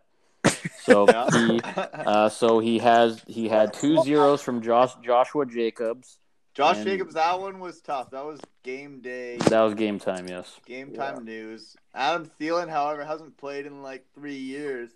So 0.84 1.06
Yeah. 1.10 1.28
he 1.32 1.62
uh, 1.64 2.30
so 2.30 2.60
he 2.60 2.80
has 2.80 3.22
he 3.28 3.48
had 3.50 3.74
two 3.74 4.02
zeros 4.04 4.42
from 4.42 4.62
Josh 4.62 4.94
Joshua 5.04 5.46
Jacobs. 5.46 6.18
Josh 6.58 6.78
and- 6.78 6.86
Jacobs, 6.88 7.14
that 7.14 7.40
one 7.40 7.60
was 7.60 7.80
tough. 7.82 8.10
That 8.10 8.26
was 8.26 8.40
game 8.64 9.00
day, 9.00 9.38
That 9.38 9.62
was 9.62 9.76
game 9.76 10.00
time. 10.00 10.28
Yes. 10.28 10.60
game 10.66 10.92
time 10.92 11.24
news. 11.24 11.76
Adam 11.94 12.30
Thielen, 12.42 12.68
however, 12.68 13.06
hasn't 13.06 13.38
played 13.38 13.68
in 13.68 13.84
like 13.84 14.06
three 14.16 14.38
years. 14.40 14.90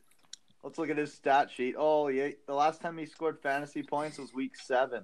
Let's 0.63 0.79
look 0.79 0.89
at 0.89 0.97
his 0.97 1.13
stat 1.13 1.51
sheet. 1.51 1.75
Oh, 1.77 2.07
yeah, 2.07 2.29
the 2.47 2.55
last 2.55 2.81
time 2.81 2.97
he 2.97 3.05
scored 3.05 3.39
fantasy 3.43 3.83
points 3.83 4.17
was 4.17 4.33
week 4.33 4.55
seven. 4.57 5.03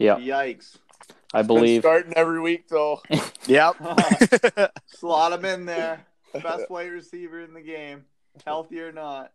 Yeah, 0.00 0.16
Yikes! 0.16 0.78
I 1.32 1.42
Been 1.42 1.46
believe. 1.46 1.82
starting 1.82 2.12
every 2.16 2.40
week 2.40 2.68
though. 2.68 3.00
Yep. 3.46 3.76
Slot 4.86 5.32
him 5.32 5.44
in 5.44 5.64
there. 5.64 6.04
Best 6.34 6.68
wide 6.70 6.90
receiver 6.90 7.40
in 7.40 7.54
the 7.54 7.60
game, 7.62 8.04
healthy 8.44 8.80
or 8.80 8.92
not. 8.92 9.32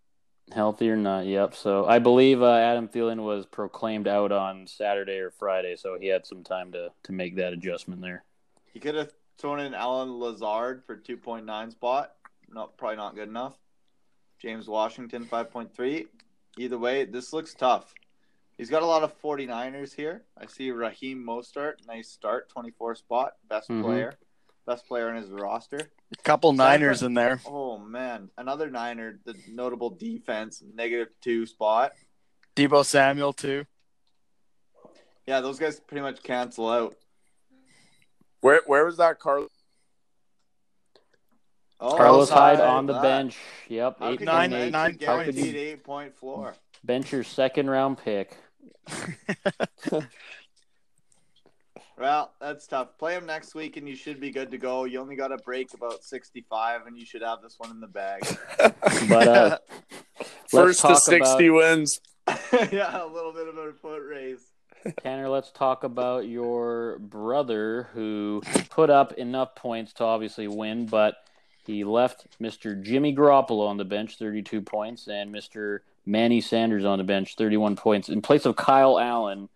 Healthy 0.51 0.89
or 0.91 0.95
not? 0.95 1.25
Yep. 1.25 1.55
So 1.55 1.85
I 1.87 1.97
believe 1.99 2.41
uh, 2.43 2.53
Adam 2.53 2.87
Thielen 2.87 3.23
was 3.23 3.45
proclaimed 3.47 4.07
out 4.07 4.31
on 4.31 4.67
Saturday 4.67 5.17
or 5.17 5.31
Friday, 5.31 5.75
so 5.75 5.97
he 5.99 6.07
had 6.07 6.25
some 6.25 6.43
time 6.43 6.71
to 6.73 6.91
to 7.03 7.11
make 7.11 7.35
that 7.37 7.53
adjustment 7.53 8.01
there. 8.01 8.23
He 8.71 8.79
could 8.79 8.95
have 8.95 9.11
thrown 9.37 9.59
in 9.59 9.73
Allen 9.73 10.19
Lazard 10.19 10.83
for 10.85 10.95
two 10.95 11.17
point 11.17 11.45
nine 11.45 11.71
spot. 11.71 12.11
not 12.47 12.77
probably 12.77 12.97
not 12.97 13.15
good 13.15 13.27
enough. 13.27 13.57
James 14.39 14.67
Washington 14.67 15.25
5.3. 15.25 16.05
Either 16.57 16.77
way, 16.77 17.05
this 17.05 17.33
looks 17.33 17.53
tough. 17.55 17.93
He's 18.57 18.69
got 18.69 18.83
a 18.83 18.85
lot 18.85 19.01
of 19.03 19.19
49ers 19.21 19.93
here. 19.95 20.23
I 20.37 20.45
see 20.45 20.71
Raheem 20.71 21.25
Mostert, 21.25 21.85
nice 21.87 22.09
start, 22.09 22.49
24 22.49 22.95
spot, 22.95 23.33
best 23.49 23.69
Mhm. 23.69 23.81
player, 23.81 24.13
best 24.65 24.87
player 24.87 25.09
in 25.09 25.15
his 25.17 25.29
roster. 25.29 25.79
A 26.17 26.21
couple 26.23 26.51
San 26.51 26.57
Niners 26.57 27.03
in 27.03 27.13
there. 27.13 27.41
Oh 27.45 27.77
man, 27.77 28.29
another 28.37 28.69
Niner, 28.69 29.19
the 29.25 29.35
notable 29.49 29.89
defense, 29.91 30.63
negative 30.73 31.09
two 31.21 31.45
spot. 31.45 31.93
Deebo 32.55 32.85
Samuel 32.85 33.33
too. 33.33 33.65
Yeah, 35.27 35.41
those 35.41 35.59
guys 35.59 35.79
pretty 35.79 36.01
much 36.01 36.21
cancel 36.23 36.69
out. 36.69 36.95
Where 38.41 38.61
where 38.65 38.85
was 38.85 38.97
that 38.97 39.19
Carlos? 39.19 39.49
Oh, 41.79 41.95
Carlos 41.97 42.29
Hyde 42.29 42.57
Hyde, 42.59 42.67
on 42.67 42.85
the 42.85 42.93
that. 42.93 43.01
bench. 43.01 43.37
Yep, 43.67 43.97
How 43.99 44.09
eight 44.11 44.17
could 44.19 44.25
nine- 44.27 44.51
you 44.51 44.57
point 44.57 44.59
make 44.61 44.67
eight. 44.67 44.71
nine- 44.71 44.97
a 45.01 45.05
How 45.05 45.23
could 45.23 45.35
guaranteed 45.35 45.53
you 45.55 45.59
eight 45.61 45.83
point 45.83 46.15
floor? 46.15 46.55
bench 46.83 47.11
your 47.11 47.23
second 47.23 47.69
round 47.69 47.97
pick? 47.97 48.37
Well, 51.97 52.31
that's 52.41 52.67
tough. 52.67 52.97
Play 52.97 53.15
them 53.15 53.25
next 53.25 53.55
week, 53.55 53.77
and 53.77 53.87
you 53.87 53.95
should 53.95 54.19
be 54.19 54.29
good 54.29 54.51
to 54.51 54.57
go. 54.57 54.83
You 54.83 54.99
only 54.99 55.15
got 55.15 55.29
to 55.29 55.37
break 55.37 55.73
about 55.73 56.03
sixty-five, 56.03 56.87
and 56.87 56.97
you 56.97 57.05
should 57.05 57.21
have 57.21 57.41
this 57.41 57.55
one 57.57 57.71
in 57.71 57.79
the 57.79 57.87
bag. 57.87 58.21
But 59.09 59.27
uh, 59.27 59.57
First 60.47 60.81
to 60.81 60.95
sixty 60.97 61.47
about- 61.47 61.55
wins. 61.55 62.01
yeah, 62.71 63.03
a 63.03 63.07
little 63.07 63.31
bit 63.31 63.47
of 63.47 63.55
a 63.57 63.71
foot 63.73 64.01
raise. 64.07 64.39
Tanner, 65.01 65.29
let's 65.29 65.51
talk 65.51 65.83
about 65.83 66.27
your 66.27 66.99
brother 66.99 67.89
who 67.93 68.41
put 68.69 68.89
up 68.89 69.13
enough 69.13 69.55
points 69.55 69.93
to 69.93 70.03
obviously 70.03 70.47
win, 70.47 70.85
but 70.85 71.15
he 71.65 71.83
left 71.83 72.27
Mr. 72.41 72.79
Jimmy 72.81 73.15
Garoppolo 73.15 73.67
on 73.67 73.77
the 73.77 73.85
bench, 73.85 74.17
32 74.17 74.61
points, 74.61 75.07
and 75.07 75.33
Mr. 75.33 75.79
Manny 76.05 76.39
Sanders 76.41 76.85
on 76.85 76.97
the 76.99 77.03
bench, 77.03 77.35
31 77.35 77.75
points, 77.75 78.09
in 78.09 78.21
place 78.21 78.45
of 78.45 78.55
Kyle 78.55 78.99
Allen, 78.99 79.49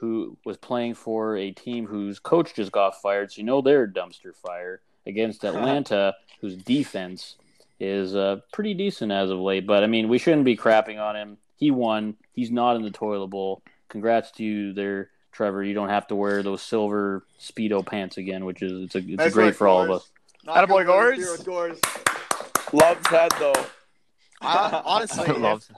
who 0.00 0.34
was 0.46 0.56
playing 0.56 0.94
for 0.94 1.36
a 1.36 1.50
team 1.50 1.86
whose 1.86 2.18
coach 2.18 2.54
just 2.54 2.72
got 2.72 3.00
fired. 3.02 3.30
So 3.30 3.38
you 3.38 3.44
know 3.44 3.60
they're 3.60 3.84
a 3.84 3.88
dumpster 3.88 4.34
fire 4.34 4.80
against 5.06 5.44
Atlanta, 5.44 6.14
whose 6.40 6.56
defense 6.56 7.36
is 7.78 8.16
uh, 8.16 8.40
pretty 8.50 8.72
decent 8.72 9.12
as 9.12 9.30
of 9.30 9.38
late. 9.38 9.66
But 9.66 9.84
I 9.84 9.86
mean, 9.86 10.08
we 10.08 10.16
shouldn't 10.18 10.46
be 10.46 10.56
crapping 10.56 10.98
on 10.98 11.16
him. 11.16 11.36
He 11.56 11.70
won. 11.70 12.16
He's 12.32 12.50
not 12.50 12.76
in 12.76 12.82
the 12.82 12.90
toilet 12.90 13.28
bowl. 13.28 13.62
Congrats 13.90 14.30
to 14.32 14.42
you 14.44 14.72
there, 14.72 15.10
Trevor. 15.32 15.62
You 15.62 15.74
don't 15.74 15.90
have 15.90 16.06
to 16.06 16.14
wear 16.16 16.42
those 16.42 16.62
silver 16.62 17.26
speedo 17.38 17.84
pants 17.84 18.16
again, 18.16 18.46
which 18.46 18.62
is 18.62 18.84
it's 18.84 18.94
a 18.94 18.98
it's 18.98 19.18
Nice 19.18 19.34
great 19.34 19.46
work, 19.46 19.54
for 19.56 19.68
all 19.68 19.82
of 19.82 19.90
us. 19.90 20.10
Not 20.44 20.56
Attaboy, 20.66 20.86
good 20.86 20.88
work, 20.88 21.16
Gores. 21.16 21.18
zero 21.18 21.36
Gores. 21.44 21.78
Love's 22.72 23.06
head 23.08 23.32
though. 23.38 23.66
Uh, 24.40 24.80
honestly, 24.86 25.24
if, 25.28 25.36
Loves- 25.36 25.70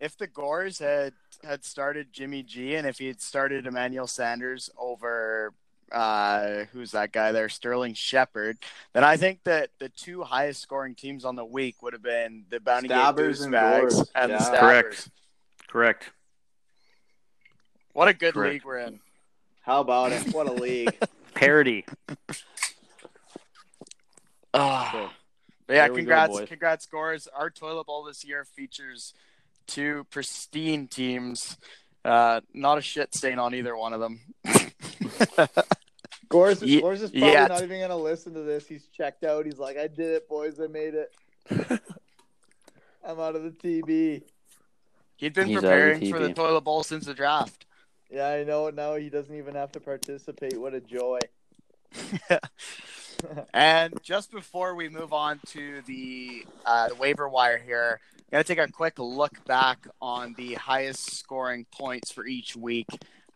if 0.00 0.16
the 0.16 0.26
Gores 0.26 0.78
had 0.78 1.12
had 1.44 1.64
started 1.64 2.12
Jimmy 2.12 2.42
G 2.42 2.74
and 2.74 2.86
if 2.86 2.98
he 2.98 3.06
had 3.06 3.20
started 3.20 3.66
Emmanuel 3.66 4.06
Sanders 4.06 4.70
over 4.78 5.52
uh, 5.92 6.64
who's 6.72 6.90
that 6.92 7.12
guy 7.12 7.32
there, 7.32 7.48
Sterling 7.48 7.94
Shepard, 7.94 8.58
then 8.92 9.04
I 9.04 9.16
think 9.16 9.44
that 9.44 9.70
the 9.78 9.88
two 9.88 10.22
highest 10.22 10.60
scoring 10.60 10.94
teams 10.94 11.24
on 11.24 11.34
the 11.36 11.44
week 11.44 11.82
would 11.82 11.92
have 11.94 12.02
been 12.02 12.44
the 12.50 12.60
Bounty 12.60 12.88
Stabbers 12.88 13.38
Gate 13.38 13.44
and 13.44 13.52
Bags 13.52 13.94
Gores. 13.94 14.10
and 14.14 14.30
Yeah. 14.32 14.38
the 14.38 14.44
Stabbers. 14.44 14.60
Correct. 14.60 15.10
Correct. 15.68 16.10
What 17.94 18.08
a 18.08 18.12
good 18.14 18.34
Correct. 18.34 18.52
league 18.52 18.64
we're 18.64 18.78
in. 18.78 19.00
How 19.62 19.80
about 19.80 20.12
it? 20.12 20.32
What 20.34 20.46
a 20.46 20.52
league! 20.52 20.96
Parody. 21.34 21.84
Ah. 24.54 24.90
So, 24.92 25.08
But 25.66 25.74
yeah, 25.74 25.84
There 25.86 25.92
we 25.94 26.02
go, 26.02 26.14
congrats, 26.14 26.48
congrats, 26.48 26.84
scores. 26.84 27.28
Our 27.28 27.50
toilet 27.50 27.86
bowl 27.86 28.04
this 28.04 28.24
year 28.24 28.44
features 28.44 29.14
two 29.68 30.04
pristine 30.10 30.88
teams. 30.88 31.56
Uh, 32.04 32.40
not 32.52 32.78
a 32.78 32.80
shit 32.80 33.14
stain 33.14 33.38
on 33.38 33.54
either 33.54 33.76
one 33.76 33.92
of 33.92 34.00
them. 34.00 34.20
Gores, 36.28 36.62
Ye- 36.62 36.80
Gores 36.80 37.02
is 37.02 37.10
probably 37.10 37.32
yeah. 37.32 37.46
not 37.46 37.62
even 37.62 37.80
gonna 37.80 37.96
listen 37.96 38.34
to 38.34 38.42
this. 38.42 38.66
He's 38.66 38.86
checked 38.86 39.24
out. 39.24 39.46
He's 39.46 39.58
like, 39.58 39.76
"I 39.76 39.86
did 39.86 40.08
it, 40.08 40.28
boys. 40.28 40.60
I 40.60 40.66
made 40.66 40.94
it. 40.94 41.14
I'm 43.04 43.20
out 43.20 43.36
of 43.36 43.44
the 43.44 43.50
TB." 43.50 44.22
He'd 45.16 45.34
been 45.34 45.48
He's 45.48 45.56
out 45.58 45.62
the 45.62 45.68
preparing 45.68 46.10
for 46.12 46.18
the 46.18 46.32
toilet 46.32 46.62
bowl 46.62 46.82
since 46.82 47.06
the 47.06 47.14
draft. 47.14 47.66
Yeah, 48.10 48.28
I 48.28 48.44
know. 48.44 48.70
Now 48.70 48.96
he 48.96 49.10
doesn't 49.10 49.34
even 49.34 49.54
have 49.54 49.72
to 49.72 49.80
participate. 49.80 50.58
What 50.60 50.74
a 50.74 50.80
joy! 50.80 51.18
And 53.52 53.94
just 54.02 54.30
before 54.30 54.74
we 54.74 54.88
move 54.88 55.12
on 55.12 55.40
to 55.48 55.82
the, 55.86 56.46
uh, 56.64 56.88
the 56.88 56.94
waiver 56.94 57.28
wire 57.28 57.58
here, 57.58 58.00
I'm 58.30 58.36
going 58.36 58.44
to 58.44 58.54
take 58.54 58.68
a 58.68 58.70
quick 58.70 58.98
look 58.98 59.42
back 59.46 59.86
on 60.02 60.34
the 60.36 60.52
highest 60.54 61.14
scoring 61.16 61.64
points 61.72 62.12
for 62.12 62.26
each 62.26 62.54
week. 62.54 62.86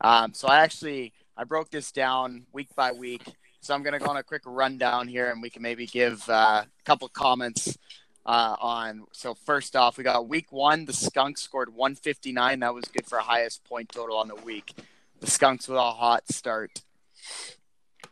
Um, 0.02 0.34
so 0.34 0.48
I 0.48 0.58
actually 0.60 1.14
I 1.34 1.44
broke 1.44 1.70
this 1.70 1.92
down 1.92 2.44
week 2.52 2.68
by 2.76 2.92
week. 2.92 3.22
So 3.60 3.74
I'm 3.74 3.82
going 3.82 3.94
to 3.94 3.98
go 3.98 4.10
on 4.10 4.18
a 4.18 4.22
quick 4.22 4.42
rundown 4.44 5.08
here, 5.08 5.30
and 5.30 5.40
we 5.40 5.48
can 5.48 5.62
maybe 5.62 5.86
give 5.86 6.28
uh, 6.28 6.64
a 6.64 6.66
couple 6.84 7.08
comments 7.08 7.78
uh, 8.26 8.56
on. 8.60 9.04
So 9.12 9.34
first 9.34 9.76
off, 9.76 9.96
we 9.96 10.04
got 10.04 10.28
week 10.28 10.52
one. 10.52 10.84
The 10.84 10.92
Skunks 10.92 11.40
scored 11.40 11.74
159. 11.74 12.60
That 12.60 12.74
was 12.74 12.84
good 12.84 13.06
for 13.06 13.16
a 13.18 13.22
highest 13.22 13.64
point 13.64 13.88
total 13.88 14.18
on 14.18 14.28
the 14.28 14.34
week. 14.34 14.74
The 15.20 15.30
Skunks 15.30 15.68
with 15.68 15.78
a 15.78 15.90
hot 15.92 16.30
start. 16.30 16.82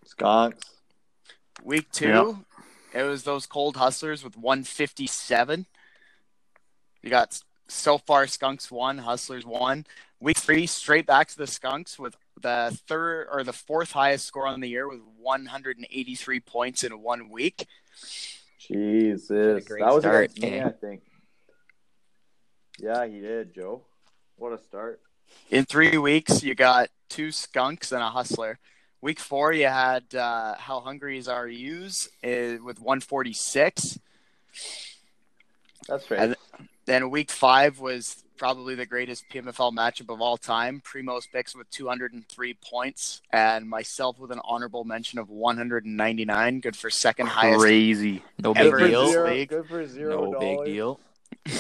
Skunks. 0.07 0.65
Week 1.63 1.91
two, 1.93 2.43
Yeah. 2.95 3.01
it 3.01 3.03
was 3.03 3.25
those 3.25 3.45
cold 3.45 3.77
hustlers 3.77 4.25
with 4.25 4.37
157. 4.37 5.67
You 7.03 7.11
got 7.11 7.41
so 7.69 7.99
far 7.99 8.27
Skunks 8.27 8.71
one, 8.71 8.99
Hustlers 8.99 9.47
one. 9.47 9.87
Week 10.21 10.37
three, 10.37 10.67
straight 10.67 11.07
back 11.07 11.29
to 11.29 11.39
the 11.39 11.47
Skunks 11.47 11.99
with 11.99 12.17
the 12.41 12.79
third 12.87 13.29
or 13.33 13.43
the 13.43 13.53
fourth 13.53 13.93
highest 13.93 14.27
score 14.27 14.47
on 14.47 14.61
the 14.61 14.69
year 14.69 14.89
with 14.89 15.01
183 15.19 16.41
points 16.41 16.85
in 16.85 17.01
one 17.01 17.31
week. 17.31 17.67
Jesus, 18.59 19.29
that 19.29 19.95
was 19.95 20.03
start, 20.03 20.25
against 20.25 20.43
me, 20.43 20.59
eh? 20.59 20.67
I 20.67 20.71
think. 20.71 21.03
Yeah, 22.79 23.07
he 23.07 23.21
did, 23.21 23.55
Joe. 23.55 23.83
What 24.37 24.53
a 24.53 24.59
start! 24.59 25.01
In 25.51 25.65
three 25.65 25.99
weeks, 25.99 26.43
you 26.43 26.55
got 26.55 26.89
two 27.09 27.31
Skunks 27.31 27.93
and 27.93 28.03
a 28.03 28.11
Hustler. 28.11 28.59
Week 29.03 29.19
four, 29.19 29.53
you 29.53 29.67
had 29.67 30.15
uh, 30.15 30.55
How 30.57 30.81
Hungry 30.81 31.17
Is 31.17 31.29
Our 31.29 31.49
Use 31.49 32.09
uh, 32.23 32.61
with 32.63 32.81
146. 32.81 33.99
That's 35.89 36.11
right. 36.11 36.37
And- 36.91 37.05
Then 37.05 37.11
week 37.11 37.31
five 37.31 37.79
was 37.79 38.25
probably 38.37 38.75
the 38.75 38.87
greatest 38.87 39.25
PMFL 39.31 39.71
matchup 39.73 40.13
of 40.13 40.21
all 40.21 40.37
time. 40.37 40.81
Primo's 40.85 41.27
picks 41.27 41.55
with 41.55 41.71
203 41.71 42.55
points, 42.55 43.21
and 43.33 43.69
myself 43.69 44.19
with 44.19 44.31
an 44.33 44.41
honorable 44.45 44.83
mention 44.85 45.19
of 45.19 45.29
199. 45.31 46.61
Good 46.61 46.75
for 46.77 46.91
second 46.91 47.27
highest. 47.29 47.61
Crazy. 47.61 48.23
No 48.39 48.55
big 48.55 48.65
in 48.73 48.77
deal. 48.91 49.09
zero, 49.09 49.29
league. 49.31 49.49
good 49.51 49.67
for 49.69 49.87
zero 49.87 50.31
No 50.33 50.41
big 50.41 50.65
deal. 50.65 50.99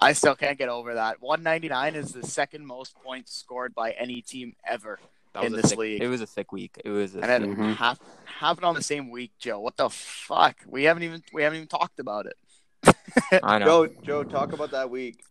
I 0.00 0.12
still 0.12 0.34
can't 0.36 0.56
get 0.58 0.68
over 0.68 0.94
that. 0.94 1.20
199 1.20 1.94
is 1.96 2.12
the 2.12 2.24
second 2.26 2.64
most 2.66 2.94
points 3.02 3.34
scored 3.36 3.74
by 3.74 3.90
any 3.92 4.22
team 4.22 4.54
ever. 4.64 4.98
That 5.34 5.42
was 5.42 5.52
In 5.52 5.58
a 5.58 5.62
this 5.62 5.70
sick, 5.70 5.78
league. 5.78 6.02
It 6.02 6.08
was 6.08 6.20
a 6.20 6.26
thick 6.26 6.52
week. 6.52 6.80
It 6.84 6.90
was. 6.90 7.14
A 7.16 7.20
And 7.20 7.28
then 7.30 7.42
sick- 7.50 7.58
Mhm. 7.58 7.76
half 7.76 7.98
have 8.38 8.58
it 8.58 8.64
on 8.64 8.74
the 8.74 8.82
same 8.82 9.10
week, 9.10 9.32
Joe. 9.38 9.58
What 9.60 9.76
the 9.76 9.90
fuck? 9.90 10.56
We 10.66 10.84
haven't 10.84 11.02
even 11.02 11.22
we 11.32 11.42
haven't 11.42 11.56
even 11.56 11.68
talked 11.68 11.98
about 11.98 12.26
it. 12.26 12.36
I 13.42 13.58
know. 13.58 13.86
Joe, 13.86 13.94
Joe, 14.02 14.24
talk 14.24 14.52
about 14.52 14.70
that 14.72 14.90
week. 14.90 15.22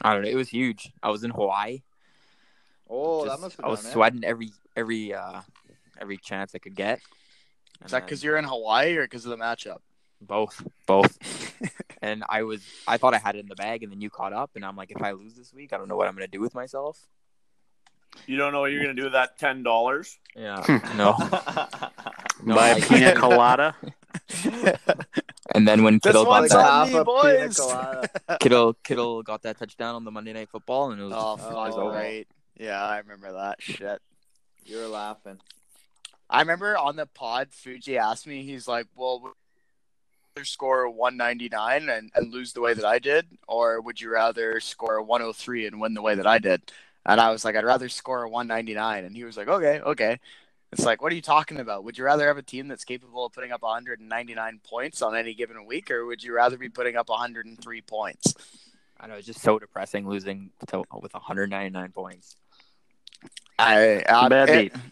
I 0.00 0.14
don't 0.14 0.22
know. 0.22 0.28
It 0.28 0.36
was 0.36 0.48
huge. 0.48 0.92
I 1.02 1.10
was 1.10 1.24
in 1.24 1.30
Hawaii. 1.30 1.82
Oh, 2.88 3.26
that 3.26 3.40
must 3.40 3.56
have 3.56 3.66
I 3.66 3.68
was 3.68 3.80
done 3.82 3.90
it. 3.90 3.92
sweating 3.92 4.24
every 4.24 4.50
every 4.74 5.12
uh 5.12 5.42
every 6.00 6.16
chance 6.16 6.54
I 6.54 6.58
could 6.58 6.74
get. 6.74 7.00
Is 7.84 7.90
that 7.90 8.04
because 8.04 8.24
you're 8.24 8.36
in 8.36 8.44
Hawaii 8.44 8.96
or 8.96 9.02
because 9.02 9.24
of 9.24 9.30
the 9.30 9.36
matchup? 9.36 9.78
both 10.20 10.66
both? 10.86 11.18
and 12.02 12.24
I 12.28 12.42
was 12.42 12.62
I 12.86 12.96
thought 12.96 13.14
I 13.14 13.18
had 13.18 13.36
it 13.36 13.40
in 13.40 13.48
the 13.48 13.56
bag, 13.56 13.82
and 13.82 13.92
then 13.92 14.00
you 14.00 14.10
caught 14.10 14.32
up, 14.32 14.50
and 14.54 14.64
I'm 14.64 14.76
like, 14.76 14.90
if 14.90 15.02
I 15.02 15.12
lose 15.12 15.34
this 15.34 15.52
week, 15.52 15.72
I 15.72 15.78
don't 15.78 15.88
know 15.88 15.96
what 15.96 16.08
I'm 16.08 16.14
gonna 16.14 16.26
do 16.26 16.40
with 16.40 16.54
myself. 16.54 16.98
You 18.26 18.36
don't 18.36 18.52
know 18.52 18.60
what 18.60 18.72
you're 18.72 18.82
gonna 18.82 18.94
do 18.94 19.04
with 19.04 19.12
that 19.12 19.38
ten 19.38 19.62
dollars. 19.62 20.18
Yeah, 20.34 20.62
no. 20.96 21.16
no 22.44 22.54
Buy 22.54 22.70
a 22.70 22.80
pina 22.80 23.14
colada. 23.14 23.76
and 25.54 25.66
then 25.66 25.82
when 25.82 26.00
Kittle 26.00 26.24
got 26.24 26.48
that, 26.48 26.56
on 26.56 26.64
half 26.64 26.92
me, 26.92 27.04
boys. 27.04 27.58
Kittle 28.40 28.74
Kittle 28.84 29.22
got 29.22 29.42
that 29.42 29.58
touchdown 29.58 29.94
on 29.94 30.04
the 30.04 30.10
Monday 30.10 30.32
Night 30.32 30.48
Football, 30.50 30.90
and 30.92 31.00
it 31.00 31.04
was 31.04 31.12
Oh, 31.14 31.34
it 31.34 31.38
was 31.68 31.74
Oh. 31.76 31.82
over. 31.82 31.92
great. 31.92 32.26
Yeah, 32.58 32.82
I 32.84 32.98
remember 32.98 33.32
that 33.32 33.62
shit. 33.62 34.00
You 34.64 34.78
were 34.78 34.88
laughing. 34.88 35.38
I 36.28 36.40
remember 36.40 36.76
on 36.76 36.96
the 36.96 37.06
pod, 37.06 37.48
Fuji 37.52 37.96
asked 37.96 38.26
me, 38.26 38.42
he's 38.42 38.68
like, 38.68 38.86
well, 38.94 39.20
would 39.22 39.28
you 39.28 39.34
rather 40.36 40.44
score 40.44 40.88
199 40.90 41.88
and, 41.88 42.10
and 42.14 42.32
lose 42.32 42.52
the 42.52 42.60
way 42.60 42.74
that 42.74 42.84
I 42.84 42.98
did, 42.98 43.26
or 43.46 43.80
would 43.80 44.00
you 44.00 44.10
rather 44.10 44.60
score 44.60 45.00
103 45.00 45.66
and 45.66 45.80
win 45.80 45.94
the 45.94 46.02
way 46.02 46.16
that 46.16 46.26
I 46.26 46.38
did? 46.38 46.70
And 47.06 47.18
I 47.20 47.30
was 47.30 47.44
like, 47.44 47.56
I'd 47.56 47.64
rather 47.64 47.88
score 47.88 48.28
199. 48.28 49.04
And 49.04 49.16
he 49.16 49.24
was 49.24 49.38
like, 49.38 49.48
okay, 49.48 49.80
okay. 49.80 50.18
It's 50.72 50.84
like, 50.84 51.00
what 51.00 51.10
are 51.12 51.14
you 51.14 51.22
talking 51.22 51.60
about? 51.60 51.84
Would 51.84 51.96
you 51.96 52.04
rather 52.04 52.26
have 52.26 52.36
a 52.36 52.42
team 52.42 52.68
that's 52.68 52.84
capable 52.84 53.24
of 53.24 53.32
putting 53.32 53.52
up 53.52 53.62
199 53.62 54.60
points 54.64 55.00
on 55.00 55.16
any 55.16 55.32
given 55.34 55.64
week, 55.64 55.90
or 55.90 56.04
would 56.04 56.22
you 56.22 56.34
rather 56.34 56.58
be 56.58 56.68
putting 56.68 56.94
up 56.96 57.08
103 57.08 57.80
points? 57.82 58.34
I 59.00 59.06
know 59.06 59.14
it's 59.14 59.26
just 59.26 59.40
so 59.40 59.58
depressing 59.58 60.06
losing 60.08 60.50
to, 60.68 60.84
with 61.00 61.14
199 61.14 61.92
points. 61.92 62.36
I, 63.58 64.04
I 64.06 64.28
Bad 64.28 64.50
it, 64.50 64.72
beat. 64.72 64.82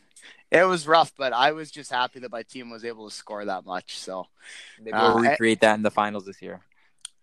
it 0.51 0.65
was 0.65 0.87
rough, 0.89 1.13
but 1.17 1.33
I 1.35 1.53
was 1.53 1.71
just 1.71 1.91
happy 1.93 2.21
that 2.21 2.33
my 2.33 2.43
team 2.43 2.71
was 2.71 2.85
able 2.85 3.09
to 3.09 3.15
score 3.15 3.45
that 3.45 3.67
much. 3.67 3.99
So, 3.99 4.27
Maybe 4.79 4.93
Uh, 4.95 5.15
we'll 5.15 5.27
I- 5.27 5.31
recreate 5.33 5.61
that 5.61 5.75
in 5.75 5.83
the 5.83 5.91
finals 5.91 6.25
this 6.25 6.41
year. 6.41 6.61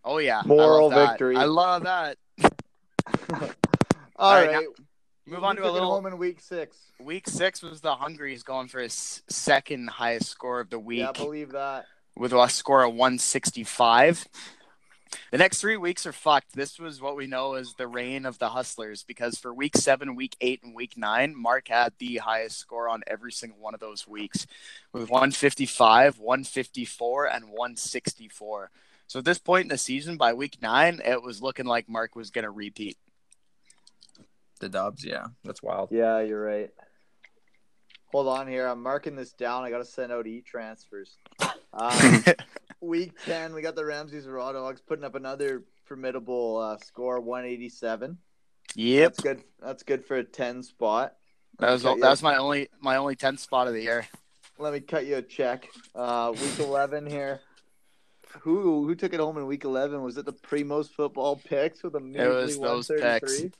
oh 0.05 0.19
yeah, 0.19 0.41
Moral 0.45 0.89
love 0.89 0.91
that. 0.91 1.09
victory. 1.11 1.35
I 1.37 1.45
love 1.45 1.83
that. 1.83 2.17
All 4.17 4.33
right, 4.35 4.47
right. 4.51 4.65
Move 5.25 5.43
on 5.43 5.55
to 5.55 5.63
a 5.63 5.71
little- 5.71 5.91
home 5.91 6.05
in 6.05 6.17
week 6.17 6.41
six. 6.41 6.77
Week 6.99 7.27
six 7.27 7.61
was 7.61 7.81
the 7.81 7.95
Hungaries 7.95 8.43
going 8.43 8.67
for 8.67 8.81
his 8.81 9.23
second 9.29 9.89
highest 9.89 10.29
score 10.29 10.59
of 10.59 10.69
the 10.69 10.79
week. 10.79 10.99
Yeah, 10.99 11.09
I 11.09 11.13
believe 11.13 11.51
that. 11.51 11.87
with 12.15 12.33
a 12.33 12.49
score 12.49 12.83
of 12.83 12.93
165. 12.93 14.27
The 15.31 15.37
next 15.37 15.61
three 15.61 15.77
weeks 15.77 16.05
are 16.05 16.11
fucked. 16.11 16.53
This 16.53 16.79
was 16.79 17.01
what 17.01 17.15
we 17.15 17.27
know 17.27 17.53
as 17.53 17.73
the 17.75 17.87
reign 17.87 18.25
of 18.25 18.39
the 18.39 18.49
hustlers 18.49 19.03
because 19.03 19.37
for 19.37 19.53
week 19.53 19.77
seven, 19.77 20.15
week 20.15 20.35
eight, 20.41 20.61
and 20.63 20.75
week 20.75 20.97
nine, 20.97 21.35
Mark 21.35 21.67
had 21.67 21.93
the 21.99 22.17
highest 22.17 22.57
score 22.57 22.89
on 22.89 23.03
every 23.07 23.31
single 23.31 23.59
one 23.59 23.73
of 23.73 23.79
those 23.79 24.07
weeks 24.07 24.45
with 24.91 25.09
155, 25.09 26.19
154, 26.19 27.25
and 27.25 27.45
164. 27.49 28.71
So 29.07 29.19
at 29.19 29.25
this 29.25 29.37
point 29.39 29.65
in 29.65 29.69
the 29.69 29.77
season, 29.77 30.17
by 30.17 30.33
week 30.33 30.57
nine, 30.61 30.99
it 31.03 31.21
was 31.21 31.41
looking 31.41 31.65
like 31.65 31.87
Mark 31.89 32.15
was 32.15 32.31
going 32.31 32.43
to 32.45 32.51
repeat. 32.51 32.97
The 34.63 34.69
Dubs, 34.69 35.03
yeah, 35.03 35.25
that's 35.43 35.61
wild. 35.61 35.89
Yeah, 35.91 36.21
you're 36.21 36.41
right. 36.41 36.69
Hold 38.13 38.29
on 38.29 38.47
here. 38.47 38.65
I'm 38.65 38.81
marking 38.81 39.13
this 39.17 39.33
down. 39.33 39.65
I 39.65 39.69
got 39.69 39.79
to 39.79 39.85
send 39.85 40.09
out 40.11 40.25
e 40.25 40.41
transfers. 40.41 41.17
Um, 41.75 42.23
week 42.81 43.13
10, 43.25 43.55
we 43.55 43.63
got 43.63 43.75
the 43.75 43.83
Ramses 43.83 44.27
Raw 44.27 44.51
Dogs 44.51 44.79
putting 44.79 45.03
up 45.03 45.15
another 45.15 45.63
formidable 45.85 46.59
uh, 46.59 46.77
score 46.77 47.19
187. 47.19 48.15
Yep, 48.75 49.01
That's 49.01 49.19
good. 49.19 49.43
That's 49.59 49.81
good 49.81 50.05
for 50.05 50.17
a 50.17 50.23
10 50.23 50.61
spot. 50.61 51.15
that 51.57 51.71
was 51.71 51.81
that 51.81 51.97
was 51.99 52.21
my 52.21 52.37
only 52.37 52.69
my 52.79 52.97
only 52.97 53.15
10th 53.15 53.39
spot 53.39 53.65
of 53.67 53.73
the 53.73 53.81
year. 53.81 54.07
Let 54.59 54.71
me 54.71 54.81
cut 54.81 55.07
you 55.07 55.15
a 55.15 55.23
check. 55.23 55.67
Uh, 55.95 56.31
week 56.39 56.59
11 56.59 57.07
here. 57.07 57.39
Who 58.41 58.85
who 58.85 58.93
took 58.93 59.13
it 59.13 59.19
home 59.19 59.39
in 59.39 59.47
week 59.47 59.63
11? 59.63 59.99
Was 60.03 60.17
it 60.17 60.25
the 60.25 60.33
Primos 60.33 60.91
football 60.91 61.37
picks 61.37 61.81
with 61.81 61.95
a 61.95 61.99
measly 61.99 62.27
was 62.27 62.59
those 62.59 62.89
133? 62.89 63.51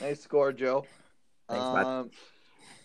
Nice 0.00 0.20
score, 0.20 0.52
Joe. 0.52 0.86
Thanks, 1.48 1.62
um, 1.86 2.10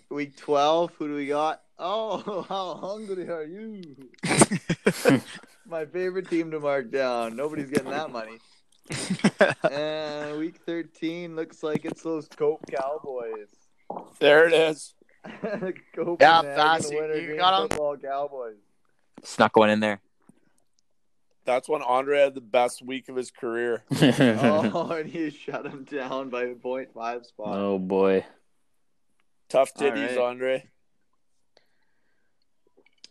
week 0.10 0.36
12, 0.38 0.92
who 0.98 1.08
do 1.08 1.16
we 1.16 1.28
got? 1.28 1.62
Oh, 1.80 2.42
how 2.50 2.76
hungry 2.76 3.30
are 3.30 3.44
you? 3.44 3.82
My 5.68 5.86
favorite 5.86 6.30
team 6.30 6.52
to 6.52 6.60
mark 6.60 6.92
down. 6.92 7.36
Nobody's 7.36 7.70
getting 7.70 7.90
that 7.92 8.12
money. 8.12 8.38
And 9.70 10.40
week 10.40 10.58
13 10.66 11.36
looks 11.36 11.62
like 11.62 11.84
it's 11.86 12.02
those 12.04 12.28
Cope 12.28 12.66
Cowboys. 12.72 13.50
There 14.20 14.48
it 14.48 14.54
is. 14.54 14.94
Copenhagen 15.96 16.18
Yeah, 16.20 16.42
Bass, 16.56 16.90
you- 16.92 16.98
winter 17.00 17.20
you 17.20 17.26
green 17.28 17.38
got 17.40 17.62
'em. 17.64 17.68
football 17.70 17.98
Cowboys. 17.98 18.56
Snuck 19.24 19.56
one 19.58 19.70
in 19.70 19.80
there. 19.82 20.00
That's 21.48 21.70
when 21.70 21.82
Andre 21.82 22.20
had 22.20 22.36
the 22.36 22.42
best 22.42 22.82
week 22.82 23.08
of 23.08 23.16
his 23.16 23.32
career. 23.32 23.86
Oh, 24.02 24.92
and 24.92 25.10
he 25.10 25.30
shut 25.30 25.66
him 25.66 25.86
down 25.86 26.30
by 26.30 26.44
a 26.44 26.54
0.5 26.54 27.26
spot. 27.26 27.58
oh 27.58 27.80
boy. 27.80 28.26
Tough 29.48 29.72
All 29.78 29.82
titties, 29.82 30.10
right. 30.10 30.18
Andre. 30.18 30.70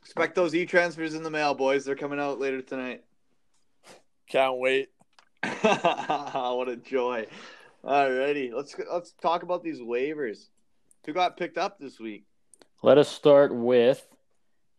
Expect 0.03 0.35
those 0.35 0.55
e 0.55 0.66
transfers 0.66 1.14
in 1.14 1.22
the 1.22 1.31
mail, 1.31 1.55
boys. 1.55 1.87
They're 1.87 1.96
coming 1.96 2.20
out 2.20 2.38
later 2.38 2.61
tonight. 2.61 3.05
Can't 4.29 4.59
wait. 4.59 4.90
what 5.42 6.68
a 6.68 6.77
joy! 6.77 7.27
Alrighty, 7.83 8.53
let's 8.53 8.77
let's 8.92 9.12
talk 9.22 9.44
about 9.44 9.62
these 9.64 9.81
waivers. 9.81 10.49
Who 11.07 11.14
got 11.14 11.38
picked 11.38 11.57
up 11.57 11.79
this 11.79 11.99
week? 11.99 12.27
Let 12.83 12.99
us 12.99 13.09
start 13.09 13.55
with 13.55 14.07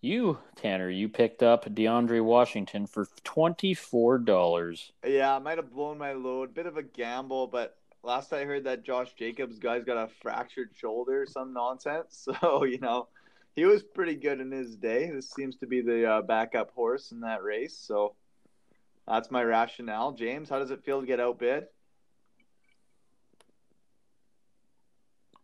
you, 0.02 0.38
Tanner. 0.56 0.90
You 0.90 1.10
picked 1.10 1.44
up 1.44 1.66
DeAndre 1.66 2.24
Washington 2.24 2.88
for 2.88 3.08
twenty-four 3.24 4.20
dollars. 4.20 4.92
Yeah, 5.06 5.36
I 5.36 5.40
might 5.40 5.58
have 5.58 5.72
blown 5.72 5.98
my 5.98 6.14
load. 6.14 6.54
Bit 6.54 6.66
of 6.66 6.78
a 6.78 6.84
gamble, 6.84 7.48
but 7.48 7.78
last 8.04 8.32
I 8.34 8.46
heard 8.46 8.66
that 8.66 8.84
Josh 8.84 9.14
Jacobs 9.18 9.60
guy's 9.60 9.84
got 9.84 9.98
a 9.98 10.10
fractured 10.22 10.70
shoulder, 10.76 11.26
some 11.28 11.54
nonsense. 11.54 12.28
So 12.42 12.64
you 12.64 12.80
know, 12.80 13.08
he 13.56 13.66
was 13.66 13.84
pretty 13.84 14.16
good 14.16 14.40
in 14.40 14.52
his 14.52 14.76
day. 14.76 15.10
This 15.12 15.32
seems 15.32 15.58
to 15.58 15.68
be 15.68 15.82
the 15.82 16.06
uh, 16.06 16.22
backup 16.22 16.72
horse 16.72 17.12
in 17.12 17.22
that 17.22 17.44
race. 17.44 17.78
So 17.78 18.16
that's 19.08 19.32
my 19.32 19.44
rationale. 19.44 20.12
James, 20.12 20.50
how 20.50 20.60
does 20.60 20.72
it 20.72 20.84
feel 20.84 21.02
to 21.02 21.08
get 21.08 21.20
outbid? 21.20 21.66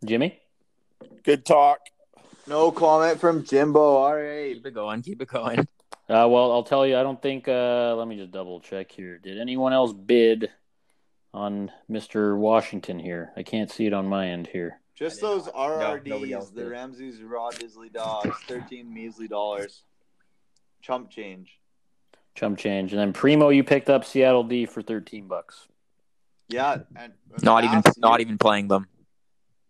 Jimmy. 0.06 0.40
Good 1.24 1.46
talk. 1.46 1.80
No 2.48 2.72
comment 2.72 3.20
from 3.20 3.44
Jimbo. 3.44 3.80
All 3.80 4.16
right. 4.16 4.54
Keep 4.54 4.66
it 4.66 4.74
going. 4.74 5.02
Keep 5.02 5.22
it 5.22 5.28
going. 5.30 5.60
Uh, 6.10 6.28
well, 6.30 6.52
I'll 6.52 6.64
tell 6.64 6.86
you. 6.86 6.98
I 6.98 7.04
don't 7.04 7.22
think. 7.22 7.48
Uh, 7.48 7.96
let 7.96 8.08
me 8.08 8.18
just 8.18 8.32
double 8.32 8.60
check 8.60 8.92
here. 8.92 9.18
Did 9.18 9.40
anyone 9.40 9.72
else 9.72 9.94
bid 9.94 10.50
on 11.34 11.72
Mister 11.88 12.36
Washington 12.36 13.00
here? 13.00 13.32
I 13.38 13.44
can't 13.44 13.72
see 13.72 13.86
it 13.86 13.94
on 13.94 14.08
my 14.08 14.28
end 14.28 14.48
here. 14.48 14.80
Just 14.96 15.24
I 15.24 15.28
did 15.28 15.38
those 15.38 15.46
not. 15.46 16.04
No, 16.06 16.16
nobody 16.16 16.34
else 16.34 16.50
RRDs, 16.50 16.56
the 16.56 16.62
did. 16.64 16.72
Ramses 16.72 17.22
Raw 17.22 17.50
Disley 17.52 17.92
dogs, 17.92 18.36
thirteen 18.48 18.94
measly 18.94 19.30
dollars. 19.30 19.84
Chump 20.82 21.10
change. 21.10 21.60
Chump 22.36 22.58
change, 22.58 22.92
and 22.92 23.00
then 23.00 23.14
Primo, 23.14 23.50
you 23.50 23.64
picked 23.64 23.90
up 23.90 24.04
Seattle 24.04 24.44
D 24.44 24.66
for 24.66 24.82
thirteen 24.82 25.28
bucks. 25.28 25.68
Yeah, 26.50 26.74
and 26.74 27.14
and 27.34 27.44
Not 27.44 27.64
even 27.64 27.82
Bass, 27.82 27.98
not 27.98 28.22
even 28.22 28.38
playing 28.38 28.68
them. 28.68 28.88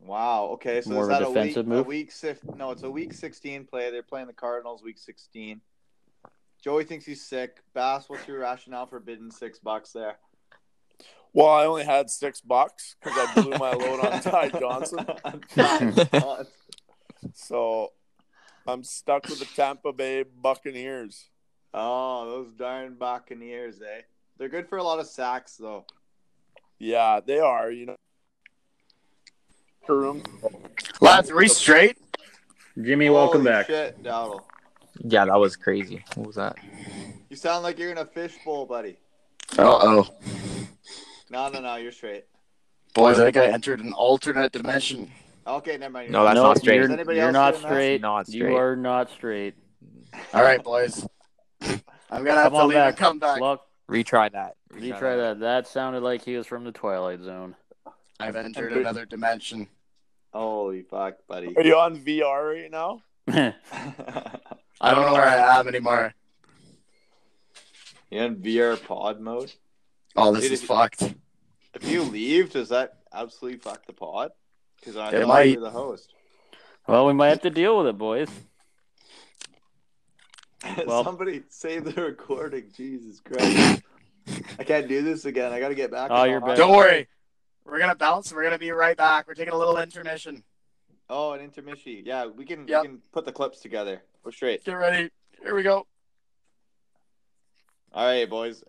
Wow. 0.05 0.49
Okay, 0.53 0.81
so 0.81 0.91
More 0.91 1.03
is 1.03 1.09
of 1.09 1.15
a 1.15 1.19
that 1.19 1.25
a 1.25 1.29
week? 1.29 1.53
defensive 1.55 1.71
A 1.71 1.83
week 1.83 2.11
sif- 2.11 2.43
No, 2.55 2.71
it's 2.71 2.83
a 2.83 2.91
week 2.91 3.13
sixteen 3.13 3.65
play. 3.65 3.89
They're 3.91 4.03
playing 4.03 4.27
the 4.27 4.33
Cardinals 4.33 4.83
week 4.83 4.97
sixteen. 4.97 5.61
Joey 6.63 6.83
thinks 6.85 7.05
he's 7.05 7.25
sick. 7.25 7.57
Bass, 7.73 8.05
what's 8.09 8.27
your 8.27 8.39
rationale 8.39 8.85
for 8.85 8.99
bidding 8.99 9.31
six 9.31 9.59
bucks 9.59 9.91
there? 9.91 10.17
Well, 11.33 11.49
I 11.49 11.65
only 11.65 11.83
had 11.83 12.09
six 12.09 12.41
bucks 12.41 12.95
because 13.01 13.17
I 13.17 13.41
blew 13.41 13.57
my 13.57 13.71
load 13.73 13.99
on 14.05 14.21
Ty 14.21 14.49
Johnson. 14.49 15.05
Ty 15.55 15.91
Johnson. 16.13 16.47
So 17.33 17.91
I'm 18.67 18.83
stuck 18.83 19.27
with 19.27 19.39
the 19.39 19.45
Tampa 19.55 19.91
Bay 19.93 20.23
Buccaneers. 20.23 21.29
oh, 21.73 22.29
those 22.29 22.53
darn 22.53 22.95
Buccaneers, 22.95 23.81
eh? 23.81 24.01
They're 24.37 24.49
good 24.49 24.67
for 24.69 24.77
a 24.77 24.83
lot 24.83 24.99
of 24.99 25.07
sacks, 25.07 25.57
though. 25.57 25.85
Yeah, 26.79 27.19
they 27.25 27.39
are. 27.39 27.71
You 27.71 27.87
know, 27.87 27.95
Karoom. 29.87 30.25
Lads, 31.01 31.29
are 31.29 31.35
we 31.35 31.47
straight? 31.47 31.97
Jimmy, 32.81 33.09
welcome 33.09 33.41
Holy 33.41 33.51
back. 33.51 33.67
Shit, 33.67 34.01
Dowdle. 34.03 34.41
Yeah, 35.03 35.25
that 35.25 35.39
was 35.39 35.55
crazy. 35.55 36.03
What 36.15 36.27
was 36.27 36.35
that? 36.37 36.55
You 37.29 37.35
sound 37.35 37.63
like 37.63 37.77
you're 37.77 37.91
in 37.91 37.97
a 37.97 38.05
fishbowl, 38.05 38.65
buddy. 38.65 38.97
Uh 39.57 39.63
oh. 39.81 40.07
No, 41.29 41.49
no, 41.49 41.59
no, 41.59 41.75
you're 41.75 41.91
straight. 41.91 42.25
Boys, 42.93 43.19
I 43.19 43.25
think 43.25 43.37
I 43.37 43.47
entered 43.47 43.79
an 43.79 43.93
alternate 43.93 44.51
dimension. 44.51 45.11
Okay, 45.45 45.77
never 45.77 45.91
mind. 45.93 46.11
No, 46.11 46.23
that's 46.23 46.35
no, 46.35 46.43
not 46.43 46.57
straight. 46.59 46.75
You're, 46.75 46.85
Is 46.85 46.91
anybody 46.91 47.17
you're 47.17 47.25
else 47.27 47.33
not 47.33 47.51
doing 47.53 47.61
that? 47.63 47.67
straight. 47.69 48.01
Not 48.01 48.29
You 48.29 48.55
are 48.55 48.75
not 48.75 49.09
straight. 49.09 49.55
All 50.33 50.43
right, 50.43 50.63
boys. 50.63 51.05
I'm 51.61 52.23
gonna 52.23 52.33
have 52.35 52.51
Come 52.51 52.53
to 52.53 52.57
on 52.59 52.67
leave 52.69 52.75
back. 52.77 52.97
come 52.97 53.19
back. 53.19 53.39
Look, 53.41 53.61
Retry 53.89 54.31
that. 54.31 54.55
retry 54.71 55.17
that. 55.17 55.39
That 55.39 55.67
sounded 55.67 56.03
like 56.03 56.23
he 56.23 56.37
was 56.37 56.47
from 56.47 56.63
the 56.63 56.71
Twilight 56.71 57.21
Zone. 57.21 57.55
I've 58.19 58.35
entered 58.35 58.73
another 58.73 59.05
dimension. 59.05 59.67
Holy 60.33 60.81
fuck, 60.81 61.15
buddy. 61.27 61.55
Are 61.55 61.63
you 61.63 61.77
on 61.77 61.97
VR 61.97 62.53
right 62.61 62.71
now? 62.71 63.01
I 64.81 64.93
don't 64.93 65.05
know 65.05 65.13
where 65.13 65.23
I 65.23 65.59
am 65.59 65.67
anymore. 65.67 66.13
you 68.09 68.19
in 68.21 68.37
VR 68.37 68.83
pod 68.83 69.19
mode? 69.21 69.51
Oh, 70.15 70.33
this 70.33 70.43
Dude, 70.43 70.51
is 70.53 70.61
if- 70.61 70.67
fucked. 70.67 71.13
If 71.75 71.89
you 71.89 72.03
leave, 72.03 72.51
does 72.51 72.69
that 72.69 72.99
absolutely 73.13 73.59
fuck 73.59 73.85
the 73.87 73.93
pod? 73.93 74.31
Because 74.79 74.95
I 74.97 75.09
It 75.09 75.19
thought 75.21 75.27
might. 75.27 75.41
you 75.43 75.55
were 75.59 75.65
the 75.65 75.71
host. 75.71 76.13
well, 76.87 77.07
we 77.07 77.13
might 77.13 77.29
have 77.29 77.41
to 77.41 77.49
deal 77.49 77.77
with 77.77 77.87
it, 77.87 77.97
boys. 77.97 78.29
Well- 80.87 81.03
Somebody 81.03 81.43
save 81.49 81.83
the 81.85 82.01
recording. 82.01 82.71
Jesus 82.75 83.19
Christ. 83.19 83.81
I 84.57 84.63
can't 84.63 84.87
do 84.87 85.01
this 85.01 85.25
again. 85.25 85.51
I 85.51 85.59
got 85.59 85.67
to 85.69 85.75
get 85.75 85.91
back. 85.91 86.09
Oh, 86.11 86.23
you're 86.23 86.39
the 86.39 86.45
back. 86.45 86.57
Don't 86.57 86.71
worry. 86.75 87.07
We're 87.65 87.79
gonna 87.79 87.95
bounce. 87.95 88.33
We're 88.33 88.43
gonna 88.43 88.59
be 88.59 88.71
right 88.71 88.97
back. 88.97 89.27
We're 89.27 89.35
taking 89.35 89.53
a 89.53 89.57
little 89.57 89.77
intermission. 89.77 90.43
Oh, 91.09 91.33
an 91.33 91.41
intermission. 91.41 92.03
Yeah, 92.05 92.25
we 92.25 92.45
can 92.45 92.67
yep. 92.67 92.83
we 92.83 92.87
can 92.89 93.01
put 93.11 93.25
the 93.25 93.31
clips 93.31 93.59
together. 93.59 94.01
We're 94.23 94.31
straight. 94.31 94.63
Get 94.63 94.73
ready. 94.73 95.09
Here 95.41 95.55
we 95.55 95.63
go. 95.63 95.87
All 97.93 98.05
right, 98.05 98.29
boys. 98.29 98.63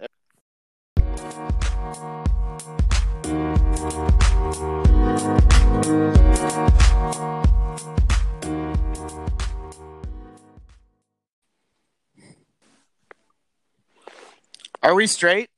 Are 14.82 14.95
we 14.95 15.07
straight? 15.07 15.49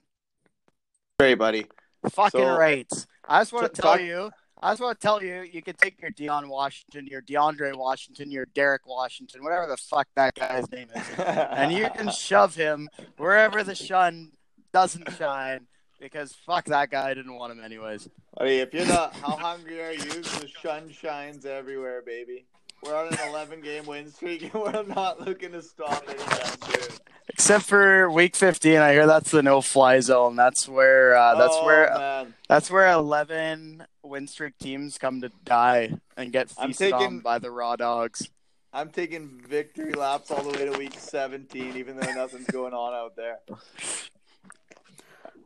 Straight, 1.19 1.35
buddy. 1.35 1.67
Fucking 2.11 2.41
so, 2.41 2.57
right. 2.57 2.87
I 3.29 3.41
just 3.41 3.53
want 3.53 3.75
to 3.75 3.81
tell 3.81 3.93
talk- 3.93 4.01
you. 4.03 4.31
I 4.63 4.73
just 4.73 4.81
want 4.81 4.99
to 4.99 5.07
tell 5.07 5.23
you, 5.23 5.43
you 5.43 5.61
can 5.61 5.77
take 5.77 6.01
your 6.01 6.11
Dion 6.11 6.49
Washington, 6.49 7.07
your 7.07 7.21
DeAndre 7.21 7.77
Washington, 7.77 8.31
your 8.31 8.47
Derek 8.47 8.87
Washington, 8.87 9.45
whatever 9.45 9.67
the 9.67 9.77
fuck 9.77 10.09
that 10.17 10.35
guy's 10.35 10.71
name 10.73 10.89
is, 10.95 11.07
and 11.19 11.71
you 11.71 11.91
can 11.95 12.11
shove 12.11 12.55
him 12.55 12.89
wherever 13.19 13.63
the 13.63 13.77
sun 13.77 14.33
doesn't 14.73 15.13
shine, 15.13 15.67
because 16.01 16.35
fuck 16.47 16.65
that 16.67 16.91
guy, 16.91 17.11
I 17.11 17.13
didn't 17.13 17.35
want 17.35 17.53
him 17.53 17.63
anyways. 17.63 18.09
Buddy, 18.37 18.57
if 18.61 18.73
you're 18.73 18.87
not, 18.87 19.15
how 19.17 19.37
hungry 19.37 19.83
are 19.83 19.93
you? 19.93 20.23
The 20.23 20.49
sun 20.63 20.91
shines 20.91 21.45
everywhere, 21.45 22.03
baby. 22.05 22.47
We're 22.83 22.95
on 22.97 23.09
an 23.13 23.19
11 23.29 23.61
game 23.63 23.87
win 23.87 24.11
streak, 24.13 24.43
and 24.43 24.55
we're 24.55 24.83
not 24.85 25.21
looking 25.27 25.53
to 25.53 25.63
stop 25.63 26.05
anytime 26.09 26.73
soon. 26.73 26.99
Except 27.29 27.65
for 27.65 28.11
week 28.11 28.37
15, 28.37 28.77
I 28.79 28.93
hear 28.93 29.07
that's 29.07 29.31
the 29.31 29.43
no-fly 29.43 30.01
zone. 30.01 30.37
That's 30.37 30.69
where 30.69 31.17
uh, 31.17 31.35
that's 31.35 31.55
Oh, 31.57 31.67
where 31.67 31.91
man. 31.95 32.35
that's 32.49 32.71
where 32.71 32.91
11 32.91 33.85
win 34.03 34.27
streak 34.29 34.57
teams 34.59 34.97
come 34.99 35.21
to 35.21 35.31
die 35.45 35.93
and 36.17 36.33
get 36.33 36.53
I'm 36.57 36.69
feasted 36.69 36.93
on 36.93 37.21
by 37.21 37.39
the 37.39 37.51
raw 37.51 37.77
dogs. 37.77 38.29
I'm 38.73 38.91
taking 38.91 39.41
victory 39.47 39.93
laps 39.93 40.31
all 40.31 40.43
the 40.43 40.51
way 40.59 40.67
to 40.71 40.79
week 40.79 40.95
17, 40.99 41.77
even 41.77 41.97
though 41.97 42.13
nothing's 42.15 42.47
going 42.47 42.75
on 42.75 42.95
out 42.95 43.17
there. 43.17 43.39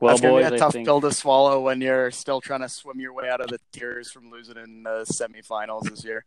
Well, 0.00 0.14
That's 0.14 0.20
gonna 0.20 0.34
boys, 0.34 0.48
be 0.48 0.52
a 0.52 0.54
I 0.54 0.58
tough 0.58 0.72
think 0.72 0.86
pill 0.86 1.00
to 1.02 1.12
swallow 1.12 1.60
when 1.60 1.80
you're 1.80 2.10
still 2.10 2.40
trying 2.40 2.60
to 2.62 2.68
swim 2.68 3.00
your 3.00 3.12
way 3.12 3.28
out 3.28 3.40
of 3.40 3.48
the 3.48 3.58
tears 3.72 4.10
from 4.10 4.30
losing 4.30 4.56
in 4.56 4.82
the 4.82 5.04
semifinals 5.10 5.88
this 5.90 6.04
year. 6.04 6.24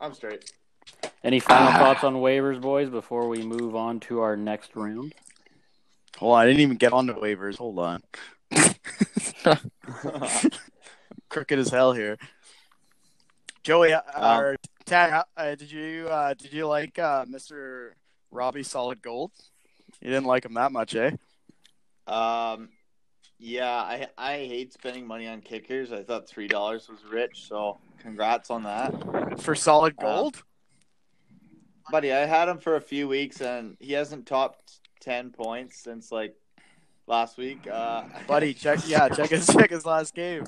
I'm 0.00 0.14
straight. 0.14 0.50
any 1.24 1.40
final 1.40 1.68
Ah. 1.68 1.78
thoughts 1.78 2.04
on 2.04 2.16
waivers, 2.16 2.60
boys, 2.60 2.90
before 2.90 3.28
we 3.28 3.42
move 3.42 3.74
on 3.74 3.98
to 4.00 4.20
our 4.20 4.36
next 4.36 4.76
round? 4.76 5.14
Hold 6.18 6.34
on, 6.36 6.42
I 6.42 6.46
didn't 6.46 6.60
even 6.60 6.76
get 6.76 6.92
on 6.92 7.06
the 7.06 7.14
waivers. 7.14 7.56
Hold 7.56 7.78
on. 7.78 8.02
Crooked 11.28 11.58
as 11.58 11.70
hell 11.70 11.92
here. 11.92 12.16
Joey, 13.62 13.92
uh, 13.92 14.00
Um, 14.14 14.40
or 14.40 14.56
Tag, 14.84 15.24
uh, 15.36 15.54
did 15.56 15.70
you 15.72 16.06
uh, 16.08 16.34
did 16.34 16.52
you 16.52 16.66
like 16.68 16.98
uh, 16.98 17.24
Mr. 17.24 17.90
Robbie 18.30 18.62
Solid 18.62 19.02
Gold? 19.02 19.32
You 20.00 20.10
didn't 20.10 20.26
like 20.26 20.44
him 20.44 20.54
that 20.54 20.70
much, 20.72 20.94
eh? 20.94 21.10
Um, 22.06 22.68
yeah, 23.38 23.70
I 23.70 24.06
I 24.16 24.32
hate 24.38 24.72
spending 24.72 25.06
money 25.06 25.26
on 25.28 25.40
kickers. 25.40 25.92
I 25.92 26.02
thought 26.02 26.28
three 26.28 26.48
dollars 26.48 26.88
was 26.88 27.04
rich, 27.04 27.46
so 27.48 27.78
congrats 27.98 28.50
on 28.50 28.62
that, 28.64 29.40
For 29.40 29.54
Solid 29.54 29.94
Uh, 29.98 30.02
Gold? 30.02 30.42
buddy. 31.90 32.12
I 32.12 32.26
had 32.26 32.48
him 32.48 32.58
for 32.58 32.76
a 32.76 32.80
few 32.80 33.08
weeks, 33.08 33.40
and 33.40 33.76
he 33.80 33.92
hasn't 33.92 34.26
topped 34.26 34.80
ten 35.00 35.30
points 35.30 35.78
since 35.78 36.10
like 36.10 36.34
last 37.06 37.36
week. 37.36 37.66
Uh, 37.70 38.04
Buddy, 38.26 38.54
check 38.54 38.80
yeah, 38.86 39.08
check 39.08 39.30
his 39.30 39.46
check 39.46 39.70
his 39.70 39.86
last 39.86 40.14
game. 40.14 40.44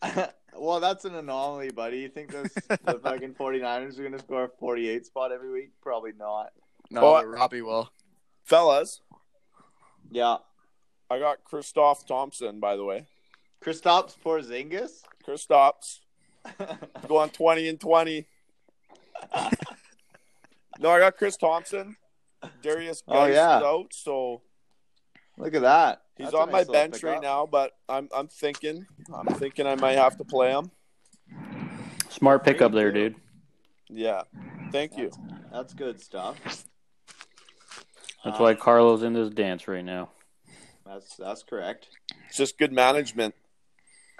well, 0.56 0.80
that's 0.80 1.04
an 1.04 1.14
anomaly, 1.14 1.70
buddy. 1.70 1.98
You 1.98 2.08
think 2.08 2.30
those, 2.32 2.50
the 2.68 2.98
fucking 3.02 3.34
49ers 3.34 3.98
are 3.98 4.02
going 4.02 4.12
to 4.12 4.18
score 4.18 4.44
a 4.44 4.48
48 4.48 5.04
spot 5.06 5.32
every 5.32 5.50
week? 5.50 5.70
Probably 5.82 6.12
not. 6.18 6.52
No, 6.90 7.02
Oh, 7.16 7.22
Robbie 7.24 7.62
will. 7.62 7.90
Fellas, 8.44 9.00
Yeah. 10.10 10.36
I 11.14 11.18
got 11.20 11.44
Christoph 11.44 12.06
Thompson, 12.06 12.58
by 12.60 12.74
the 12.76 12.84
way. 12.84 13.06
Kristaps 13.64 14.16
Porzingis? 14.22 15.02
Christoph's 15.24 16.00
going 17.08 17.30
20 17.30 17.68
and 17.68 17.80
20. 17.80 18.26
no, 20.80 20.90
I 20.90 20.98
got 20.98 21.16
Chris 21.16 21.36
Thompson. 21.36 21.96
Darius 22.62 23.02
Oh, 23.08 23.26
yeah. 23.26 23.58
is 23.58 23.62
out, 23.64 23.86
so 23.92 24.42
Look 25.38 25.54
at 25.54 25.62
that. 25.62 26.02
he's 26.16 26.26
That's 26.26 26.34
on 26.36 26.50
my 26.52 26.58
nice 26.58 26.68
little 26.68 26.74
bench 26.74 27.02
right 27.02 27.12
pickup. 27.14 27.22
now. 27.22 27.46
But 27.46 27.72
I'm 27.88 28.08
I'm 28.14 28.28
thinking 28.28 28.86
I'm 29.14 29.26
thinking 29.36 29.66
I 29.66 29.74
might 29.76 29.96
have 29.96 30.16
to 30.18 30.24
play 30.24 30.50
him. 30.50 30.70
Smart 32.10 32.44
pickup 32.44 32.72
Me 32.72 32.78
there, 32.78 32.92
dude. 32.92 33.14
Yeah, 33.88 34.22
thank 34.72 34.96
you. 34.96 35.10
That's 35.52 35.74
good 35.74 36.00
stuff. 36.00 36.38
That's 38.24 38.36
Um, 38.36 38.42
why 38.42 38.54
Carlo's 38.54 39.02
in 39.02 39.12
this 39.12 39.30
dance 39.30 39.66
right 39.68 39.84
now. 39.84 40.10
That's 40.94 41.16
that's 41.16 41.42
correct. 41.42 41.88
It's 42.28 42.36
just 42.36 42.56
good 42.56 42.72
management. 42.72 43.34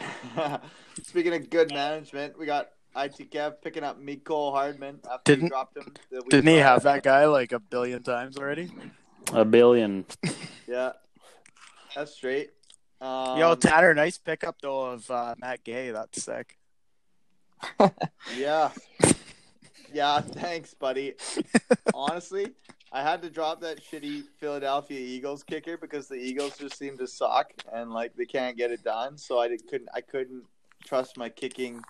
Speaking 1.04 1.32
of 1.34 1.48
good 1.48 1.72
management, 1.72 2.36
we 2.36 2.46
got 2.46 2.70
IT 2.96 3.30
Kev 3.30 3.62
picking 3.62 3.84
up 3.84 4.00
Mecole 4.00 4.52
Hardman 4.52 4.98
after 5.10 5.34
Didn't- 5.34 5.50
dropped 5.50 5.76
him. 5.76 5.92
Didn't 6.30 6.48
he 6.48 6.56
have 6.56 6.82
that 6.82 7.04
guy 7.04 7.26
like 7.26 7.52
a 7.52 7.60
billion 7.60 8.02
times 8.02 8.36
already? 8.36 8.72
A 9.32 9.44
billion. 9.44 10.04
Yeah, 10.66 10.92
that's 11.94 12.12
straight. 12.12 12.50
Um, 13.00 13.38
Yo, 13.38 13.54
Tanner, 13.54 13.94
nice 13.94 14.18
pickup 14.18 14.56
though 14.60 14.86
of 14.92 15.08
uh, 15.10 15.34
Matt 15.38 15.62
Gay. 15.62 15.90
That's 15.92 16.22
sick. 16.22 16.58
Yeah. 18.36 18.70
Yeah, 19.92 20.20
thanks, 20.22 20.74
buddy. 20.74 21.14
Honestly, 21.94 22.48
I 22.94 23.02
had 23.02 23.22
to 23.22 23.28
drop 23.30 23.60
that 23.62 23.82
shitty 23.82 24.22
Philadelphia 24.38 25.00
Eagles 25.00 25.42
kicker 25.42 25.76
because 25.76 26.06
the 26.06 26.14
Eagles 26.14 26.56
just 26.56 26.78
seem 26.78 26.96
to 26.98 27.08
suck 27.08 27.52
and 27.72 27.90
like 27.90 28.14
they 28.14 28.24
can't 28.24 28.56
get 28.56 28.70
it 28.70 28.84
done. 28.84 29.18
So 29.18 29.40
I 29.40 29.48
couldn't 29.48 29.88
I 29.92 30.00
couldn't 30.00 30.44
trust 30.84 31.18
my 31.18 31.28
kicking 31.28 31.82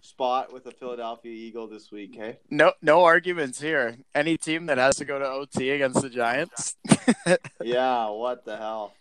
spot 0.00 0.50
with 0.50 0.64
a 0.64 0.70
Philadelphia 0.70 1.32
Eagle 1.32 1.66
this 1.66 1.92
week, 1.92 2.14
hey? 2.14 2.38
No, 2.48 2.72
no 2.80 3.04
arguments 3.04 3.60
here. 3.60 3.98
Any 4.14 4.38
team 4.38 4.64
that 4.66 4.78
has 4.78 4.96
to 4.96 5.04
go 5.04 5.18
to 5.18 5.26
OT 5.26 5.68
against 5.70 6.00
the 6.00 6.08
Giants. 6.08 6.76
Yeah, 7.62 8.08
what 8.08 8.46
the 8.46 8.56
hell? 8.56 8.94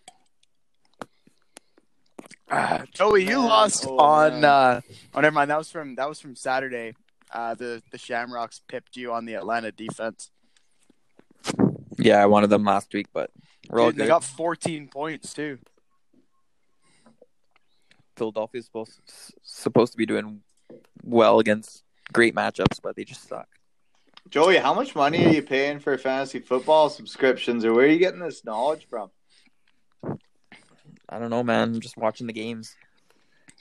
Ah, 2.52 2.84
Joey, 2.93 3.24
you 3.24 3.38
Man, 3.38 3.45
lost 3.45 3.86
oh, 3.88 3.98
on. 3.98 4.41
man. 4.41 4.43
Uh, 4.43 4.82
oh, 5.14 5.22
never 5.22 5.34
mind. 5.34 5.50
That 5.50 5.58
was 5.60 5.72
from 5.72 5.95
that 5.95 6.10
was 6.10 6.20
from 6.20 6.36
Saturday. 6.36 6.93
Uh, 7.32 7.56
the 7.56 7.82
the 7.91 7.98
Shamrocks 7.98 8.62
pipped 8.68 8.98
you 8.98 9.14
on 9.14 9.26
the 9.26 9.36
Atlanta 9.36 9.72
defense. 9.72 10.32
Yeah, 11.98 12.22
I 12.22 12.26
wanted 12.28 12.50
them 12.50 12.64
last 12.64 12.93
week, 12.93 13.08
but 13.14 13.32
we're 13.70 13.82
all 13.82 13.91
Dude, 13.91 13.98
they 14.00 14.08
got 14.08 14.24
14 14.24 14.88
points 14.88 15.34
too. 15.34 15.60
Philadelphia's 18.16 18.66
supposed 18.66 19.00
supposed 19.43 19.91
to 19.93 19.98
be 19.98 20.06
doing 20.06 20.41
well 21.04 21.39
against 21.39 21.84
great 22.12 22.36
matchups, 22.36 22.80
but 22.82 22.95
they 22.95 23.04
just 23.04 23.28
suck. 23.28 23.48
Joey, 24.30 24.58
how 24.58 24.74
much 24.74 24.95
money 24.95 25.26
are 25.26 25.30
you 25.30 25.41
paying 25.41 25.80
for 25.80 25.98
fantasy 25.98 26.39
football 26.39 26.89
subscriptions 26.89 27.64
or 27.64 27.74
where 27.74 27.86
are 27.86 27.89
you 27.89 28.00
getting 28.00 28.20
this 28.20 28.43
knowledge 28.43 28.88
from? 28.89 29.10
I 31.10 31.20
don't 31.20 31.30
know, 31.30 31.43
man. 31.43 31.76
I'm 31.76 31.80
just 31.80 31.95
watching 31.95 32.28
the 32.28 32.34
games. 32.34 32.76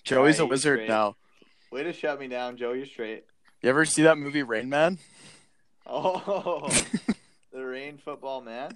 Joey's 0.03 0.41
a 0.41 0.47
wizard 0.47 0.81
great. 0.81 0.89
now. 0.89 1.17
Way 1.71 1.85
to 1.85 1.93
shut 1.93 2.19
me 2.19 2.27
down, 2.29 2.57
Joe. 2.57 2.73
You're 2.73 2.87
straight. 2.87 3.25
You 3.63 3.71
ever 3.71 3.85
see 3.85 4.03
that 4.03 4.19
movie 4.19 4.43
Rain 4.43 4.69
Man? 4.69 4.99
Oh, 5.87 6.69
the 7.57 7.67
rain 7.67 7.97
football 7.97 8.43
man. 8.43 8.71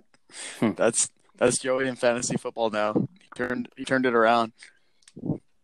Hmm. 0.59 0.70
That's 0.72 1.11
that's 1.37 1.59
Joey 1.59 1.87
in 1.87 1.97
fantasy 1.97 2.37
football 2.37 2.70
now. 2.70 2.95
He 2.95 3.28
turned 3.37 3.68
he 3.76 3.85
turned 3.85 4.07
it 4.07 4.14
around. 4.14 4.53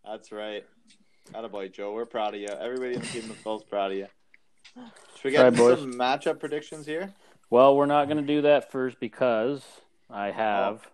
That's 0.05 0.31
right. 0.31 0.65
Attaboy, 1.33 1.73
Joe. 1.73 1.93
We're 1.93 2.05
proud 2.05 2.35
of 2.35 2.41
you. 2.41 2.49
Everybody 2.49 2.95
in 2.95 3.01
the 3.01 3.07
team 3.07 3.31
of 3.31 3.37
Phil's 3.39 3.65
proud 3.65 3.93
of 3.93 3.97
you. 3.97 4.07
Should 5.17 5.25
we 5.25 5.31
get 5.31 5.39
All 5.39 5.45
right, 5.51 5.57
boys. 5.57 5.81
some 5.81 5.95
matchup 5.95 6.39
predictions 6.39 6.85
here? 6.85 7.13
Well, 7.49 7.75
we're 7.77 7.87
not 7.87 8.05
going 8.05 8.19
to 8.19 8.23
do 8.23 8.43
that 8.43 8.71
first 8.71 9.01
because 9.01 9.65
I 10.11 10.29
oh. 10.29 10.33
have 10.33 10.87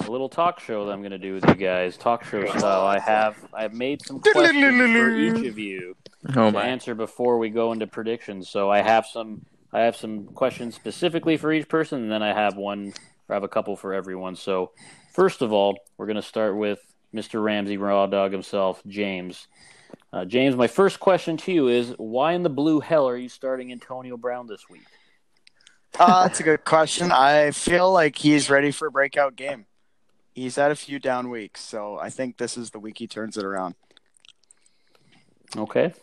a 0.00 0.10
little 0.10 0.28
talk 0.28 0.60
show 0.60 0.86
that 0.86 0.92
I'm 0.92 1.00
going 1.00 1.12
to 1.12 1.18
do 1.18 1.34
with 1.34 1.48
you 1.48 1.54
guys. 1.54 1.96
Talk 1.96 2.24
show 2.24 2.46
style. 2.46 2.86
I 2.86 2.98
have 2.98 3.36
I've 3.54 3.72
made 3.72 4.04
some 4.04 4.20
questions 4.20 4.76
for 4.76 5.10
each 5.16 5.46
of 5.46 5.58
you 5.58 5.96
Oh 6.30 6.46
to 6.46 6.52
my! 6.52 6.66
answer 6.66 6.94
before 6.94 7.38
we 7.38 7.48
go 7.48 7.72
into 7.72 7.86
predictions. 7.86 8.50
So 8.50 8.70
I 8.70 8.82
have 8.82 9.06
some 9.06 9.46
I 9.74 9.80
have 9.80 9.96
some 9.96 10.26
questions 10.26 10.76
specifically 10.76 11.36
for 11.36 11.52
each 11.52 11.68
person, 11.68 12.02
and 12.02 12.10
then 12.10 12.22
I 12.22 12.32
have 12.32 12.56
one 12.56 12.94
or 13.28 13.32
I 13.32 13.34
have 13.34 13.42
a 13.42 13.48
couple 13.48 13.74
for 13.74 13.92
everyone. 13.92 14.36
So 14.36 14.70
first 15.12 15.42
of 15.42 15.52
all, 15.52 15.76
we're 15.98 16.06
going 16.06 16.14
to 16.16 16.22
start 16.22 16.56
with 16.56 16.78
Mr. 17.12 17.42
Ramsey 17.42 17.76
Raw 17.76 18.06
Dog 18.06 18.30
himself, 18.30 18.80
James. 18.86 19.48
Uh, 20.12 20.24
James, 20.24 20.54
my 20.54 20.68
first 20.68 21.00
question 21.00 21.36
to 21.38 21.52
you 21.52 21.66
is: 21.66 21.92
Why 21.98 22.34
in 22.34 22.44
the 22.44 22.50
blue 22.50 22.78
hell 22.78 23.08
are 23.08 23.16
you 23.16 23.28
starting 23.28 23.72
Antonio 23.72 24.16
Brown 24.16 24.46
this 24.46 24.68
week? 24.70 24.86
Uh, 25.98 26.22
that's 26.22 26.38
a 26.38 26.44
good 26.44 26.64
question. 26.64 27.10
I 27.10 27.50
feel 27.50 27.92
like 27.92 28.16
he's 28.16 28.48
ready 28.48 28.70
for 28.70 28.86
a 28.86 28.90
breakout 28.92 29.34
game. 29.34 29.66
He's 30.34 30.54
had 30.54 30.70
a 30.70 30.76
few 30.76 31.00
down 31.00 31.30
weeks, 31.30 31.60
so 31.60 31.98
I 31.98 32.10
think 32.10 32.36
this 32.36 32.56
is 32.56 32.70
the 32.70 32.78
week 32.78 32.98
he 32.98 33.08
turns 33.08 33.36
it 33.36 33.44
around. 33.44 33.74
Okay. 35.56 35.94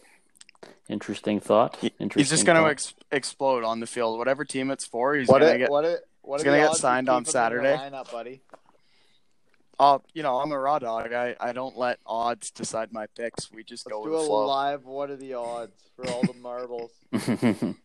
Interesting 0.91 1.39
thought. 1.39 1.77
Interesting 1.81 2.19
He's 2.19 2.29
just 2.29 2.45
going 2.45 2.61
to 2.61 2.69
ex- 2.69 2.93
explode 3.11 3.63
on 3.63 3.79
the 3.79 3.87
field. 3.87 4.17
Whatever 4.17 4.43
team 4.43 4.69
it's 4.69 4.85
for, 4.85 5.15
he's 5.15 5.29
going 5.29 5.41
to 5.41 5.57
get. 5.57 5.71
what 5.71 5.85
it, 5.85 6.01
what 6.21 6.39
he's 6.39 6.43
gonna 6.43 6.57
get 6.57 6.75
signed 6.75 7.07
on 7.09 7.23
keep 7.23 7.33
him 7.33 7.41
in 7.41 7.53
your 7.63 7.63
Saturday. 7.71 7.95
Lineup, 7.95 8.11
buddy. 8.11 8.41
Oh, 9.79 10.01
you 10.13 10.21
know, 10.21 10.37
I'm 10.37 10.51
a 10.51 10.59
raw 10.59 10.77
dog. 10.79 11.13
I, 11.13 11.35
I 11.39 11.53
don't 11.53 11.77
let 11.77 11.99
odds 12.05 12.51
decide 12.51 12.93
my 12.93 13.07
picks. 13.17 13.51
We 13.51 13.63
just 13.63 13.87
Let's 13.87 13.95
go 13.95 14.03
do 14.03 14.11
with 14.11 14.19
a 14.19 14.21
the 14.21 14.27
flow. 14.27 14.45
live. 14.47 14.85
What 14.85 15.09
are 15.09 15.15
the 15.15 15.33
odds 15.33 15.71
for 15.95 16.07
all 16.09 16.21
the 16.21 16.33
marbles? 16.33 16.91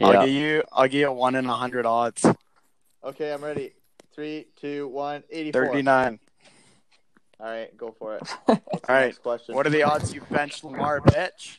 I'll 0.00 0.26
give 0.26 0.34
you 0.34 0.62
I'll 0.72 0.88
give 0.88 1.00
you 1.00 1.06
a 1.06 1.12
one 1.12 1.36
in 1.36 1.46
a 1.46 1.54
hundred 1.54 1.86
odds. 1.86 2.26
Okay, 3.02 3.32
I'm 3.32 3.42
ready. 3.42 3.72
Three, 4.14 4.46
two, 4.60 4.88
one, 4.88 5.22
84. 5.30 5.66
39. 5.66 6.18
All 7.38 7.46
right, 7.46 7.76
go 7.76 7.94
for 7.98 8.16
it. 8.16 8.22
What's 8.46 8.46
the 8.46 8.72
All 8.72 8.94
right. 8.94 9.06
next 9.06 9.18
question? 9.18 9.54
What 9.54 9.66
are 9.66 9.70
the 9.70 9.82
odds 9.82 10.14
you 10.14 10.22
bench 10.30 10.64
Lamar, 10.64 11.00
bitch? 11.06 11.58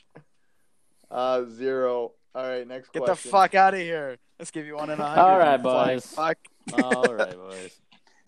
Uh, 1.10 1.44
zero. 1.46 2.14
All 2.34 2.44
right, 2.44 2.68
next 2.68 2.90
question. 2.90 3.02
Get 3.02 3.06
question. 3.06 3.30
the 3.30 3.32
fuck 3.32 3.56
out 3.56 3.74
of 3.74 3.80
here. 3.80 4.18
Let's 4.40 4.52
give 4.52 4.66
you 4.66 4.76
one 4.76 4.90
and 4.90 5.02
a 5.02 5.06
hundred. 5.06 5.22
All 5.22 5.38
right, 5.40 5.58
you 5.58 5.64
flying 5.64 5.98
boys. 5.98 6.06
Fuck. 6.08 6.38
All 6.84 7.14
right, 7.14 7.36
boys. 7.36 7.72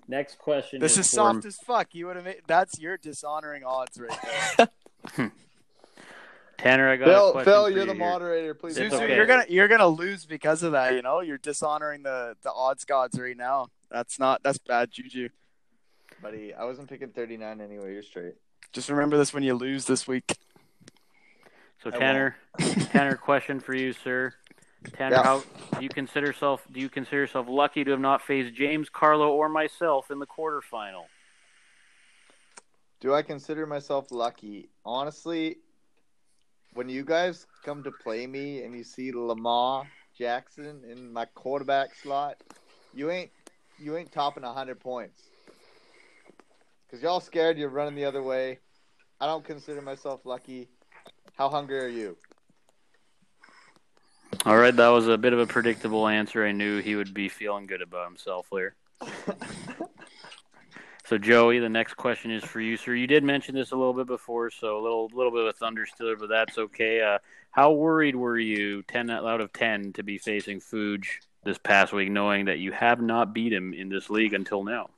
Next 0.08 0.40
question. 0.40 0.80
This 0.80 0.94
is 0.94 1.06
is 1.06 1.12
soft 1.12 1.46
as 1.46 1.58
fuck. 1.58 1.94
You 1.94 2.08
would 2.08 2.16
have 2.16 2.26
made. 2.26 2.42
That's 2.48 2.80
your 2.80 2.98
dishonoring 2.98 3.64
odds 3.64 4.00
right 4.00 4.68
there. 5.16 5.32
Tanner, 6.58 6.90
I 6.90 6.98
got 6.98 7.08
a 7.08 7.12
Phil, 7.12 7.32
question 7.32 7.46
Phil, 7.54 7.70
you're 7.70 7.80
you 7.82 7.86
the 7.86 7.94
here. 7.94 8.00
moderator. 8.00 8.54
Please. 8.54 8.78
It's 8.78 8.94
Suzu, 8.94 9.02
okay. 9.04 9.16
you're 9.16 9.26
gonna 9.26 9.46
you're 9.48 9.68
gonna 9.68 9.88
lose 9.88 10.26
because 10.26 10.64
of 10.64 10.72
that. 10.74 10.94
You 10.94 11.02
know, 11.02 11.22
you're 11.22 11.38
dishonoring 11.38 12.04
the 12.04 12.36
the 12.42 12.52
odds 12.52 12.86
gods 12.86 13.20
right 13.20 13.38
now. 13.38 13.68
That's 13.92 14.20
not 14.20 14.44
that's 14.44 14.58
bad 14.58 14.92
juju. 14.92 15.30
Buddy. 16.22 16.54
I 16.54 16.66
wasn't 16.66 16.90
picking 16.90 17.10
39 17.10 17.62
anyway. 17.62 17.94
You're 17.94 18.04
straight. 18.04 18.36
Just 18.74 18.90
remember 18.90 19.18
this 19.18 19.34
when 19.34 19.44
you 19.44 19.54
lose 19.54 19.86
this 19.86 20.08
week. 20.08 20.38
So 21.84 21.90
I 21.94 21.98
Tanner, 21.98 22.36
Tanner, 22.92 23.16
question 23.16 23.60
for 23.60 23.74
you, 23.74 23.94
sir. 23.94 24.34
Tanner, 24.94 25.16
Yeah. 25.16 25.24
how 25.24 25.44
do 25.78 25.84
you 25.84 25.90
consider 25.90 26.28
yourself? 26.28 26.62
Do 26.72 26.80
you 26.80 26.90
consider 26.90 27.18
yourself 27.22 27.48
lucky 27.50 27.84
to 27.84 27.92
have 27.92 28.00
not 28.00 28.22
faced 28.22 28.54
James, 28.54 28.90
Carlo, 28.90 29.32
or 29.34 29.50
myself 29.50 30.12
in 30.12 30.20
the 30.20 30.28
quarterfinal? 30.28 31.06
Do 33.00 33.14
I 33.14 33.22
consider 33.22 33.66
myself 33.66 34.12
lucky? 34.12 34.70
Honestly, 34.86 35.58
when 36.74 36.90
you 36.90 37.04
guys 37.06 37.48
come 37.64 37.82
to 37.84 37.92
play 37.92 38.28
me 38.28 38.64
and 38.64 38.76
you 38.76 38.84
see 38.84 39.12
Lamar 39.14 39.88
Jackson 40.18 40.82
in 40.90 41.12
my 41.14 41.26
quarterback 41.26 41.96
slot, 41.96 42.36
you 42.94 43.10
ain't 43.10 43.32
you 43.80 43.96
ain't 43.96 44.12
topping 44.12 44.44
hundred 44.44 44.82
points. 44.82 45.29
Cause 46.90 47.04
y'all 47.04 47.20
scared 47.20 47.58
you're 47.58 47.70
running 47.70 47.96
the 47.96 48.06
other 48.06 48.24
way. 48.24 48.60
I 49.20 49.28
don't 49.28 49.46
consider 49.46 49.82
myself 49.82 50.26
lucky. 50.26 50.70
How 51.38 51.50
hungry 51.50 51.80
are 51.80 51.88
you? 51.88 52.18
All 54.46 54.58
right, 54.58 54.76
that 54.76 54.88
was 54.88 55.08
a 55.08 55.18
bit 55.18 55.34
of 55.34 55.40
a 55.40 55.46
predictable 55.46 56.08
answer. 56.08 56.46
I 56.46 56.52
knew 56.52 56.82
he 56.82 56.96
would 56.96 57.14
be 57.14 57.30
feeling 57.30 57.68
good 57.68 57.82
about 57.82 58.08
himself 58.08 58.48
there. 58.52 58.76
So 61.10 61.18
Joey, 61.18 61.58
the 61.58 61.70
next 61.70 61.96
question 61.96 62.30
is 62.30 62.44
for 62.44 62.62
you, 62.62 62.78
sir. 62.78 62.94
You 62.94 63.08
did 63.08 63.24
mention 63.24 63.56
this 63.56 63.72
a 63.72 63.76
little 63.76 63.96
bit 63.96 64.06
before, 64.06 64.52
so 64.52 64.78
a 64.78 64.84
little 64.84 65.10
little 65.12 65.32
bit 65.32 65.42
of 65.42 65.48
a 65.48 65.54
thunder 65.54 65.88
stiller, 65.88 66.16
but 66.16 66.30
that's 66.30 66.60
okay. 66.60 67.02
Uh, 67.02 67.18
how 67.50 67.72
worried 67.72 68.16
were 68.16 68.38
you, 68.38 68.84
ten 68.84 69.10
out 69.10 69.42
of 69.42 69.52
ten, 69.52 69.92
to 69.94 70.04
be 70.04 70.20
facing 70.20 70.60
Fuge 70.60 71.08
this 71.44 71.58
past 71.58 71.94
week, 71.94 72.12
knowing 72.12 72.46
that 72.46 72.60
you 72.60 72.72
have 72.74 73.02
not 73.02 73.34
beat 73.34 73.52
him 73.52 73.74
in 73.74 73.90
this 73.90 74.12
league 74.12 74.36
until 74.36 74.64
now? 74.64 74.92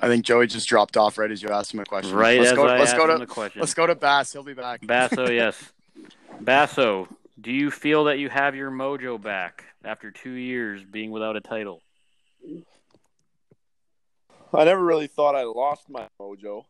I 0.00 0.08
think 0.08 0.24
Joey 0.24 0.46
just 0.46 0.68
dropped 0.68 0.96
off 0.96 1.16
right 1.18 1.30
as 1.30 1.42
you 1.42 1.48
asked 1.48 1.72
him 1.72 1.80
a 1.80 1.84
question. 1.84 2.14
Right 2.14 2.38
let's 2.38 2.50
as 2.52 2.56
go, 2.56 2.66
I 2.66 2.78
let's 2.78 2.90
asked 2.90 2.98
go 2.98 3.04
him 3.10 3.18
to 3.20 3.26
the 3.26 3.32
question. 3.32 3.60
let's 3.60 3.74
go 3.74 3.86
to 3.86 3.94
Bass. 3.94 4.32
He'll 4.32 4.42
be 4.42 4.52
back. 4.54 4.86
Basso, 4.86 5.30
yes. 5.30 5.72
Basso, 6.40 7.08
do 7.40 7.50
you 7.50 7.70
feel 7.70 8.04
that 8.04 8.18
you 8.18 8.28
have 8.28 8.54
your 8.54 8.70
mojo 8.70 9.20
back 9.20 9.64
after 9.84 10.10
two 10.10 10.32
years 10.32 10.82
being 10.84 11.10
without 11.10 11.36
a 11.36 11.40
title? 11.40 11.82
I 14.52 14.64
never 14.64 14.82
really 14.84 15.06
thought 15.06 15.34
I 15.34 15.44
lost 15.44 15.88
my 15.88 16.06
mojo, 16.20 16.64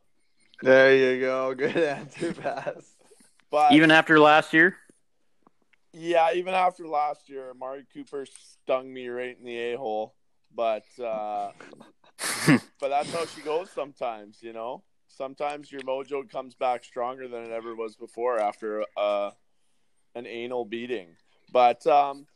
There 0.62 1.14
you 1.14 1.20
go. 1.20 1.54
Good 1.58 1.76
answer, 1.76 2.32
pass. 2.32 2.94
but 3.50 3.72
Even 3.72 3.90
after 3.90 4.18
last 4.18 4.52
year? 4.52 4.76
yeah, 5.92 6.32
even 6.34 6.54
after 6.54 6.86
last 6.86 7.28
year, 7.28 7.50
Amari 7.50 7.84
Cooper 7.92 8.26
stung 8.26 8.92
me 8.92 9.08
right 9.08 9.36
in 9.38 9.44
the 9.44 9.56
a 9.58 9.76
hole. 9.78 10.14
But 10.54 10.84
uh, 11.02 11.50
but 12.80 12.88
that's 12.88 13.12
how 13.12 13.26
she 13.26 13.40
goes 13.42 13.70
sometimes, 13.70 14.38
you 14.42 14.52
know. 14.52 14.82
Sometimes 15.08 15.70
your 15.72 15.80
mojo 15.82 16.28
comes 16.28 16.54
back 16.54 16.84
stronger 16.84 17.28
than 17.28 17.44
it 17.44 17.50
ever 17.50 17.74
was 17.74 17.96
before 17.96 18.38
after 18.38 18.84
uh, 18.96 19.30
an 20.14 20.26
anal 20.26 20.64
beating. 20.64 21.08
But 21.52 21.86
um, 21.86 22.26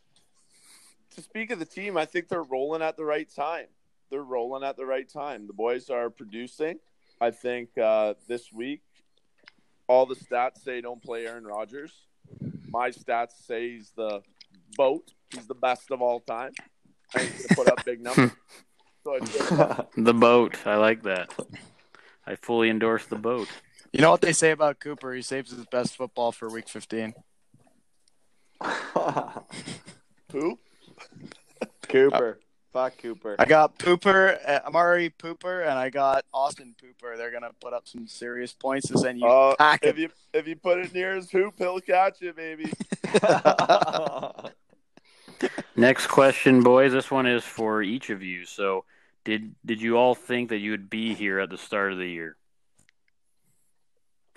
to 1.14 1.22
speak 1.22 1.51
of 1.51 1.59
the 1.59 1.64
team, 1.64 1.97
I 1.97 2.07
think 2.07 2.28
they're 2.28 2.43
rolling 2.43 2.83
at 2.83 2.97
the 2.97 3.05
right 3.05 3.28
time. 3.28 3.66
They're 4.11 4.22
rolling 4.22 4.64
at 4.64 4.76
the 4.76 4.87
right 4.87 5.09
time. 5.09 5.47
The 5.47 5.53
boys 5.53 5.91
are 5.91 6.11
producing. 6.11 6.78
I 7.20 7.31
think 7.31 7.76
uh, 7.76 8.14
this 8.26 8.53
week, 8.53 8.83
all 9.87 10.07
the 10.07 10.14
stats 10.14 10.62
say 10.64 10.81
don't 10.81 11.03
play 11.03 11.26
Aaron 11.26 11.45
Rodgers. 11.45 11.93
My 12.68 12.91
stats 12.91 13.33
say 13.47 13.72
he's 13.72 13.91
the 13.97 14.22
boat. 14.76 15.12
He's 15.33 15.47
the 15.47 15.55
best 15.55 15.91
of 15.91 16.01
all 16.01 16.20
time. 16.20 16.53
And 17.14 17.28
he's 17.28 17.47
going 17.47 17.49
to 17.49 17.55
put 17.55 17.68
up 17.68 17.85
big 17.85 18.01
numbers. 18.03 18.31
So. 19.05 19.19
The 19.97 20.15
boat. 20.15 20.57
I 20.67 20.77
like 20.77 21.03
that. 21.05 21.33
I 22.27 22.37
fully 22.37 22.69
endorse 22.71 23.07
the 23.07 23.17
boat. 23.17 23.49
You 23.93 24.01
know 24.03 24.11
what 24.11 24.21
they 24.21 24.33
say 24.33 24.51
about 24.53 24.79
Cooper? 24.81 25.13
He 25.15 25.23
saves 25.23 25.51
his 25.51 25.65
best 25.67 25.97
football 25.97 26.33
for 26.33 26.49
Week 26.49 26.69
15. 26.69 27.15
Who? 30.33 30.59
Cooper. 31.89 32.39
Fuck 32.73 32.99
Cooper. 32.99 33.35
I 33.39 33.47
got 33.47 33.77
Pooper, 33.79 34.39
uh, 34.49 34.61
Amari 34.67 35.11
Pooper, 35.11 35.63
and 35.63 35.73
I 35.77 35.91
got 35.91 36.25
Austin 36.33 36.77
Pooper. 36.81 37.17
They're 37.17 37.33
gonna 37.33 37.51
put 37.61 37.73
up 37.73 37.89
some 37.89 38.07
serious 38.07 38.53
points 38.53 38.87
to 38.89 38.99
send 38.99 39.19
you 39.19 39.27
Uh, 39.27 39.57
pack 39.57 39.83
if 39.83 39.97
it. 39.97 40.03
you 40.03 40.09
if 40.33 40.47
you 40.47 40.55
put 40.55 40.79
it 40.79 40.95
near 40.95 41.17
his 41.17 41.29
hoop, 41.31 41.55
he'll 41.59 41.81
catch 41.81 42.23
it, 42.23 42.37
baby. 42.37 42.71
Next 45.81 46.09
question, 46.09 46.62
boys. 46.62 46.93
This 46.93 47.11
one 47.11 47.26
is 47.26 47.43
for 47.43 47.83
each 47.83 48.11
of 48.11 48.22
you. 48.22 48.45
So, 48.45 48.85
did 49.24 49.55
did 49.64 49.81
you 49.81 49.97
all 49.97 50.14
think 50.14 50.51
that 50.51 50.59
you 50.59 50.72
would 50.72 50.91
be 50.91 51.14
here 51.14 51.41
at 51.41 51.49
the 51.49 51.57
start 51.57 51.91
of 51.93 51.97
the 51.97 52.07
year? 52.07 52.37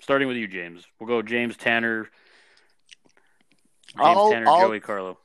Starting 0.00 0.26
with 0.26 0.38
you, 0.38 0.48
James. 0.48 0.86
We'll 0.98 1.06
go 1.06 1.20
James 1.20 1.58
Tanner. 1.58 2.04
James 3.88 3.98
I'll- 3.98 4.30
Tanner, 4.30 4.48
I'll- 4.48 4.60
Joey 4.60 4.80
Carlo. 4.80 5.18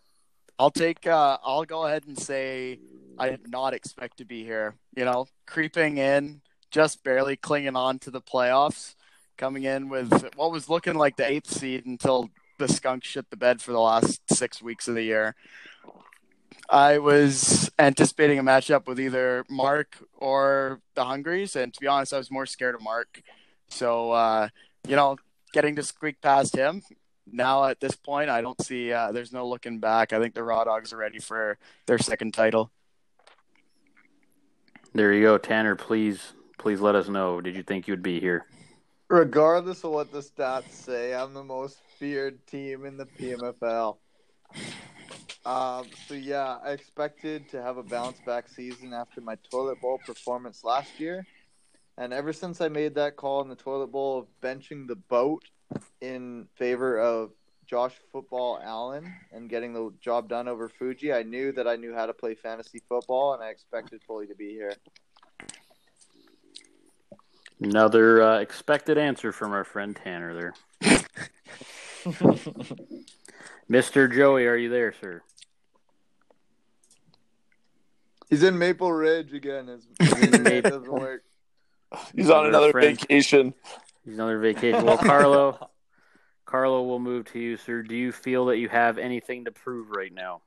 I'll 0.60 0.72
take. 0.72 1.08
Uh, 1.08 1.38
I'll 1.42 1.64
go 1.64 1.86
ahead 1.86 2.04
and 2.06 2.20
say 2.20 2.82
I 3.18 3.30
did 3.30 3.50
not 3.50 3.74
expect 3.74 4.18
to 4.18 4.26
be 4.26 4.44
here. 4.44 4.76
You 4.98 5.06
know, 5.06 5.26
creeping 5.48 6.00
in, 6.00 6.42
just 6.70 7.02
barely 7.02 7.38
clinging 7.38 7.78
on 7.78 7.98
to 8.00 8.12
the 8.12 8.20
playoffs, 8.20 8.96
coming 9.38 9.64
in 9.64 9.88
with 9.88 10.12
what 10.36 10.52
was 10.52 10.68
looking 10.68 10.96
like 10.96 11.16
the 11.16 11.26
eighth 11.26 11.50
seed 11.50 11.86
until 11.86 12.30
the 12.58 12.68
skunk 12.68 13.06
shit 13.06 13.30
the 13.30 13.38
bed 13.38 13.62
for 13.62 13.72
the 13.72 13.80
last 13.80 14.20
six 14.30 14.62
weeks 14.62 14.90
of 14.90 14.96
the 14.96 15.04
year. 15.04 15.34
I 16.70 17.00
was 17.00 17.72
anticipating 17.80 18.38
a 18.38 18.44
matchup 18.44 18.86
with 18.86 19.00
either 19.00 19.44
Mark 19.50 19.98
or 20.18 20.82
the 20.94 21.04
Hungries, 21.04 21.56
and 21.56 21.74
to 21.74 21.80
be 21.80 21.88
honest, 21.88 22.14
I 22.14 22.18
was 22.18 22.30
more 22.30 22.46
scared 22.46 22.76
of 22.76 22.84
Mark. 22.84 23.22
So, 23.70 24.12
uh, 24.12 24.50
you 24.88 24.96
know, 24.96 25.18
getting 25.52 25.76
to 25.78 25.84
squeak 25.84 26.22
past 26.22 26.56
him, 26.56 26.84
now 27.32 27.66
at 27.66 27.80
this 27.80 27.96
point, 27.96 28.30
I 28.30 28.42
don't 28.42 28.62
see. 28.62 28.94
Uh, 28.94 29.12
there's 29.12 29.34
no 29.34 29.48
looking 29.48 29.80
back. 29.80 30.14
I 30.14 30.20
think 30.20 30.36
the 30.36 30.44
Raw 30.44 30.64
Dogs 30.64 30.94
are 30.94 30.98
ready 30.98 31.20
for 31.20 31.58
their 31.88 31.98
second 31.98 32.34
title. 32.34 32.72
There 34.94 35.14
you 35.14 35.24
go, 35.24 35.38
Tanner. 35.38 35.76
Please, 35.76 36.34
please 36.58 36.82
let 36.82 36.96
us 36.96 37.08
know. 37.08 37.42
Did 37.42 37.56
you 37.56 37.64
think 37.64 37.88
you 37.88 37.94
would 37.94 38.04
be 38.04 38.20
here? 38.20 38.46
Regardless 39.08 39.84
of 39.84 39.92
what 39.92 40.12
the 40.12 40.20
stats 40.20 40.72
say, 40.72 41.16
I'm 41.16 41.34
the 41.34 41.44
most 41.44 41.80
feared 41.98 42.46
team 42.46 42.86
in 42.86 42.98
the 42.98 43.06
PMFL. 43.06 43.98
Um, 45.46 45.88
so 46.08 46.14
yeah, 46.14 46.58
I 46.64 46.72
expected 46.72 47.50
to 47.50 47.62
have 47.62 47.78
a 47.78 47.84
bounce 47.84 48.20
back 48.26 48.50
season 48.50 48.94
after 48.94 49.22
my 49.22 49.36
toilet 49.50 49.82
bowl 49.82 50.00
performance 50.06 50.64
last 50.64 51.00
year, 51.00 51.26
and 51.98 52.14
ever 52.14 52.34
since 52.34 52.62
I 52.62 52.68
made 52.68 52.96
that 52.96 53.16
call 53.16 53.42
in 53.42 53.50
the 53.50 53.56
toilet 53.56 53.88
bowl 53.88 54.20
of 54.20 54.28
benching 54.42 54.88
the 54.88 54.96
boat 54.96 55.44
in 56.02 56.48
favor 56.56 57.00
of 57.00 57.32
Josh 57.66 57.94
Football 58.12 58.60
Allen 58.64 59.14
and 59.32 59.50
getting 59.50 59.74
the 59.74 59.92
job 60.02 60.28
done 60.28 60.48
over 60.48 60.70
Fuji, 60.70 61.14
I 61.14 61.24
knew 61.24 61.52
that 61.54 61.68
I 61.68 61.76
knew 61.76 61.94
how 61.94 62.06
to 62.06 62.14
play 62.14 62.36
fantasy 62.36 62.82
football, 62.90 63.34
and 63.34 63.44
I 63.44 63.50
expected 63.50 64.02
fully 64.06 64.28
to 64.28 64.36
be 64.36 64.50
here. 64.50 64.74
Another 67.62 68.22
uh, 68.24 68.40
expected 68.40 68.98
answer 68.98 69.32
from 69.32 69.52
our 69.52 69.64
friend 69.64 69.96
Tanner 69.96 70.34
there. 70.34 70.54
Mr. 73.70 74.14
Joey, 74.14 74.46
are 74.48 74.56
you 74.56 74.70
there, 74.70 74.94
sir? 75.00 75.22
He's 78.30 78.44
in 78.44 78.58
Maple 78.58 78.92
Ridge 78.92 79.34
again. 79.34 79.68
His 79.68 79.88
in 80.00 80.34
internet 80.34 80.64
doesn't 80.64 80.92
work. 80.92 81.24
He's 82.16 82.30
on 82.30 82.46
Another 82.46 82.50
another 82.50 82.72
friend. 82.72 83.00
vacation. 83.00 83.54
He's 84.06 84.14
on 84.20 84.30
another 84.30 84.40
vacation. 84.40 84.86
Well, 84.86 84.98
Carlo, 84.98 85.70
Carlo, 86.46 86.84
we'll 86.84 87.00
move 87.00 87.26
to 87.34 87.40
you, 87.40 87.58
sir. 87.58 87.82
Do 87.82 87.96
you 87.96 88.12
feel 88.12 88.46
that 88.46 88.58
you 88.58 88.70
have 88.70 88.98
anything 89.00 89.46
to 89.46 89.52
prove 89.52 89.90
right 89.90 90.14
now? 90.14 90.42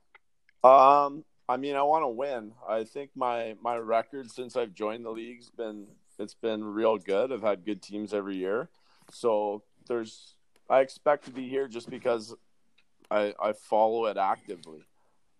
Um, 0.63 1.25
I 1.49 1.57
mean, 1.57 1.75
I 1.75 1.83
want 1.83 2.03
to 2.03 2.07
win. 2.09 2.53
I 2.67 2.85
think 2.85 3.11
my 3.15 3.55
my 3.61 3.75
record 3.75 4.31
since 4.31 4.55
I've 4.55 4.73
joined 4.73 5.03
the 5.05 5.09
league's 5.11 5.49
been 5.49 5.87
it's 6.17 6.35
been 6.35 6.63
real 6.63 6.97
good. 6.97 7.33
I've 7.33 7.41
had 7.41 7.65
good 7.65 7.81
teams 7.81 8.13
every 8.13 8.37
year, 8.37 8.69
so 9.11 9.63
there's 9.87 10.35
I 10.69 10.79
expect 10.79 11.25
to 11.25 11.31
be 11.31 11.49
here 11.49 11.67
just 11.67 11.89
because 11.89 12.33
I 13.13 13.33
I 13.39 13.53
follow 13.53 14.05
it 14.05 14.17
actively. 14.17 14.83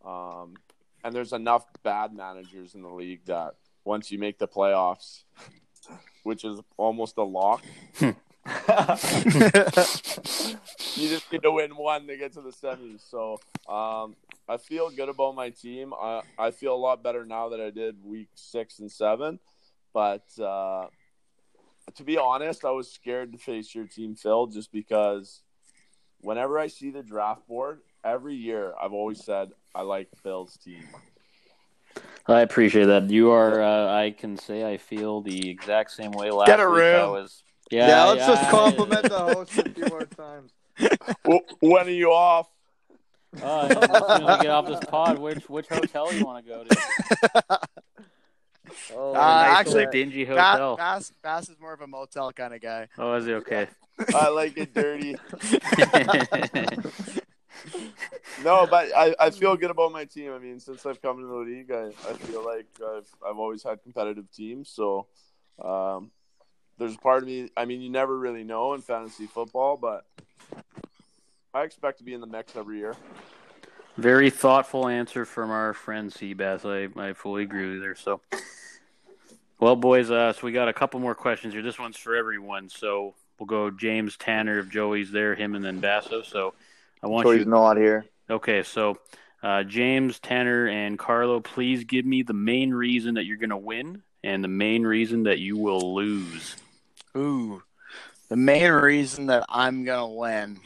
Um, 0.05 0.55
and 1.03 1.13
there's 1.13 1.33
enough 1.33 1.65
bad 1.83 2.13
managers 2.13 2.75
in 2.75 2.81
the 2.81 2.89
league 2.89 3.25
that 3.25 3.55
once 3.83 4.11
you 4.11 4.19
make 4.19 4.37
the 4.37 4.47
playoffs, 4.47 5.23
which 6.23 6.45
is 6.45 6.59
almost 6.77 7.17
a 7.17 7.23
lock, 7.23 7.63
you 7.99 8.15
just 11.09 11.31
need 11.31 11.41
to 11.41 11.51
win 11.51 11.75
one 11.75 12.07
to 12.07 12.17
get 12.17 12.33
to 12.33 12.41
the 12.41 12.51
semis. 12.51 13.01
So 13.09 13.39
um, 13.67 14.15
I 14.47 14.57
feel 14.57 14.89
good 14.89 15.09
about 15.09 15.35
my 15.35 15.49
team. 15.49 15.93
I, 15.93 16.21
I 16.37 16.51
feel 16.51 16.73
a 16.73 16.77
lot 16.77 17.03
better 17.03 17.25
now 17.25 17.49
that 17.49 17.59
I 17.59 17.69
did 17.69 18.03
week 18.03 18.29
six 18.35 18.79
and 18.79 18.91
seven. 18.91 19.39
But 19.93 20.27
uh, 20.39 20.87
to 21.95 22.03
be 22.03 22.17
honest, 22.17 22.65
I 22.65 22.71
was 22.71 22.91
scared 22.91 23.33
to 23.33 23.37
face 23.37 23.75
your 23.75 23.87
team, 23.87 24.15
Phil, 24.15 24.47
just 24.47 24.71
because 24.71 25.41
whenever 26.23 26.57
I 26.57 26.67
see 26.67 26.89
the 26.89 27.03
draft 27.03 27.47
board, 27.47 27.81
every 28.03 28.35
year 28.35 28.73
I've 28.81 28.93
always 28.93 29.23
said 29.23 29.51
I 29.75 29.81
like 29.83 30.09
Phil's 30.23 30.57
team. 30.57 30.83
I 32.27 32.41
appreciate 32.41 32.85
that. 32.85 33.09
You 33.09 33.31
are. 33.31 33.61
Uh, 33.61 33.93
I 33.93 34.11
can 34.17 34.37
say 34.37 34.65
I 34.65 34.77
feel 34.77 35.21
the 35.21 35.49
exact 35.49 35.91
same 35.91 36.11
way. 36.11 36.31
Last 36.31 36.47
Get 36.47 36.59
a 36.59 36.69
week 36.69 36.79
I 36.81 37.01
room. 37.01 37.11
was. 37.11 37.43
Yeah, 37.69 37.87
Yeah, 37.87 38.03
let's 38.05 38.25
just 38.27 38.43
I- 38.45 38.49
compliment 38.51 39.03
the 39.03 39.19
host 39.19 39.57
a 39.57 39.69
few 39.69 39.85
more 39.87 40.05
times. 40.17 40.51
Wh- 41.27 41.61
when 41.63 41.87
are 41.87 41.91
you 41.91 42.11
off? 42.11 42.47
Uh, 43.41 43.67
as 43.69 43.73
soon 44.17 44.29
as 44.29 44.37
we 44.37 44.43
get 44.43 44.49
off 44.51 44.67
this 44.67 44.79
pod, 44.89 45.17
which 45.19 45.49
which 45.49 45.67
hotel 45.67 46.13
you 46.13 46.23
want 46.25 46.45
to 46.45 46.49
go 46.51 46.63
to? 46.63 47.59
Oh, 48.93 49.15
Uh, 49.15 49.41
nice 49.41 49.57
actually, 49.59 49.87
dingy 49.91 50.25
hotel. 50.25 50.75
Bass, 50.77 51.11
Bass 51.21 51.49
is 51.49 51.59
more 51.59 51.73
of 51.73 51.81
a 51.81 51.87
motel 51.87 52.31
kind 52.31 52.53
of 52.53 52.61
guy. 52.61 52.87
Oh, 52.97 53.13
is 53.15 53.25
he 53.25 53.33
okay? 53.33 53.67
I 54.13 54.29
like 54.29 54.57
it 54.57 54.73
dirty. 54.73 55.15
No, 58.43 58.65
but 58.67 58.89
I, 58.95 59.15
I 59.19 59.29
feel 59.29 59.55
good 59.55 59.69
about 59.69 59.91
my 59.91 60.05
team. 60.05 60.33
I 60.33 60.39
mean, 60.39 60.59
since 60.59 60.85
I've 60.85 61.01
come 61.01 61.19
to 61.19 61.25
the 61.25 61.35
league, 61.35 61.71
I, 61.71 61.91
I 62.09 62.13
feel 62.13 62.43
like 62.43 62.65
I've 62.83 63.07
I've 63.25 63.37
always 63.37 63.63
had 63.63 63.81
competitive 63.83 64.29
teams. 64.31 64.69
So 64.69 65.07
um, 65.63 66.11
there's 66.77 66.95
a 66.95 66.97
part 66.97 67.21
of 67.21 67.29
me. 67.29 67.51
I 67.55 67.65
mean, 67.65 67.81
you 67.81 67.89
never 67.89 68.17
really 68.17 68.43
know 68.43 68.73
in 68.73 68.81
fantasy 68.81 69.27
football, 69.27 69.77
but 69.77 70.05
I 71.53 71.63
expect 71.63 71.99
to 71.99 72.03
be 72.03 72.13
in 72.13 72.21
the 72.21 72.27
mix 72.27 72.55
every 72.55 72.79
year. 72.79 72.95
Very 73.97 74.31
thoughtful 74.31 74.87
answer 74.87 75.23
from 75.23 75.51
our 75.51 75.73
friend 75.73 76.11
Seabass. 76.11 76.65
I, 76.65 77.09
I 77.09 77.13
fully 77.13 77.43
agree 77.43 77.75
with 77.75 77.83
her. 77.83 77.95
So, 77.95 78.21
well, 79.59 79.75
boys, 79.75 80.11
uh, 80.11 80.33
so 80.33 80.39
we 80.43 80.51
got 80.51 80.67
a 80.67 80.73
couple 80.73 80.99
more 80.99 81.15
questions 81.15 81.53
here. 81.53 81.61
This 81.61 81.79
one's 81.79 81.97
for 81.97 82.15
everyone. 82.15 82.69
So 82.69 83.15
we'll 83.39 83.47
go 83.47 83.71
James 83.71 84.17
Tanner 84.17 84.59
if 84.59 84.69
Joey's 84.69 85.11
there, 85.11 85.35
him, 85.35 85.55
and 85.55 85.63
then 85.63 85.79
Basso. 85.79 86.21
So 86.21 86.53
I 87.01 87.07
want 87.07 87.25
Cody's 87.25 87.45
you. 87.45 87.51
not 87.51 87.77
here. 87.77 88.05
Okay, 88.29 88.63
so 88.63 88.97
uh, 89.41 89.63
James 89.63 90.19
Tanner 90.19 90.67
and 90.67 90.97
Carlo, 90.97 91.39
please 91.39 91.83
give 91.83 92.05
me 92.05 92.23
the 92.23 92.33
main 92.33 92.73
reason 92.73 93.15
that 93.15 93.25
you're 93.25 93.37
going 93.37 93.49
to 93.49 93.57
win 93.57 94.01
and 94.23 94.43
the 94.43 94.47
main 94.47 94.83
reason 94.83 95.23
that 95.23 95.39
you 95.39 95.57
will 95.57 95.93
lose. 95.93 96.55
Ooh, 97.15 97.61
the 98.29 98.35
main 98.35 98.71
reason 98.71 99.27
that 99.27 99.45
I'm 99.49 99.83
gonna 99.83 100.07
win, 100.07 100.59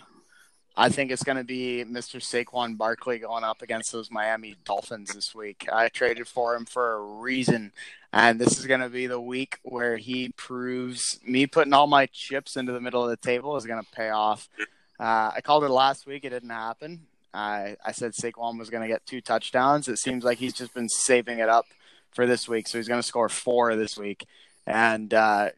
I 0.80 0.90
think 0.90 1.10
it's 1.10 1.24
gonna 1.24 1.44
be 1.44 1.84
Mr. 1.86 2.22
Saquon 2.22 2.78
Barkley 2.78 3.18
going 3.18 3.44
up 3.44 3.64
against 3.64 3.92
those 3.92 4.12
Miami 4.12 4.56
Dolphins 4.64 5.12
this 5.12 5.34
week. 5.34 5.68
I 5.74 5.90
traded 5.90 6.28
for 6.28 6.56
him 6.56 6.66
for 6.66 6.94
a 6.94 7.02
reason, 7.02 7.72
and 8.14 8.40
this 8.40 8.60
is 8.60 8.68
gonna 8.68 8.88
be 8.88 9.08
the 9.08 9.20
week 9.20 9.58
where 9.64 9.98
he 9.98 10.30
proves 10.38 11.20
me 11.26 11.48
putting 11.48 11.74
all 11.74 11.88
my 11.88 12.06
chips 12.06 12.56
into 12.56 12.74
the 12.74 12.80
middle 12.80 13.04
of 13.04 13.10
the 13.10 13.18
table 13.18 13.58
is 13.58 13.66
gonna 13.66 13.82
pay 13.92 14.12
off. 14.12 14.50
Uh, 15.00 15.32
I 15.36 15.42
called 15.44 15.64
it 15.64 15.70
last 15.70 16.06
week; 16.06 16.24
it 16.26 16.30
didn't 16.30 16.52
happen. 16.52 17.08
I 17.34 17.76
I 17.84 17.92
said 17.92 18.12
Saquon 18.12 18.60
was 18.60 18.70
gonna 18.70 18.88
get 18.88 19.04
two 19.08 19.20
touchdowns. 19.20 19.88
It 19.88 19.98
seems 19.98 20.24
like 20.24 20.38
he's 20.38 20.54
just 20.54 20.76
been 20.76 20.90
saving 20.90 21.40
it 21.40 21.50
up 21.50 21.66
for 22.12 22.28
this 22.28 22.48
week, 22.48 22.68
so 22.68 22.78
he's 22.78 22.88
gonna 22.88 23.02
score 23.02 23.30
four 23.30 23.76
this 23.76 23.98
week, 23.98 24.28
and. 24.68 25.12
Uh, 25.12 25.50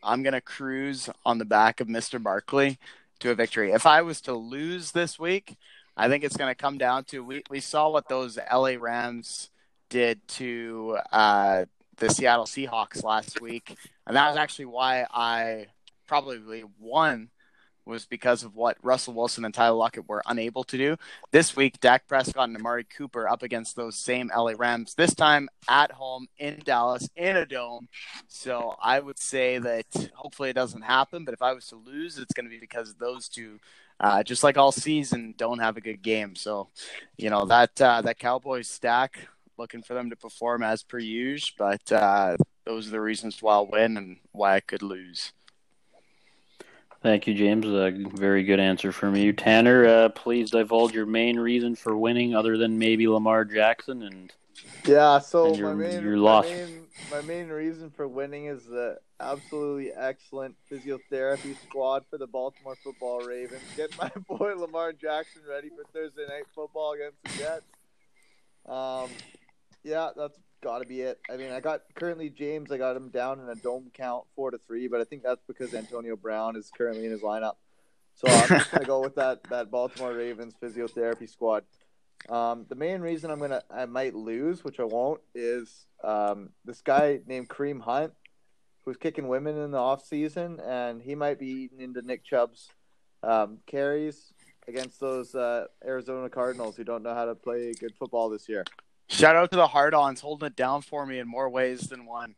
I'm 0.00 0.22
going 0.22 0.32
to 0.32 0.40
cruise 0.40 1.10
on 1.26 1.38
the 1.38 1.44
back 1.44 1.80
of 1.80 1.88
Mr. 1.88 2.22
Barkley 2.22 2.78
to 3.20 3.30
a 3.30 3.34
victory. 3.34 3.72
If 3.72 3.86
I 3.86 4.02
was 4.02 4.20
to 4.22 4.34
lose 4.34 4.92
this 4.92 5.18
week, 5.18 5.56
I 5.96 6.08
think 6.08 6.24
it's 6.24 6.36
going 6.36 6.50
to 6.50 6.54
come 6.54 6.78
down 6.78 7.04
to 7.04 7.24
we, 7.24 7.42
we 7.50 7.60
saw 7.60 7.90
what 7.90 8.08
those 8.08 8.38
LA 8.52 8.74
Rams 8.78 9.50
did 9.88 10.26
to 10.28 10.98
uh, 11.12 11.64
the 11.96 12.10
Seattle 12.10 12.44
Seahawks 12.44 13.02
last 13.02 13.40
week. 13.40 13.76
And 14.06 14.16
that 14.16 14.28
was 14.28 14.36
actually 14.36 14.66
why 14.66 15.06
I 15.12 15.66
probably 16.06 16.64
won 16.78 17.30
was 17.88 18.04
because 18.04 18.44
of 18.44 18.54
what 18.54 18.76
Russell 18.82 19.14
Wilson 19.14 19.44
and 19.44 19.54
Tyler 19.54 19.76
Lockett 19.76 20.08
were 20.08 20.22
unable 20.26 20.62
to 20.64 20.76
do. 20.76 20.96
This 21.32 21.56
week, 21.56 21.80
Dak 21.80 22.06
Prescott 22.06 22.48
and 22.48 22.56
Amari 22.56 22.84
Cooper 22.84 23.28
up 23.28 23.42
against 23.42 23.74
those 23.74 23.96
same 23.96 24.30
LA 24.36 24.52
Rams, 24.56 24.94
this 24.94 25.14
time 25.14 25.48
at 25.68 25.92
home 25.92 26.28
in 26.38 26.60
Dallas 26.64 27.08
in 27.16 27.36
a 27.36 27.46
dome. 27.46 27.88
So 28.28 28.76
I 28.80 29.00
would 29.00 29.18
say 29.18 29.58
that 29.58 29.86
hopefully 30.14 30.50
it 30.50 30.54
doesn't 30.54 30.82
happen, 30.82 31.24
but 31.24 31.34
if 31.34 31.42
I 31.42 31.54
was 31.54 31.66
to 31.68 31.76
lose, 31.76 32.18
it's 32.18 32.34
going 32.34 32.46
to 32.46 32.50
be 32.50 32.58
because 32.58 32.94
those 32.94 33.28
two, 33.28 33.58
uh, 33.98 34.22
just 34.22 34.44
like 34.44 34.58
all 34.58 34.70
season, 34.70 35.34
don't 35.36 35.58
have 35.58 35.76
a 35.76 35.80
good 35.80 36.02
game. 36.02 36.36
So, 36.36 36.68
you 37.16 37.30
know, 37.30 37.46
that, 37.46 37.80
uh, 37.80 38.02
that 38.02 38.18
Cowboys 38.18 38.68
stack, 38.68 39.28
looking 39.56 39.82
for 39.82 39.94
them 39.94 40.10
to 40.10 40.16
perform 40.16 40.62
as 40.62 40.82
per 40.82 40.98
usual, 40.98 41.54
but 41.58 41.92
uh, 41.92 42.36
those 42.64 42.86
are 42.86 42.92
the 42.92 43.00
reasons 43.00 43.42
why 43.42 43.54
I'll 43.54 43.66
win 43.66 43.96
and 43.96 44.18
why 44.32 44.54
I 44.54 44.60
could 44.60 44.82
lose. 44.82 45.32
Thank 47.00 47.26
you, 47.28 47.34
James. 47.34 47.64
A 47.66 47.92
very 48.16 48.42
good 48.42 48.58
answer 48.58 48.90
from 48.90 49.14
you. 49.14 49.32
Tanner, 49.32 49.86
uh, 49.86 50.08
please 50.10 50.50
divulge 50.50 50.92
your 50.92 51.06
main 51.06 51.38
reason 51.38 51.76
for 51.76 51.96
winning 51.96 52.34
other 52.34 52.56
than 52.56 52.78
maybe 52.78 53.06
Lamar 53.06 53.44
Jackson. 53.44 54.02
And 54.02 54.32
Yeah, 54.84 55.20
so 55.20 55.46
And 55.46 55.52
my 55.54 55.58
you're- 55.72 55.74
main, 55.76 56.02
you're 56.02 56.16
my 56.16 56.22
lost. 56.22 56.48
main 56.50 56.84
my 57.12 57.20
main 57.22 57.48
reason 57.48 57.90
for 57.90 58.08
winning 58.08 58.46
is 58.46 58.64
the 58.66 58.98
absolutely 59.20 59.92
excellent 59.92 60.56
physiotherapy 60.68 61.56
squad 61.68 62.04
for 62.10 62.18
the 62.18 62.26
Baltimore 62.26 62.74
Football 62.82 63.20
Ravens. 63.24 63.62
Get 63.76 63.96
my 63.96 64.08
boy 64.28 64.54
Lamar 64.56 64.92
Jackson 64.92 65.42
ready 65.48 65.68
for 65.68 65.84
Thursday 65.92 66.26
night 66.28 66.44
football 66.52 66.94
against 66.94 67.22
the 67.22 67.30
Jets. 67.38 67.66
Um, 68.66 69.10
yeah, 69.84 70.10
that's 70.16 70.36
got 70.62 70.80
to 70.80 70.86
be 70.86 71.00
it. 71.02 71.20
I 71.30 71.36
mean, 71.36 71.50
I 71.50 71.60
got 71.60 71.82
currently 71.94 72.30
James. 72.30 72.70
I 72.70 72.78
got 72.78 72.96
him 72.96 73.08
down 73.08 73.40
in 73.40 73.48
a 73.48 73.54
dome 73.54 73.90
count 73.92 74.24
four 74.34 74.50
to 74.50 74.58
three, 74.58 74.88
but 74.88 75.00
I 75.00 75.04
think 75.04 75.22
that's 75.22 75.42
because 75.46 75.74
Antonio 75.74 76.16
Brown 76.16 76.56
is 76.56 76.70
currently 76.76 77.04
in 77.04 77.10
his 77.10 77.20
lineup. 77.20 77.56
So 78.14 78.28
I'm 78.28 78.48
just 78.48 78.70
gonna 78.72 78.84
go 78.84 79.00
with 79.00 79.14
that 79.16 79.44
that 79.44 79.70
Baltimore 79.70 80.12
Ravens 80.12 80.54
physiotherapy 80.60 81.28
squad. 81.28 81.64
Um, 82.28 82.66
the 82.68 82.74
main 82.74 83.00
reason 83.00 83.30
I'm 83.30 83.38
gonna 83.38 83.62
I 83.70 83.86
might 83.86 84.14
lose, 84.14 84.64
which 84.64 84.80
I 84.80 84.84
won't, 84.84 85.20
is 85.34 85.86
um, 86.02 86.50
this 86.64 86.80
guy 86.80 87.20
named 87.26 87.48
Kareem 87.48 87.80
Hunt, 87.80 88.12
who's 88.84 88.96
kicking 88.96 89.28
women 89.28 89.56
in 89.56 89.70
the 89.70 89.78
off 89.78 90.04
season, 90.04 90.60
and 90.60 91.00
he 91.00 91.14
might 91.14 91.38
be 91.38 91.46
eating 91.46 91.80
into 91.80 92.02
Nick 92.02 92.24
Chubb's 92.24 92.70
um, 93.22 93.58
carries 93.66 94.32
against 94.66 95.00
those 95.00 95.34
uh, 95.34 95.66
Arizona 95.84 96.28
Cardinals 96.28 96.76
who 96.76 96.84
don't 96.84 97.02
know 97.02 97.14
how 97.14 97.24
to 97.24 97.34
play 97.34 97.72
good 97.72 97.94
football 97.98 98.28
this 98.28 98.48
year. 98.48 98.64
Shout 99.08 99.36
out 99.36 99.50
to 99.50 99.56
the 99.56 99.66
hard 99.66 99.94
ons 99.94 100.20
holding 100.20 100.48
it 100.48 100.56
down 100.56 100.82
for 100.82 101.06
me 101.06 101.18
in 101.18 101.26
more 101.26 101.48
ways 101.48 101.80
than 101.80 102.04
one. 102.04 102.34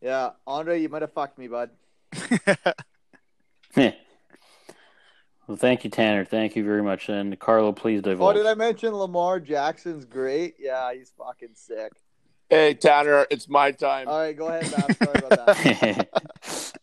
Yeah, 0.00 0.30
Andre, 0.46 0.80
you 0.80 0.88
might 0.88 1.02
have 1.02 1.12
fucked 1.12 1.38
me, 1.38 1.48
bud. 1.48 1.70
yeah. 2.30 2.54
well, 5.46 5.56
thank 5.56 5.84
you, 5.84 5.90
Tanner. 5.90 6.24
Thank 6.24 6.54
you 6.54 6.64
very 6.64 6.82
much. 6.82 7.08
And 7.08 7.38
Carlo, 7.38 7.72
please 7.72 8.02
divulge. 8.02 8.36
Oh, 8.36 8.38
did 8.38 8.46
I 8.46 8.54
mention 8.54 8.94
Lamar 8.94 9.40
Jackson's 9.40 10.04
great? 10.04 10.54
Yeah, 10.58 10.94
he's 10.94 11.12
fucking 11.18 11.54
sick. 11.54 11.92
Hey 12.48 12.74
Tanner, 12.74 13.26
it's 13.28 13.48
my 13.48 13.72
time. 13.72 14.06
All 14.06 14.20
right, 14.20 14.36
go 14.36 14.46
ahead, 14.46 14.70
Matt. 14.70 14.96
Sorry 14.98 15.18
about 15.18 15.46
that. 15.46 16.72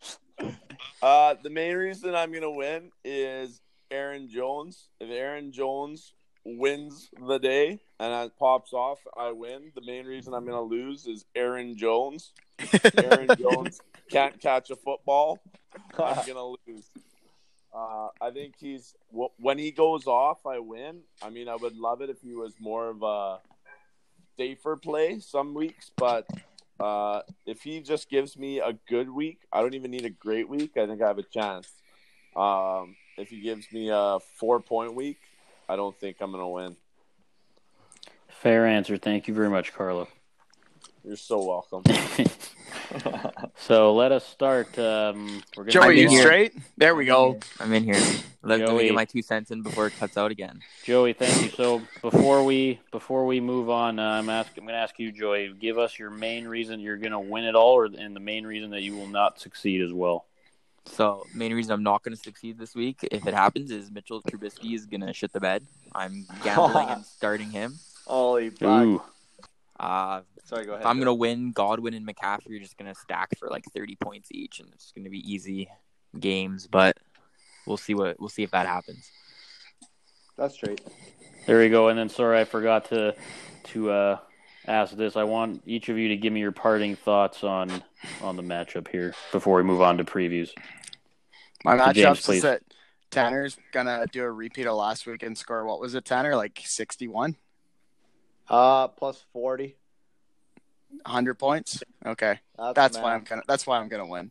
Uh, 1.02 1.34
the 1.42 1.50
main 1.50 1.76
reason 1.76 2.14
I'm 2.14 2.32
gonna 2.32 2.50
win 2.50 2.90
is 3.04 3.60
Aaron 3.90 4.26
Jones. 4.26 4.88
If 4.98 5.10
Aaron 5.10 5.52
Jones 5.52 6.14
wins 6.44 7.08
the 7.26 7.38
day 7.38 7.80
and 7.98 8.26
it 8.26 8.32
pops 8.38 8.72
off, 8.72 8.98
I 9.16 9.32
win. 9.32 9.72
The 9.74 9.80
main 9.80 10.06
reason 10.06 10.34
I'm 10.34 10.44
gonna 10.44 10.62
lose 10.62 11.06
is 11.06 11.24
Aaron 11.34 11.76
Jones. 11.76 12.32
Aaron 12.96 13.28
Jones 13.38 13.80
can't 14.10 14.40
catch 14.40 14.70
a 14.70 14.76
football. 14.76 15.38
I'm 15.98 16.16
gonna 16.26 16.56
lose. 16.66 16.90
Uh, 17.74 18.08
I 18.20 18.30
think 18.30 18.54
he's 18.58 18.94
when 19.10 19.58
he 19.58 19.70
goes 19.70 20.06
off, 20.06 20.46
I 20.46 20.58
win. 20.58 21.00
I 21.22 21.30
mean, 21.30 21.48
I 21.48 21.56
would 21.56 21.76
love 21.76 22.02
it 22.02 22.10
if 22.10 22.20
he 22.20 22.34
was 22.34 22.54
more 22.60 22.88
of 22.88 23.02
a 23.02 23.40
safer 24.36 24.76
play 24.76 25.18
some 25.20 25.54
weeks, 25.54 25.90
but 25.96 26.26
uh, 26.78 27.22
if 27.46 27.62
he 27.62 27.80
just 27.80 28.10
gives 28.10 28.36
me 28.36 28.60
a 28.60 28.72
good 28.88 29.08
week, 29.08 29.40
I 29.52 29.60
don't 29.60 29.74
even 29.74 29.90
need 29.90 30.04
a 30.04 30.10
great 30.10 30.48
week. 30.48 30.76
I 30.76 30.86
think 30.86 31.02
I 31.02 31.08
have 31.08 31.18
a 31.18 31.22
chance. 31.22 31.68
Um, 32.36 32.96
if 33.16 33.28
he 33.28 33.40
gives 33.40 33.70
me 33.72 33.90
a 33.92 34.18
four 34.38 34.60
point 34.60 34.94
week, 34.94 35.18
I 35.68 35.76
don't 35.76 35.98
think 35.98 36.18
I'm 36.20 36.30
gonna 36.30 36.48
win. 36.48 36.76
Fair 38.28 38.66
answer. 38.66 38.96
Thank 38.96 39.28
you 39.28 39.34
very 39.34 39.50
much, 39.50 39.72
Carlo. 39.72 40.08
You're 41.04 41.16
so 41.16 41.44
welcome. 41.44 41.82
so 43.56 43.94
let 43.94 44.12
us 44.12 44.26
start. 44.26 44.78
Um, 44.78 45.42
we're 45.56 45.64
gonna 45.64 45.70
Joey, 45.70 46.00
you 46.00 46.08
here. 46.08 46.22
straight? 46.22 46.54
There 46.76 46.94
we 46.94 47.04
go. 47.04 47.38
I'm 47.60 47.72
in 47.72 47.84
here. 47.84 47.94
Let, 48.46 48.60
let 48.60 48.60
me 48.60 48.66
Joey. 48.66 48.84
get 48.84 48.94
my 48.94 49.04
two 49.06 49.22
cents 49.22 49.50
in 49.50 49.62
before 49.62 49.86
it 49.86 49.94
cuts 49.98 50.18
out 50.18 50.30
again. 50.30 50.60
Joey, 50.84 51.14
thank 51.14 51.42
you. 51.42 51.48
So 51.48 51.80
before 52.02 52.44
we 52.44 52.80
before 52.90 53.24
we 53.24 53.40
move 53.40 53.70
on, 53.70 53.98
uh, 53.98 54.02
I'm 54.02 54.28
ask, 54.28 54.50
I'm 54.58 54.64
going 54.64 54.74
to 54.74 54.80
ask 54.80 54.98
you, 54.98 55.12
Joey, 55.12 55.54
give 55.58 55.78
us 55.78 55.98
your 55.98 56.10
main 56.10 56.46
reason 56.46 56.78
you're 56.80 56.98
going 56.98 57.12
to 57.12 57.20
win 57.20 57.44
it 57.44 57.54
all, 57.54 57.72
or 57.72 57.86
and 57.86 58.14
the 58.14 58.20
main 58.20 58.46
reason 58.46 58.70
that 58.70 58.82
you 58.82 58.94
will 58.94 59.06
not 59.06 59.40
succeed 59.40 59.80
as 59.80 59.92
well. 59.94 60.26
So 60.86 61.24
main 61.34 61.52
reason 61.54 61.72
I'm 61.72 61.82
not 61.82 62.02
going 62.02 62.16
to 62.16 62.22
succeed 62.22 62.58
this 62.58 62.74
week, 62.74 62.98
if 63.10 63.26
it 63.26 63.34
happens, 63.34 63.70
is 63.70 63.90
Mitchell 63.90 64.22
Trubisky 64.22 64.74
is 64.74 64.86
going 64.86 65.00
to 65.00 65.12
shit 65.12 65.32
the 65.32 65.40
bed. 65.40 65.64
I'm 65.94 66.26
gambling 66.42 66.88
and 66.88 67.04
starting 67.16 67.50
him. 67.50 67.78
Holy 68.06 68.50
fuck. 68.50 69.10
Uh, 69.80 70.20
Sorry, 70.44 70.66
go 70.66 70.72
ahead. 70.72 70.82
if 70.82 70.86
I'm 70.86 70.96
going 70.98 71.06
to 71.06 71.14
win, 71.14 71.52
Godwin 71.52 71.94
and 71.94 72.06
McCaffrey 72.06 72.56
are 72.56 72.60
just 72.60 72.76
going 72.76 72.92
to 72.92 72.98
stack 72.98 73.30
for 73.38 73.48
like 73.48 73.64
30 73.74 73.96
points 73.96 74.28
each, 74.30 74.60
and 74.60 74.68
it's 74.72 74.92
going 74.92 75.04
to 75.04 75.10
be 75.10 75.18
easy 75.32 75.68
games. 76.20 76.66
But 76.66 76.98
we'll 77.66 77.76
see 77.78 77.94
what 77.94 78.20
we'll 78.20 78.28
see 78.28 78.42
if 78.42 78.50
that 78.50 78.66
happens. 78.66 79.10
That's 80.36 80.54
straight. 80.54 80.80
there 81.46 81.58
we 81.58 81.70
go. 81.70 81.88
And 81.88 81.98
then, 81.98 82.08
sorry, 82.08 82.38
I 82.40 82.44
forgot 82.44 82.84
to 82.90 83.14
to 83.64 83.90
uh, 83.90 84.18
ask 84.66 84.94
this. 84.96 85.16
I 85.16 85.24
want 85.24 85.62
each 85.66 85.88
of 85.88 85.98
you 85.98 86.08
to 86.08 86.16
give 86.16 86.32
me 86.32 86.40
your 86.40 86.52
parting 86.52 86.96
thoughts 86.96 87.44
on 87.44 87.82
on 88.22 88.36
the 88.36 88.42
matchup 88.42 88.88
here 88.88 89.14
before 89.32 89.56
we 89.56 89.62
move 89.62 89.82
on 89.82 89.98
to 89.98 90.04
previews. 90.04 90.50
My 91.64 91.76
To 91.76 91.92
James, 91.92 92.18
matchups 92.20 92.24
please. 92.24 92.36
is 92.38 92.42
that 92.42 92.62
Tanner's 93.10 93.56
gonna 93.72 94.06
do 94.12 94.22
a 94.24 94.30
repeat 94.30 94.66
of 94.66 94.76
last 94.76 95.06
week 95.06 95.22
and 95.22 95.36
score. 95.36 95.64
What 95.64 95.80
was 95.80 95.94
it, 95.94 96.04
Tanner? 96.04 96.36
Like 96.36 96.60
sixty-one, 96.64 97.36
Uh, 98.48 98.88
plus 98.88 99.24
40. 99.32 99.76
hundred 101.06 101.34
points. 101.34 101.82
Okay, 102.04 102.38
That's, 102.58 102.74
that's 102.74 102.98
why 102.98 103.14
I'm 103.14 103.24
gonna. 103.24 103.42
That's 103.46 103.66
why 103.66 103.78
I'm 103.78 103.88
gonna 103.88 104.06
win. 104.06 104.30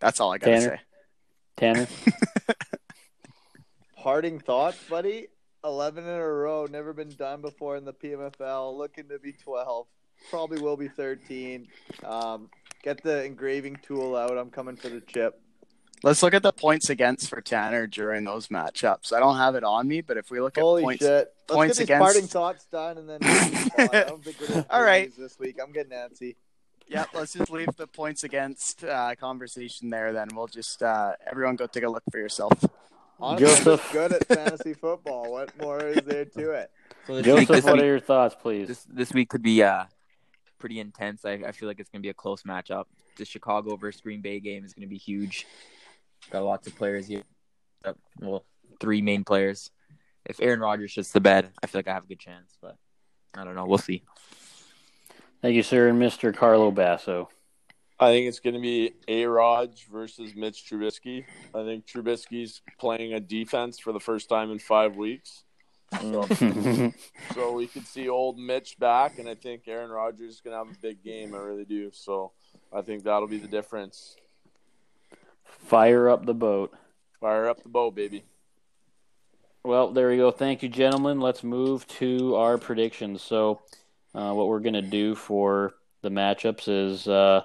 That's 0.00 0.20
all 0.20 0.32
I 0.32 0.38
gotta 0.38 0.52
Tanner? 0.58 0.76
say. 0.76 0.82
Tanner, 1.56 1.86
Parting 3.96 4.40
thoughts, 4.40 4.78
buddy. 4.88 5.28
11 5.64 6.04
in 6.04 6.10
a 6.10 6.26
row. 6.28 6.66
Never 6.70 6.92
been 6.92 7.10
done 7.10 7.40
before 7.40 7.76
in 7.76 7.84
the 7.84 7.92
PMFL. 7.92 8.76
Looking 8.76 9.08
to 9.08 9.18
be 9.18 9.32
12. 9.32 9.86
Probably 10.30 10.60
will 10.60 10.76
be 10.76 10.88
13. 10.88 11.68
Um, 12.04 12.48
get 12.82 13.02
the 13.02 13.24
engraving 13.24 13.78
tool 13.82 14.16
out. 14.16 14.36
I'm 14.36 14.50
coming 14.50 14.76
for 14.76 14.88
the 14.88 15.00
chip. 15.00 15.40
Let's 16.04 16.20
look 16.22 16.34
at 16.34 16.42
the 16.42 16.52
points 16.52 16.90
against 16.90 17.30
for 17.30 17.40
Tanner 17.40 17.86
during 17.86 18.24
those 18.24 18.48
matchups. 18.48 19.12
I 19.12 19.20
don't 19.20 19.36
have 19.36 19.54
it 19.54 19.62
on 19.62 19.86
me, 19.86 20.00
but 20.00 20.16
if 20.16 20.32
we 20.32 20.40
look 20.40 20.58
at 20.58 20.62
Holy 20.62 20.82
points, 20.82 21.04
shit. 21.04 21.32
Let's 21.48 21.56
points 21.56 21.78
get 21.78 21.82
these 21.82 21.84
against- 21.84 22.02
parting 22.02 22.26
thoughts 22.28 22.64
done 22.66 22.98
and 22.98 23.08
then 23.08 23.18
I 23.22 24.04
don't 24.08 24.24
think 24.24 24.36
we're 24.40 24.64
All 24.70 24.82
right. 24.82 25.12
this 25.16 25.38
week. 25.38 25.58
I'm 25.62 25.70
getting 25.72 25.92
antsy. 25.92 26.34
yeah, 26.88 27.04
let's 27.14 27.34
just 27.34 27.52
leave 27.52 27.68
the 27.76 27.86
points 27.86 28.24
against 28.24 28.82
uh, 28.82 29.14
conversation 29.14 29.90
there. 29.90 30.12
Then 30.12 30.28
we'll 30.34 30.48
just 30.48 30.82
uh, 30.82 31.12
everyone 31.30 31.54
go 31.54 31.68
take 31.68 31.84
a 31.84 31.88
look 31.88 32.02
for 32.10 32.18
yourself. 32.18 32.52
Honestly, 33.20 33.46
Joseph. 33.46 33.80
just 33.82 33.92
good 33.92 34.12
at 34.12 34.26
fantasy 34.26 34.74
football. 34.74 35.30
What 35.30 35.56
more 35.60 35.80
is 35.80 36.04
there 36.04 36.24
to 36.24 36.50
it? 36.52 36.70
So 37.06 37.16
this 37.16 37.26
week, 37.26 37.34
Joseph, 37.48 37.48
this 37.48 37.64
what 37.64 37.74
week, 37.74 37.82
are 37.82 37.86
your 37.86 38.00
thoughts, 38.00 38.34
please? 38.40 38.68
this 38.68 38.84
this 38.84 39.12
week 39.12 39.28
could 39.28 39.42
be 39.42 39.62
uh 39.62 39.84
pretty 40.58 40.80
intense. 40.80 41.24
I, 41.24 41.32
I 41.46 41.52
feel 41.52 41.68
like 41.68 41.80
it's 41.80 41.90
gonna 41.90 42.02
be 42.02 42.08
a 42.08 42.14
close 42.14 42.42
matchup. 42.42 42.84
The 43.16 43.24
Chicago 43.24 43.76
versus 43.76 44.00
Green 44.00 44.20
Bay 44.20 44.40
game 44.40 44.64
is 44.64 44.74
gonna 44.74 44.86
be 44.86 44.98
huge. 44.98 45.46
Got 46.30 46.44
lots 46.44 46.66
of 46.66 46.76
players 46.76 47.06
here. 47.06 47.22
Uh, 47.84 47.94
Well, 48.20 48.44
three 48.80 49.02
main 49.02 49.24
players. 49.24 49.70
If 50.24 50.40
Aaron 50.40 50.60
Rodgers 50.60 50.92
shits 50.94 51.12
the 51.12 51.20
bed, 51.20 51.50
I 51.62 51.66
feel 51.66 51.80
like 51.80 51.88
I 51.88 51.94
have 51.94 52.04
a 52.04 52.06
good 52.06 52.20
chance. 52.20 52.56
But 52.62 52.76
I 53.34 53.44
don't 53.44 53.54
know. 53.56 53.66
We'll 53.66 53.78
see. 53.78 54.02
Thank 55.42 55.56
you, 55.56 55.64
sir, 55.64 55.88
and 55.88 56.00
Mr. 56.00 56.34
Carlo 56.34 56.70
Basso. 56.70 57.28
I 58.00 58.10
think 58.10 58.26
it's 58.26 58.40
going 58.40 58.54
to 58.54 58.60
be 58.60 58.94
A 59.06 59.26
Rod 59.26 59.78
versus 59.90 60.34
Mitch 60.34 60.64
Trubisky. 60.68 61.24
I 61.54 61.64
think 61.64 61.86
Trubisky's 61.86 62.62
playing 62.78 63.12
a 63.12 63.20
defense 63.20 63.78
for 63.78 63.92
the 63.92 64.00
first 64.00 64.28
time 64.28 64.50
in 64.50 64.58
five 64.58 64.96
weeks. 64.96 65.44
So, 66.00 66.26
so 67.34 67.52
we 67.52 67.66
could 67.66 67.86
see 67.86 68.08
old 68.08 68.38
Mitch 68.38 68.78
back, 68.78 69.18
and 69.18 69.28
I 69.28 69.34
think 69.34 69.68
Aaron 69.68 69.90
Rodgers 69.90 70.34
is 70.34 70.40
going 70.40 70.52
to 70.52 70.58
have 70.58 70.74
a 70.74 70.80
big 70.80 71.02
game. 71.04 71.34
I 71.34 71.38
really 71.38 71.64
do. 71.64 71.90
So 71.92 72.32
I 72.72 72.80
think 72.82 73.04
that'll 73.04 73.28
be 73.28 73.38
the 73.38 73.48
difference. 73.48 74.16
Fire 75.44 76.08
up 76.08 76.24
the 76.24 76.34
boat. 76.34 76.72
Fire 77.20 77.48
up 77.48 77.62
the 77.62 77.68
boat, 77.68 77.94
baby. 77.94 78.24
Well, 79.64 79.92
there 79.92 80.08
we 80.08 80.16
go. 80.16 80.32
Thank 80.32 80.62
you, 80.62 80.68
gentlemen. 80.68 81.20
Let's 81.20 81.44
move 81.44 81.86
to 81.88 82.34
our 82.34 82.58
predictions. 82.58 83.22
So, 83.22 83.60
uh, 84.14 84.32
what 84.32 84.48
we're 84.48 84.60
going 84.60 84.74
to 84.74 84.82
do 84.82 85.14
for 85.14 85.74
the 86.02 86.10
matchups 86.10 86.68
is 86.68 87.06
uh, 87.06 87.42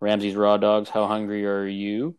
Ramsey's 0.00 0.34
Raw 0.34 0.56
Dogs. 0.56 0.88
How 0.90 1.06
hungry 1.06 1.46
are 1.46 1.66
you? 1.66 2.16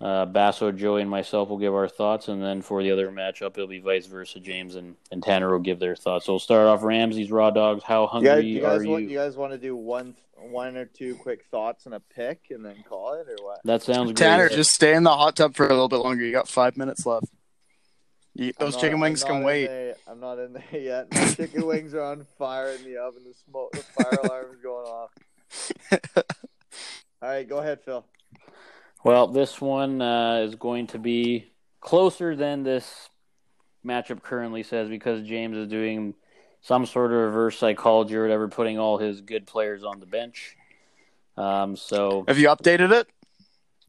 Uh, 0.00 0.26
Basso, 0.26 0.70
Joey, 0.72 1.00
and 1.02 1.08
myself 1.10 1.48
will 1.48 1.56
give 1.58 1.72
our 1.72 1.88
thoughts, 1.88 2.28
and 2.28 2.42
then 2.42 2.60
for 2.60 2.82
the 2.82 2.90
other 2.90 3.10
matchup, 3.10 3.52
it'll 3.56 3.66
be 3.66 3.78
vice 3.78 4.06
versa. 4.06 4.38
James 4.40 4.74
and, 4.74 4.96
and 5.10 5.22
Tanner 5.22 5.50
will 5.52 5.60
give 5.60 5.78
their 5.78 5.96
thoughts. 5.96 6.26
So 6.26 6.32
we'll 6.34 6.40
start 6.40 6.66
off 6.66 6.82
Ramsey's 6.82 7.30
Raw 7.30 7.50
Dogs. 7.50 7.82
How 7.82 8.02
You 8.02 8.08
hungry 8.08 8.28
guys, 8.28 8.44
you 8.44 8.60
guys 8.60 8.82
are 8.82 8.88
want 8.88 9.02
you? 9.04 9.08
you 9.10 9.16
guys 9.18 9.36
want 9.36 9.52
to 9.52 9.58
do 9.58 9.74
one 9.76 10.14
one 10.36 10.76
or 10.76 10.84
two 10.84 11.14
quick 11.14 11.44
thoughts 11.50 11.86
and 11.86 11.94
a 11.94 12.00
pick 12.00 12.48
and 12.50 12.62
then 12.62 12.84
call 12.86 13.14
it 13.14 13.26
or 13.28 13.36
what? 13.42 13.60
That 13.64 13.82
sounds 13.82 14.08
great. 14.08 14.16
Tanner, 14.18 14.48
just 14.50 14.70
stay 14.72 14.94
in 14.94 15.04
the 15.04 15.14
hot 15.16 15.36
tub 15.36 15.54
for 15.54 15.64
a 15.64 15.70
little 15.70 15.88
bit 15.88 15.98
longer. 16.00 16.22
You 16.22 16.32
got 16.32 16.48
five 16.48 16.76
minutes 16.76 17.06
left. 17.06 17.26
You, 18.34 18.52
those 18.58 18.74
not- 18.74 18.80
chicken 18.82 19.00
wings 19.00 19.24
can 19.24 19.42
wait. 19.42 19.68
there- 19.68 19.94
I'm 20.06 20.20
not 20.20 20.38
in 20.40 20.52
there 20.52 20.64
yet. 20.72 21.14
My 21.14 21.28
chicken 21.28 21.64
wings 21.66 21.94
are 21.94 22.02
on 22.02 22.26
fire 22.36 22.70
in 22.72 22.84
the 22.84 22.98
oven. 22.98 23.22
The 23.24 23.32
smoke, 23.48 23.72
the 23.72 23.78
fire 23.78 24.18
alarm 24.24 24.46
is 24.52 24.60
going 24.60 24.86
off. 24.86 25.10
All 27.24 27.30
right, 27.30 27.48
go 27.48 27.56
ahead, 27.56 27.80
Phil. 27.80 28.04
Well, 29.02 29.28
this 29.28 29.58
one 29.58 30.02
uh, 30.02 30.42
is 30.46 30.56
going 30.56 30.88
to 30.88 30.98
be 30.98 31.46
closer 31.80 32.36
than 32.36 32.64
this 32.64 33.08
matchup 33.82 34.22
currently 34.22 34.62
says 34.62 34.90
because 34.90 35.26
James 35.26 35.56
is 35.56 35.66
doing 35.66 36.12
some 36.60 36.84
sort 36.84 37.12
of 37.12 37.16
reverse 37.16 37.56
psychology 37.56 38.14
or 38.14 38.24
whatever, 38.24 38.48
putting 38.48 38.78
all 38.78 38.98
his 38.98 39.22
good 39.22 39.46
players 39.46 39.84
on 39.84 40.00
the 40.00 40.06
bench. 40.06 40.54
Um, 41.38 41.76
so 41.76 42.26
Have 42.28 42.38
you 42.38 42.48
updated 42.48 42.92
it? 42.92 43.08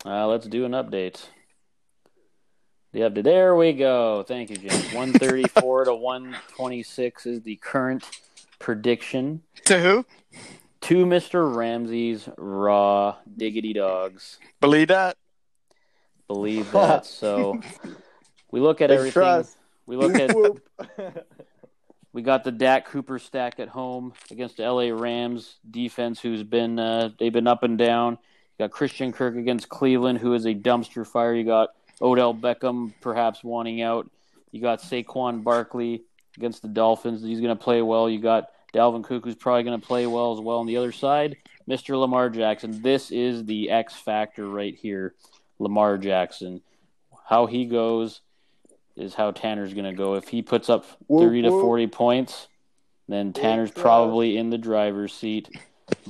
uh, 0.05 0.27
let's 0.27 0.47
do 0.47 0.63
an 0.63 0.71
update. 0.71 1.25
The 2.93 3.01
update. 3.01 3.25
There 3.25 3.53
we 3.57 3.73
go. 3.73 4.23
Thank 4.25 4.49
you, 4.49 4.55
James. 4.55 4.93
134 4.93 5.83
to 5.83 5.93
126 5.93 7.25
is 7.25 7.41
the 7.41 7.57
current 7.57 8.09
prediction 8.59 9.41
To 9.65 9.81
who? 9.81 10.05
To 10.85 11.05
Mr. 11.05 11.55
Ramsey's 11.55 12.29
Raw 12.37 13.15
Diggity 13.37 13.73
Dogs. 13.73 14.37
Believe 14.61 14.89
that. 14.89 15.17
believe 16.27 16.71
that. 16.73 17.05
So 17.05 17.59
we 18.51 18.59
look 18.59 18.81
at 18.81 18.89
Big 18.89 18.97
everything. 18.99 19.13
trust. 19.13 19.57
We 19.87 19.95
look 19.97 20.15
at 20.15 20.35
we 22.13 22.21
got 22.21 22.43
the 22.43 22.51
Dak 22.51 22.85
Cooper 22.85 23.17
stack 23.19 23.59
at 23.59 23.67
home 23.67 24.13
against 24.29 24.57
the 24.57 24.63
LA 24.71 24.89
Rams 24.89 25.55
defense, 25.69 26.19
who's 26.19 26.43
been 26.43 26.77
uh, 26.77 27.09
they've 27.19 27.33
been 27.33 27.47
up 27.47 27.63
and 27.63 27.77
down. 27.77 28.13
You 28.57 28.65
got 28.65 28.71
Christian 28.71 29.11
Kirk 29.11 29.35
against 29.35 29.67
Cleveland, 29.69 30.19
who 30.19 30.33
is 30.33 30.45
a 30.45 30.53
dumpster 30.53 31.05
fire. 31.05 31.33
You 31.33 31.45
got 31.45 31.69
Odell 32.01 32.33
Beckham 32.33 32.93
perhaps 33.01 33.43
wanting 33.43 33.81
out. 33.81 34.09
You 34.51 34.61
got 34.61 34.81
Saquon 34.81 35.43
Barkley 35.43 36.03
against 36.37 36.61
the 36.61 36.67
Dolphins. 36.67 37.23
He's 37.23 37.41
going 37.41 37.55
to 37.55 37.61
play 37.61 37.81
well. 37.81 38.09
You 38.09 38.19
got 38.19 38.45
Dalvin 38.75 39.03
Cook, 39.03 39.23
who's 39.23 39.35
probably 39.35 39.63
going 39.63 39.79
to 39.79 39.87
play 39.87 40.05
well 40.05 40.33
as 40.33 40.39
well. 40.39 40.57
On 40.57 40.67
the 40.67 40.77
other 40.77 40.91
side, 40.91 41.37
Mr. 41.67 41.97
Lamar 41.97 42.29
Jackson. 42.29 42.81
This 42.81 43.09
is 43.09 43.45
the 43.45 43.71
X 43.71 43.95
factor 43.95 44.47
right 44.47 44.75
here. 44.75 45.15
Lamar 45.59 45.97
Jackson. 45.97 46.61
How 47.25 47.45
he 47.45 47.65
goes 47.65 48.21
is 48.97 49.13
how 49.13 49.31
Tanner's 49.31 49.73
going 49.73 49.85
to 49.85 49.93
go. 49.93 50.15
If 50.15 50.27
he 50.27 50.41
puts 50.41 50.69
up 50.69 50.85
30 51.09 51.43
to 51.43 51.49
40 51.49 51.87
points, 51.87 52.47
then 53.07 53.33
Tanner's 53.33 53.71
probably 53.71 54.37
in 54.37 54.49
the 54.49 54.57
driver's 54.57 55.13
seat. 55.13 55.49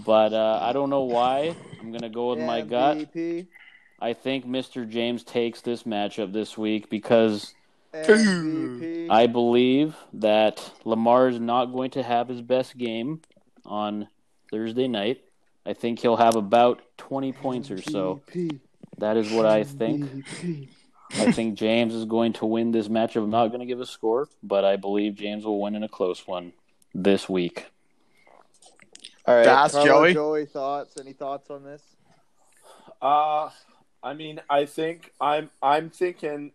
But 0.05 0.33
uh, 0.33 0.59
I 0.61 0.73
don't 0.73 0.89
know 0.89 1.03
why. 1.03 1.55
I'm 1.79 1.91
going 1.91 2.01
to 2.01 2.09
go 2.09 2.31
with 2.31 2.39
my 2.39 2.61
gut. 2.61 3.09
I 3.99 4.13
think 4.13 4.45
Mr. 4.45 4.87
James 4.87 5.23
takes 5.23 5.61
this 5.61 5.83
matchup 5.83 6.33
this 6.33 6.57
week 6.57 6.89
because 6.89 7.53
MVP. 8.03 9.09
I 9.09 9.27
believe 9.27 9.95
that 10.13 10.71
Lamar 10.83 11.29
is 11.29 11.39
not 11.39 11.65
going 11.65 11.91
to 11.91 12.03
have 12.03 12.27
his 12.27 12.41
best 12.41 12.77
game 12.77 13.21
on 13.65 14.07
Thursday 14.51 14.87
night. 14.87 15.21
I 15.65 15.73
think 15.73 15.99
he'll 15.99 16.17
have 16.17 16.35
about 16.35 16.81
20 16.97 17.31
points 17.33 17.71
or 17.71 17.81
so. 17.81 18.21
That 18.97 19.17
is 19.17 19.31
what 19.31 19.45
I 19.45 19.63
think. 19.63 20.25
I 21.11 21.31
think 21.31 21.55
James 21.57 21.93
is 21.93 22.05
going 22.05 22.33
to 22.33 22.45
win 22.45 22.71
this 22.71 22.87
matchup. 22.87 23.23
I'm 23.23 23.29
not 23.29 23.47
going 23.47 23.59
to 23.59 23.65
give 23.65 23.79
a 23.79 23.85
score, 23.85 24.27
but 24.43 24.65
I 24.65 24.75
believe 24.75 25.15
James 25.15 25.45
will 25.45 25.61
win 25.61 25.75
in 25.75 25.83
a 25.83 25.89
close 25.89 26.25
one 26.27 26.53
this 26.93 27.29
week. 27.29 27.67
All 29.25 29.35
right, 29.35 29.45
That's 29.45 29.73
Joey. 29.73 30.13
Joey, 30.13 30.45
thoughts? 30.45 30.97
Any 30.99 31.13
thoughts 31.13 31.49
on 31.49 31.63
this? 31.63 31.81
Uh 33.01 33.49
I 34.03 34.13
mean, 34.13 34.39
I 34.49 34.65
think 34.65 35.11
I'm 35.19 35.49
I'm 35.61 35.89
thinking 35.89 36.51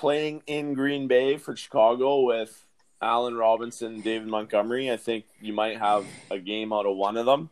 playing 0.00 0.42
in 0.46 0.72
Green 0.72 1.08
Bay 1.08 1.36
for 1.36 1.54
Chicago 1.54 2.22
with 2.22 2.64
Allen 3.02 3.34
Robinson, 3.34 4.00
David 4.00 4.28
Montgomery. 4.28 4.90
I 4.90 4.96
think 4.96 5.26
you 5.42 5.52
might 5.52 5.78
have 5.78 6.06
a 6.30 6.38
game 6.38 6.72
out 6.72 6.86
of 6.86 6.96
one 6.96 7.18
of 7.18 7.26
them. 7.26 7.50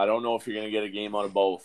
I 0.00 0.04
don't 0.04 0.24
know 0.24 0.34
if 0.34 0.46
you're 0.46 0.56
going 0.56 0.66
to 0.66 0.72
get 0.72 0.82
a 0.82 0.88
game 0.88 1.14
out 1.14 1.24
of 1.24 1.32
both. 1.32 1.64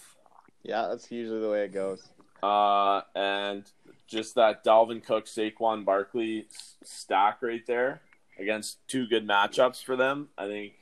Yeah, 0.61 0.87
that's 0.87 1.11
usually 1.11 1.41
the 1.41 1.49
way 1.49 1.65
it 1.65 1.73
goes. 1.73 2.07
Uh, 2.43 3.01
and 3.15 3.63
just 4.07 4.35
that 4.35 4.63
Dalvin 4.63 5.03
Cook, 5.03 5.25
Saquon 5.25 5.85
Barkley 5.85 6.45
stack 6.83 7.41
right 7.41 7.65
there 7.65 8.01
against 8.37 8.87
two 8.87 9.07
good 9.07 9.27
matchups 9.27 9.83
for 9.83 9.95
them. 9.95 10.29
I 10.37 10.45
think, 10.45 10.73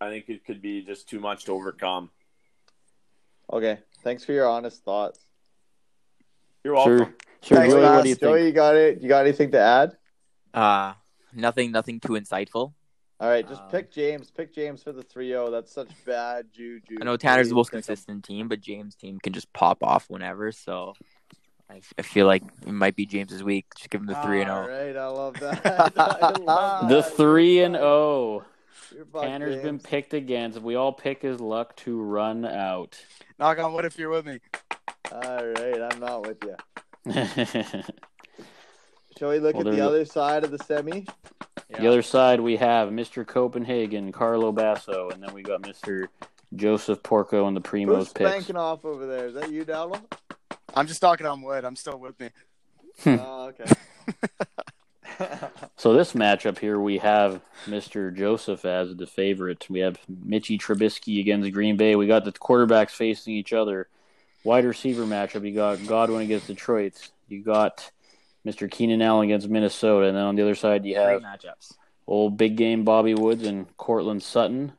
I 0.00 0.08
think 0.08 0.30
it 0.30 0.46
could 0.46 0.62
be 0.62 0.82
just 0.82 1.06
too 1.06 1.20
much 1.20 1.44
to 1.44 1.52
overcome. 1.52 2.08
Okay, 3.52 3.78
thanks 4.02 4.24
for 4.24 4.32
your 4.32 4.48
honest 4.48 4.82
thoughts. 4.84 5.20
You're 6.64 6.74
welcome. 6.74 6.98
Sure. 6.98 7.14
Sure. 7.42 7.56
Thanks, 7.58 7.74
Joey, 7.74 7.82
what 7.82 8.02
do 8.02 8.08
you 8.10 8.16
Joey, 8.16 8.38
think? 8.40 8.46
you 8.46 8.52
got 8.52 8.76
it. 8.76 9.00
You 9.00 9.08
got 9.08 9.20
anything 9.26 9.50
to 9.52 9.58
add? 9.60 9.96
Uh, 10.52 10.92
nothing, 11.34 11.72
nothing 11.72 12.00
too 12.00 12.12
insightful. 12.12 12.74
All 13.20 13.28
right, 13.28 13.46
just 13.46 13.62
Um, 13.62 13.68
pick 13.70 13.92
James. 13.92 14.30
Pick 14.30 14.54
James 14.54 14.82
for 14.82 14.92
the 14.92 15.02
3-0. 15.02 15.50
That's 15.50 15.72
such 15.72 15.88
bad 16.06 16.46
juju. 16.52 16.96
I 17.00 17.04
know 17.04 17.16
Tanner's 17.16 17.48
the 17.50 17.54
most 17.54 17.68
pick 17.68 17.74
him. 17.74 17.82
consistent 17.82 18.24
team, 18.24 18.48
but 18.48 18.60
James' 18.60 18.94
team 18.94 19.18
can 19.20 19.32
just 19.34 19.52
pop 19.52 19.82
off 19.82 20.08
whenever. 20.08 20.52
So 20.52 20.94
I, 21.70 21.80
I 21.98 22.02
feel 22.02 22.26
like 22.26 22.42
it 22.66 22.72
might 22.72 22.96
be 22.96 23.04
James's 23.06 23.42
week. 23.42 23.66
Just 23.76 23.90
give 23.90 24.00
him 24.00 24.06
the 24.06 24.14
three 24.22 24.40
and 24.40 24.50
oh. 24.50 24.54
All 24.54 24.64
zero. 24.66 24.86
right, 24.86 24.96
I 24.96 25.06
love 25.06 25.34
that. 25.40 25.94
I 25.96 26.30
love 26.40 26.88
The 26.88 27.02
that. 27.02 27.12
three 27.16 27.60
and 27.60 27.76
oh. 27.76 28.44
You're 28.94 29.04
fucked, 29.04 29.24
Tanner's 29.24 29.56
been 29.56 29.78
James. 29.78 29.82
picked 29.82 30.14
against. 30.14 30.60
We 30.60 30.74
all 30.74 30.92
pick 30.92 31.22
his 31.22 31.40
luck 31.40 31.76
to 31.76 32.00
run 32.00 32.44
out. 32.44 32.98
Knock 33.38 33.58
on 33.58 33.72
wood 33.74 33.84
if 33.84 33.98
you're 33.98 34.10
with 34.10 34.26
me. 34.26 34.40
All 35.12 35.20
right, 35.46 35.80
I'm 35.92 36.00
not 36.00 36.26
with 36.26 36.38
you. 36.42 36.56
The 37.04 37.84
Shall 39.18 39.28
we 39.30 39.38
look 39.38 39.54
Well, 39.54 39.66
at 39.68 39.70
the 39.70 39.76
there's 39.76 39.80
a- 39.82 39.86
other 39.88 40.04
side 40.04 40.44
of 40.44 40.50
the 40.50 40.58
semi? 40.58 41.06
The 41.78 41.86
other 41.86 42.02
side, 42.02 42.40
we 42.40 42.56
have 42.56 42.88
Mr. 42.88 43.26
Copenhagen, 43.26 44.12
Carlo 44.12 44.50
Basso, 44.50 45.10
and 45.10 45.22
then 45.22 45.32
we 45.34 45.42
got 45.42 45.62
Mr. 45.62 46.06
Joseph 46.56 47.02
Porco 47.02 47.46
and 47.46 47.56
the 47.56 47.60
Who's 47.60 47.70
Primos 47.86 48.14
picks. 48.14 48.30
spanking 48.30 48.56
off 48.56 48.84
over 48.84 49.06
there? 49.06 49.26
Is 49.26 49.34
that 49.34 49.50
you, 49.52 49.64
Dowdle? 49.64 50.00
I'm 50.74 50.86
just 50.86 51.00
knocking 51.02 51.26
on 51.26 51.42
wood. 51.42 51.64
I'm 51.64 51.76
still 51.76 51.98
with 51.98 52.18
me. 52.20 52.30
Hmm. 53.04 53.16
oh, 53.20 53.48
okay. 53.48 53.64
So 55.76 55.92
this 55.94 56.12
matchup 56.14 56.58
here, 56.58 56.78
we 56.80 56.98
have 56.98 57.40
Mr. 57.66 58.14
Joseph 58.14 58.64
as 58.64 58.94
the 58.96 59.06
favorite. 59.06 59.66
We 59.70 59.80
have 59.80 59.98
Mitchy 60.08 60.56
Trubisky 60.58 61.20
against 61.20 61.50
Green 61.52 61.76
Bay. 61.76 61.94
We 61.96 62.06
got 62.06 62.24
the 62.24 62.32
quarterbacks 62.32 62.90
facing 62.90 63.34
each 63.34 63.52
other. 63.52 63.88
Wide 64.44 64.64
receiver 64.64 65.04
matchup, 65.04 65.46
you 65.46 65.54
got 65.54 65.86
Godwin 65.86 66.22
against 66.22 66.46
Detroit. 66.46 67.10
You 67.28 67.42
got 67.42 67.90
Mr. 68.46 68.70
Keenan 68.70 69.02
Allen 69.02 69.26
against 69.26 69.48
Minnesota. 69.48 70.06
And 70.06 70.16
then 70.16 70.24
on 70.24 70.36
the 70.36 70.42
other 70.42 70.54
side, 70.54 70.84
you 70.84 70.96
have 70.96 71.20
Great 71.20 71.22
matchups. 71.22 71.74
old 72.06 72.36
big 72.38 72.56
game 72.56 72.84
Bobby 72.84 73.14
Woods 73.14 73.46
and 73.46 73.74
Courtland 73.76 74.22
Sutton. 74.22 74.72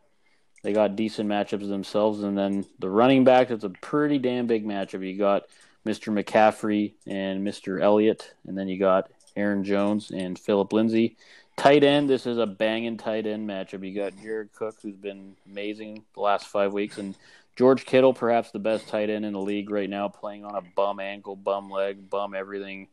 They 0.63 0.73
got 0.73 0.95
decent 0.95 1.29
matchups 1.29 1.67
themselves. 1.67 2.23
And 2.23 2.37
then 2.37 2.65
the 2.79 2.89
running 2.89 3.23
back, 3.23 3.51
it's 3.51 3.63
a 3.63 3.69
pretty 3.69 4.17
damn 4.19 4.47
big 4.47 4.65
matchup. 4.65 5.07
You 5.07 5.17
got 5.17 5.43
Mr. 5.85 6.11
McCaffrey 6.13 6.93
and 7.07 7.45
Mr. 7.45 7.81
Elliott. 7.81 8.33
And 8.47 8.57
then 8.57 8.67
you 8.67 8.79
got 8.79 9.11
Aaron 9.35 9.63
Jones 9.63 10.11
and 10.11 10.37
Phillip 10.37 10.73
Lindsay. 10.73 11.17
Tight 11.57 11.83
end, 11.83 12.09
this 12.09 12.25
is 12.25 12.37
a 12.37 12.45
banging 12.47 12.97
tight 12.97 13.27
end 13.27 13.47
matchup. 13.47 13.85
You 13.85 13.93
got 13.93 14.13
Jared 14.21 14.53
Cook, 14.53 14.77
who's 14.81 14.95
been 14.95 15.35
amazing 15.45 16.03
the 16.15 16.21
last 16.21 16.47
five 16.47 16.73
weeks, 16.73 16.97
and 16.97 17.15
George 17.55 17.85
Kittle, 17.85 18.13
perhaps 18.13 18.51
the 18.51 18.59
best 18.59 18.87
tight 18.87 19.09
end 19.09 19.25
in 19.25 19.33
the 19.33 19.39
league 19.39 19.69
right 19.69 19.89
now, 19.89 20.07
playing 20.07 20.45
on 20.45 20.55
a 20.55 20.61
bum 20.75 20.99
ankle, 20.99 21.35
bum 21.35 21.69
leg, 21.69 22.09
bum 22.09 22.33
everything. 22.33 22.87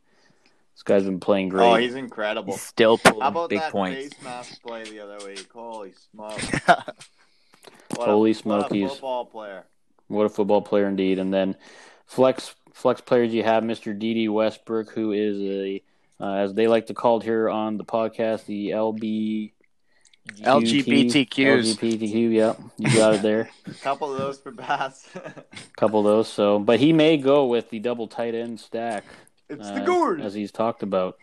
This 0.75 0.83
guy's 0.83 1.05
been 1.05 1.21
playing 1.21 1.49
great. 1.49 1.65
Oh, 1.65 1.77
he's 1.77 1.95
incredible. 1.95 2.53
He's 2.55 2.63
still 2.63 2.99
pulling 2.99 3.21
How 3.21 3.29
about 3.29 3.51
big 3.51 3.61
that 3.61 3.73
points. 3.73 4.15
face 4.15 4.23
mask 4.23 4.63
play 4.63 4.85
the 4.85 5.01
other 5.01 5.27
week? 5.27 5.49
Holy 5.53 5.93
smoke! 6.13 6.41
What 7.97 8.09
Holy 8.09 8.33
a, 8.33 8.35
smokies. 8.35 8.83
What 8.83 8.91
a 8.91 8.95
football 8.95 9.25
player. 9.27 9.65
What 10.09 10.25
a 10.25 10.29
football 10.29 10.63
player 10.63 10.89
indeed. 10.89 11.19
And 11.19 11.33
then 11.33 11.57
flex 12.07 12.55
flex 12.73 13.01
players 13.01 13.33
you 13.33 13.43
have 13.43 13.63
Mr. 13.65 13.99
Dede 13.99 14.31
Westbrook, 14.31 14.91
who 14.91 15.13
is 15.13 15.39
a 15.41 15.83
uh, 16.21 16.35
as 16.35 16.55
they 16.55 16.67
like 16.67 16.87
to 16.87 16.95
call 16.95 17.19
it 17.19 17.25
here 17.25 17.49
on 17.49 17.77
the 17.77 17.85
podcast, 17.85 18.47
the 18.47 18.71
LB 18.71 19.53
LGBTQs. 20.41 21.77
LGBTQ, 21.77 22.33
yep. 22.33 22.61
You 22.77 22.97
got 22.97 23.15
it 23.15 23.23
there. 23.23 23.51
A 23.67 23.75
couple 23.75 24.13
of 24.13 24.19
those 24.19 24.39
for 24.39 24.51
Bass. 24.51 25.09
A 25.15 25.45
couple 25.77 26.01
of 26.01 26.05
those. 26.05 26.29
So 26.29 26.59
but 26.59 26.81
he 26.81 26.93
may 26.93 27.17
go 27.17 27.47
with 27.47 27.71
the 27.71 27.79
double 27.79 28.07
tight 28.09 28.35
end 28.35 28.61
stack. 28.61 29.05
it's 29.49 29.69
uh, 29.69 29.75
the 29.75 29.81
gourd. 29.81 30.21
as 30.21 30.35
he's 30.35 30.53
talked 30.53 30.83
about. 30.83 31.19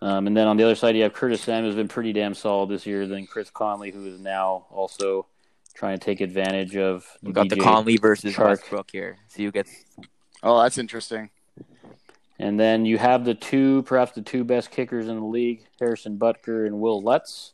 Um, 0.00 0.26
and 0.26 0.36
then 0.36 0.46
on 0.46 0.56
the 0.56 0.64
other 0.64 0.74
side, 0.74 0.96
you 0.96 1.02
have 1.04 1.14
Curtis 1.14 1.40
Samuel, 1.40 1.70
who's 1.70 1.76
been 1.76 1.88
pretty 1.88 2.12
damn 2.12 2.34
solid 2.34 2.68
this 2.68 2.84
year. 2.84 3.06
Then 3.06 3.26
Chris 3.26 3.48
Conley, 3.50 3.90
who 3.90 4.06
is 4.06 4.20
now 4.20 4.66
also 4.70 5.26
trying 5.74 5.98
to 5.98 6.04
take 6.04 6.20
advantage 6.20 6.76
of 6.76 7.06
We 7.22 7.32
got 7.32 7.48
the 7.48 7.56
Conley 7.56 7.96
versus 7.96 8.34
Chark. 8.34 8.48
Westbrook 8.48 8.90
here. 8.90 9.18
See 9.28 9.44
who 9.44 9.50
gets. 9.50 9.70
Oh, 10.42 10.62
that's 10.62 10.78
interesting. 10.78 11.30
And 12.38 12.58
then 12.58 12.84
you 12.84 12.98
have 12.98 13.24
the 13.24 13.34
two, 13.34 13.82
perhaps 13.84 14.12
the 14.12 14.22
two 14.22 14.44
best 14.44 14.70
kickers 14.70 15.08
in 15.08 15.16
the 15.16 15.24
league, 15.24 15.66
Harrison 15.80 16.18
Butker 16.18 16.66
and 16.66 16.80
Wil 16.80 17.00
Lutz, 17.00 17.52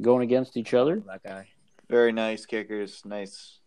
going 0.00 0.22
against 0.22 0.56
each 0.56 0.74
other. 0.74 1.00
That 1.06 1.22
guy. 1.22 1.48
Very 1.88 2.12
nice 2.12 2.46
kickers. 2.46 3.02
Nice. 3.04 3.58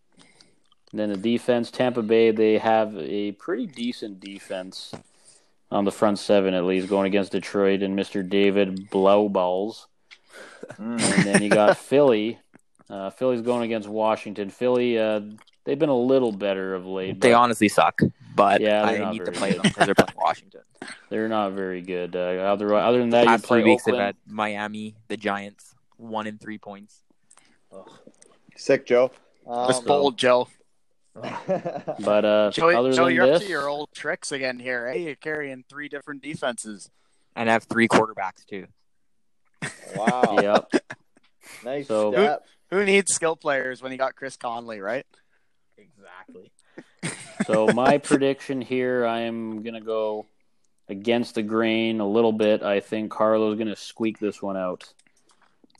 And 0.92 1.00
then 1.00 1.10
the 1.10 1.18
defense, 1.18 1.70
Tampa 1.72 2.02
Bay, 2.02 2.32
they 2.32 2.58
have 2.58 2.96
a 2.98 3.32
pretty 3.34 3.68
decent 3.68 4.20
defense 4.20 4.92
on 5.72 5.86
the 5.86 5.92
front 5.92 6.18
seven, 6.18 6.54
at 6.56 6.64
least, 6.66 6.90
going 6.90 7.06
against 7.06 7.32
Detroit 7.32 7.84
and 7.84 7.98
Mr. 7.98 8.28
David 8.28 8.90
Blauballs. 8.90 9.86
Mm. 10.80 11.00
And 11.18 11.24
then 11.26 11.42
you 11.44 11.50
got 11.50 11.78
Philly. 11.78 12.40
Uh, 12.90 13.12
Philly's 13.12 13.42
going 13.42 13.64
against 13.64 13.88
Washington. 13.88 14.50
Philly, 14.50 14.98
uh, 14.98 15.22
they've 15.64 15.78
been 15.78 15.90
a 15.90 15.98
little 15.98 16.32
better 16.32 16.74
of 16.74 16.88
late. 16.88 17.22
They 17.22 17.34
honestly 17.34 17.70
suck, 17.70 18.00
but 18.36 18.60
Yeah, 18.62 18.86
they're 18.92 19.04
I 19.04 19.12
need 19.12 19.26
to 19.26 19.32
play 19.32 19.52
good. 19.52 19.58
them 19.62 19.64
because 19.72 19.86
they're 19.86 19.96
playing 19.96 20.18
Washington. 20.18 20.62
They're 21.10 21.28
not 21.28 21.52
very 21.54 21.82
good. 21.82 22.16
Uh, 22.16 22.20
other, 22.20 22.74
other 22.74 23.00
than 23.00 23.10
that, 23.10 23.24
you 23.24 23.30
Past 23.30 23.44
play 23.44 23.62
three 23.62 23.72
weeks, 23.72 23.84
they've 23.84 23.94
Oakland. 23.96 24.16
had 24.28 24.34
Miami, 24.34 24.96
the 25.10 25.18
Giants, 25.18 25.76
one 26.00 26.28
in 26.28 26.38
three 26.38 26.58
points. 26.58 27.02
Sick, 28.56 28.86
Joe. 28.86 29.12
Um, 29.48 29.68
That's 29.68 29.80
bold, 29.82 30.18
Joe. 30.18 30.48
But 31.16 32.24
uh, 32.24 32.52
Joey, 32.52 32.76
other 32.76 32.94
Joe, 32.94 33.06
than 33.06 33.16
you're 33.16 33.26
this, 33.28 33.38
up 33.38 33.42
to 33.44 33.50
your 33.50 33.68
old 33.68 33.90
tricks 33.94 34.32
again 34.32 34.58
here. 34.60 34.90
Hey, 34.90 35.04
you're 35.04 35.16
carrying 35.16 35.64
three 35.68 35.90
different 35.90 36.22
defenses. 36.22 36.90
And 37.36 37.50
I 37.50 37.54
have 37.54 37.64
three 37.64 37.88
quarterbacks 37.88 38.46
too. 38.48 38.68
wow. 39.96 40.38
yep. 40.42 40.72
Nice 41.66 41.88
So- 41.88 42.12
step. 42.12 42.46
Who 42.70 42.86
needs 42.86 43.12
skill 43.12 43.36
players 43.36 43.82
when 43.82 43.92
you 43.92 43.98
got 43.98 44.16
Chris 44.16 44.38
Conley, 44.38 44.80
right? 44.80 45.06
Exactly. 45.76 46.52
So 47.48 47.68
my 47.74 47.98
prediction 47.98 48.62
here, 48.62 49.06
I 49.08 49.22
am 49.22 49.64
gonna 49.64 49.82
go 49.82 50.28
against 50.88 51.34
the 51.36 51.42
grain 51.42 52.00
a 52.00 52.08
little 52.08 52.32
bit. 52.32 52.62
I 52.62 52.80
think 52.80 53.12
Carlo's 53.12 53.58
gonna 53.58 53.76
squeak 53.76 54.20
this 54.20 54.42
one 54.42 54.56
out. 54.56 54.94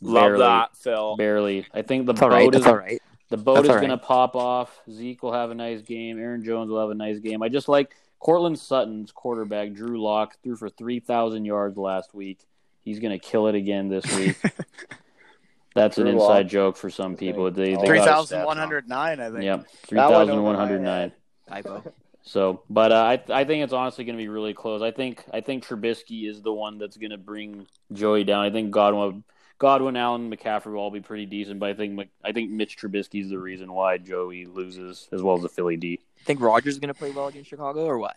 Love 0.02 0.22
Barely. 0.24 0.38
that, 0.40 0.76
Phil. 0.76 1.16
Barely. 1.16 1.66
I 1.74 1.82
think 1.82 2.06
the 2.06 2.12
That's 2.12 2.22
all 2.22 2.28
boat 2.30 2.34
right. 2.34 2.54
is 2.54 2.66
all 2.66 2.76
right. 2.76 3.02
the 3.28 3.36
boat 3.36 3.54
That's 3.56 3.64
is 3.64 3.70
all 3.70 3.76
right. 3.76 3.82
gonna 3.82 3.98
pop 3.98 4.34
off. 4.36 4.80
Zeke 4.90 5.22
will 5.22 5.32
have 5.32 5.50
a 5.50 5.54
nice 5.54 5.82
game. 5.82 6.18
Aaron 6.18 6.42
Jones 6.44 6.70
will 6.70 6.80
have 6.80 6.90
a 6.90 6.94
nice 6.94 7.18
game. 7.18 7.42
I 7.42 7.48
just 7.48 7.68
like 7.68 7.94
Courtland 8.18 8.58
Sutton's 8.58 9.12
quarterback, 9.12 9.72
Drew 9.72 10.00
Lock, 10.02 10.36
threw 10.42 10.56
for 10.56 10.68
three 10.70 11.00
thousand 11.00 11.44
yards 11.44 11.76
last 11.76 12.14
week. 12.14 12.40
He's 12.82 12.98
gonna 12.98 13.18
kill 13.18 13.46
it 13.48 13.54
again 13.54 13.88
this 13.88 14.04
week. 14.16 14.36
That's 15.74 15.98
an 15.98 16.08
inside 16.08 16.42
Lock. 16.42 16.46
joke 16.48 16.76
for 16.76 16.90
some 16.90 17.16
people. 17.16 17.50
They, 17.50 17.70
they 17.70 17.76
Oh. 17.76 17.84
Three 17.86 17.98
got 17.98 18.06
thousand 18.08 18.44
one 18.44 18.56
hundred 18.56 18.88
nine, 18.88 19.20
I 19.20 19.30
think. 19.30 19.44
Yep, 19.44 19.66
three 19.86 19.96
That 19.96 20.06
one 20.10 20.12
thousand 20.14 20.34
over 20.34 20.42
one 20.42 20.54
my 20.56 20.60
hundred 20.60 20.80
nine. 20.82 21.00
head. 21.00 21.12
Typo. 21.48 21.92
So, 22.22 22.62
but 22.68 22.92
uh, 22.92 22.96
I 22.96 23.22
I 23.32 23.44
think 23.44 23.64
it's 23.64 23.72
honestly 23.72 24.04
going 24.04 24.16
to 24.16 24.22
be 24.22 24.28
really 24.28 24.52
close. 24.52 24.82
I 24.82 24.90
think 24.90 25.24
I 25.32 25.40
think 25.40 25.64
Trubisky 25.66 26.28
is 26.28 26.42
the 26.42 26.52
one 26.52 26.78
that's 26.78 26.96
going 26.96 27.10
to 27.12 27.18
bring 27.18 27.66
Joey 27.92 28.24
down. 28.24 28.44
I 28.44 28.50
think 28.50 28.70
Godwin, 28.72 29.24
Godwin, 29.60 29.94
Allen, 29.94 30.34
McCaffrey 30.34 30.72
will 30.72 30.80
all 30.80 30.90
be 30.90 31.02
pretty 31.02 31.26
decent, 31.26 31.60
but 31.60 31.68
I 31.68 31.74
think 31.74 32.08
I 32.24 32.32
think 32.32 32.50
Mitch 32.50 32.78
Trubisky 32.78 33.22
is 33.22 33.28
the 33.28 33.38
reason 33.38 33.70
why 33.72 33.98
Joey 33.98 34.46
loses, 34.46 35.06
as 35.12 35.22
well 35.22 35.36
as 35.36 35.42
the 35.42 35.50
Philly 35.50 35.76
D. 35.76 36.00
Think 36.24 36.40
Rodgers 36.40 36.74
is 36.74 36.80
gonna 36.80 36.94
play 36.94 37.10
well 37.10 37.28
against 37.28 37.50
Chicago 37.50 37.84
or 37.84 37.98
what? 37.98 38.16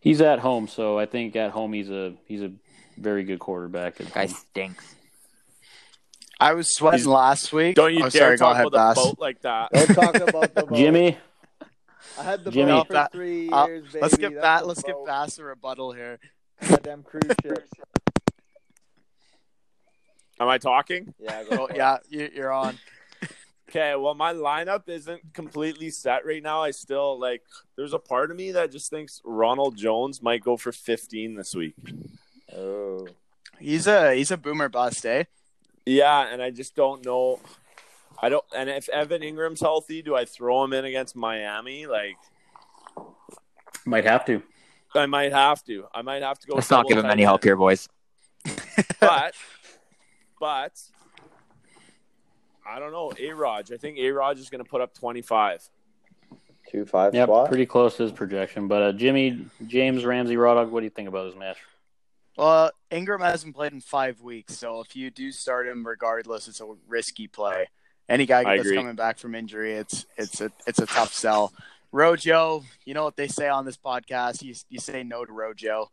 He's 0.00 0.20
at 0.20 0.38
home, 0.38 0.68
so 0.68 0.98
I 0.98 1.06
think 1.06 1.34
at 1.34 1.50
home 1.50 1.72
he's 1.72 1.88
a 1.90 2.12
he's 2.26 2.42
a 2.42 2.52
very 2.98 3.24
good 3.24 3.38
quarterback. 3.38 4.02
At 4.02 4.12
Guy 4.12 4.26
stinks. 4.26 4.94
I 6.38 6.52
was 6.52 6.74
sweating 6.74 7.06
last 7.06 7.54
week. 7.54 7.74
Don't 7.74 7.94
you 7.94 8.04
oh, 8.04 8.10
dare 8.10 8.36
sorry, 8.36 8.36
go 8.36 8.44
talk 8.44 8.54
ahead, 8.54 8.66
about 8.66 8.94
Bass. 8.96 9.04
the 9.04 9.08
boat 9.10 9.18
like 9.18 9.40
that. 9.40 9.70
Don't 9.72 9.94
talk 9.94 10.14
about 10.28 10.54
the 10.54 10.62
boat. 10.66 10.76
Jimmy, 10.76 11.16
I 12.18 12.22
had 12.22 12.44
the 12.44 12.50
Jimmy. 12.50 12.72
boat 12.72 12.86
for 12.86 12.92
That- 12.92 13.12
three 13.12 13.48
uh, 13.48 13.66
years, 13.66 13.86
baby. 13.92 14.02
Let's 14.02 14.16
give 14.18 14.32
That's 14.34 14.42
that. 14.42 14.66
Let's 14.66 14.82
get 14.82 14.94
boat. 14.94 15.06
Bass 15.06 15.38
a 15.38 15.44
rebuttal 15.44 15.92
here. 15.92 16.18
Goddamn 16.68 17.02
cruise 17.02 17.32
ship. 17.42 17.66
Am 20.40 20.48
I 20.48 20.58
talking? 20.58 21.12
Yeah, 21.20 21.44
go 21.44 21.50
Well, 21.50 21.66
for 21.68 21.72
it. 21.74 21.76
yeah, 21.76 21.98
you, 22.08 22.30
you're 22.34 22.52
on. 22.52 22.78
Okay, 23.68 23.94
well, 23.94 24.14
my 24.14 24.32
lineup 24.32 24.88
isn't 24.88 25.32
completely 25.32 25.90
set 25.90 26.26
right 26.26 26.42
now. 26.42 26.62
I 26.62 26.72
still 26.72 27.20
like. 27.20 27.42
There's 27.76 27.92
a 27.92 27.98
part 28.00 28.32
of 28.32 28.36
me 28.36 28.50
that 28.52 28.72
just 28.72 28.90
thinks 28.90 29.20
Ronald 29.24 29.76
Jones 29.76 30.20
might 30.22 30.42
go 30.42 30.56
for 30.56 30.72
15 30.72 31.34
this 31.36 31.54
week. 31.54 31.74
Oh. 32.56 33.06
He's 33.60 33.86
a 33.86 34.12
he's 34.14 34.30
a 34.32 34.36
boomer 34.36 34.68
bust, 34.68 35.06
eh? 35.06 35.24
Yeah, 35.86 36.26
and 36.32 36.42
I 36.42 36.50
just 36.50 36.74
don't 36.74 37.04
know. 37.04 37.38
I 38.20 38.28
don't. 38.28 38.44
And 38.56 38.68
if 38.68 38.88
Evan 38.88 39.22
Engram's 39.22 39.60
healthy, 39.60 40.02
do 40.02 40.16
I 40.16 40.24
throw 40.24 40.64
him 40.64 40.72
in 40.72 40.84
against 40.84 41.14
Miami? 41.14 41.86
Like, 41.86 42.16
Might 43.84 44.04
have 44.04 44.24
to. 44.26 44.42
I 44.94 45.06
might 45.06 45.32
have 45.32 45.62
to. 45.66 45.86
I 45.94 46.02
might 46.02 46.22
have 46.22 46.38
to 46.40 46.46
go. 46.48 46.54
Let's 46.54 46.70
not 46.70 46.88
give 46.88 46.98
him 46.98 47.06
any 47.06 47.22
help 47.22 47.44
here, 47.44 47.56
boys. 47.56 47.88
But, 48.98 49.34
but, 50.40 50.72
I 52.66 52.78
don't 52.80 52.90
know. 52.90 53.12
A 53.18 53.32
Raj. 53.32 53.70
I 53.70 53.76
think 53.76 53.98
A 53.98 54.10
Raj 54.10 54.38
is 54.40 54.50
going 54.50 54.64
to 54.64 54.68
put 54.68 54.80
up 54.80 54.94
twenty 54.94 55.22
five. 55.22 55.62
Two 56.70 56.84
five 56.84 57.14
Yep, 57.14 57.28
spot. 57.28 57.48
pretty 57.48 57.66
close 57.66 57.96
to 57.96 58.04
his 58.04 58.12
projection. 58.12 58.66
But 58.68 58.82
uh, 58.82 58.92
Jimmy, 58.92 59.46
James, 59.66 60.04
Ramsey, 60.04 60.36
Raw 60.36 60.54
Dog, 60.54 60.70
what 60.70 60.80
do 60.80 60.84
you 60.84 60.90
think 60.90 61.08
about 61.08 61.30
this 61.30 61.38
match? 61.38 61.56
Well, 62.36 62.70
Engram 62.90 63.20
hasn't 63.20 63.54
played 63.54 63.72
in 63.72 63.80
five 63.80 64.20
weeks, 64.22 64.56
so 64.56 64.80
if 64.80 64.94
you 64.96 65.10
do 65.10 65.30
start 65.32 65.66
him, 65.66 65.86
regardless, 65.86 66.48
it's 66.48 66.60
a 66.60 66.74
risky 66.88 67.26
play. 67.26 67.68
Any 68.08 68.24
guy 68.24 68.40
I 68.40 68.56
that's 68.56 68.60
agree. 68.68 68.76
coming 68.76 68.94
back 68.94 69.18
from 69.18 69.34
injury, 69.34 69.74
it's 69.74 70.06
it's 70.16 70.40
a 70.40 70.50
it's 70.66 70.78
a 70.78 70.86
tough 70.86 71.12
sell. 71.12 71.52
Rojo, 71.92 72.64
you 72.84 72.94
know 72.94 73.02
what 73.04 73.16
they 73.16 73.26
say 73.28 73.48
on 73.48 73.64
this 73.64 73.76
podcast? 73.76 74.42
You 74.42 74.54
you 74.68 74.78
say 74.78 75.02
no 75.02 75.24
to 75.24 75.32
Rojo. 75.32 75.90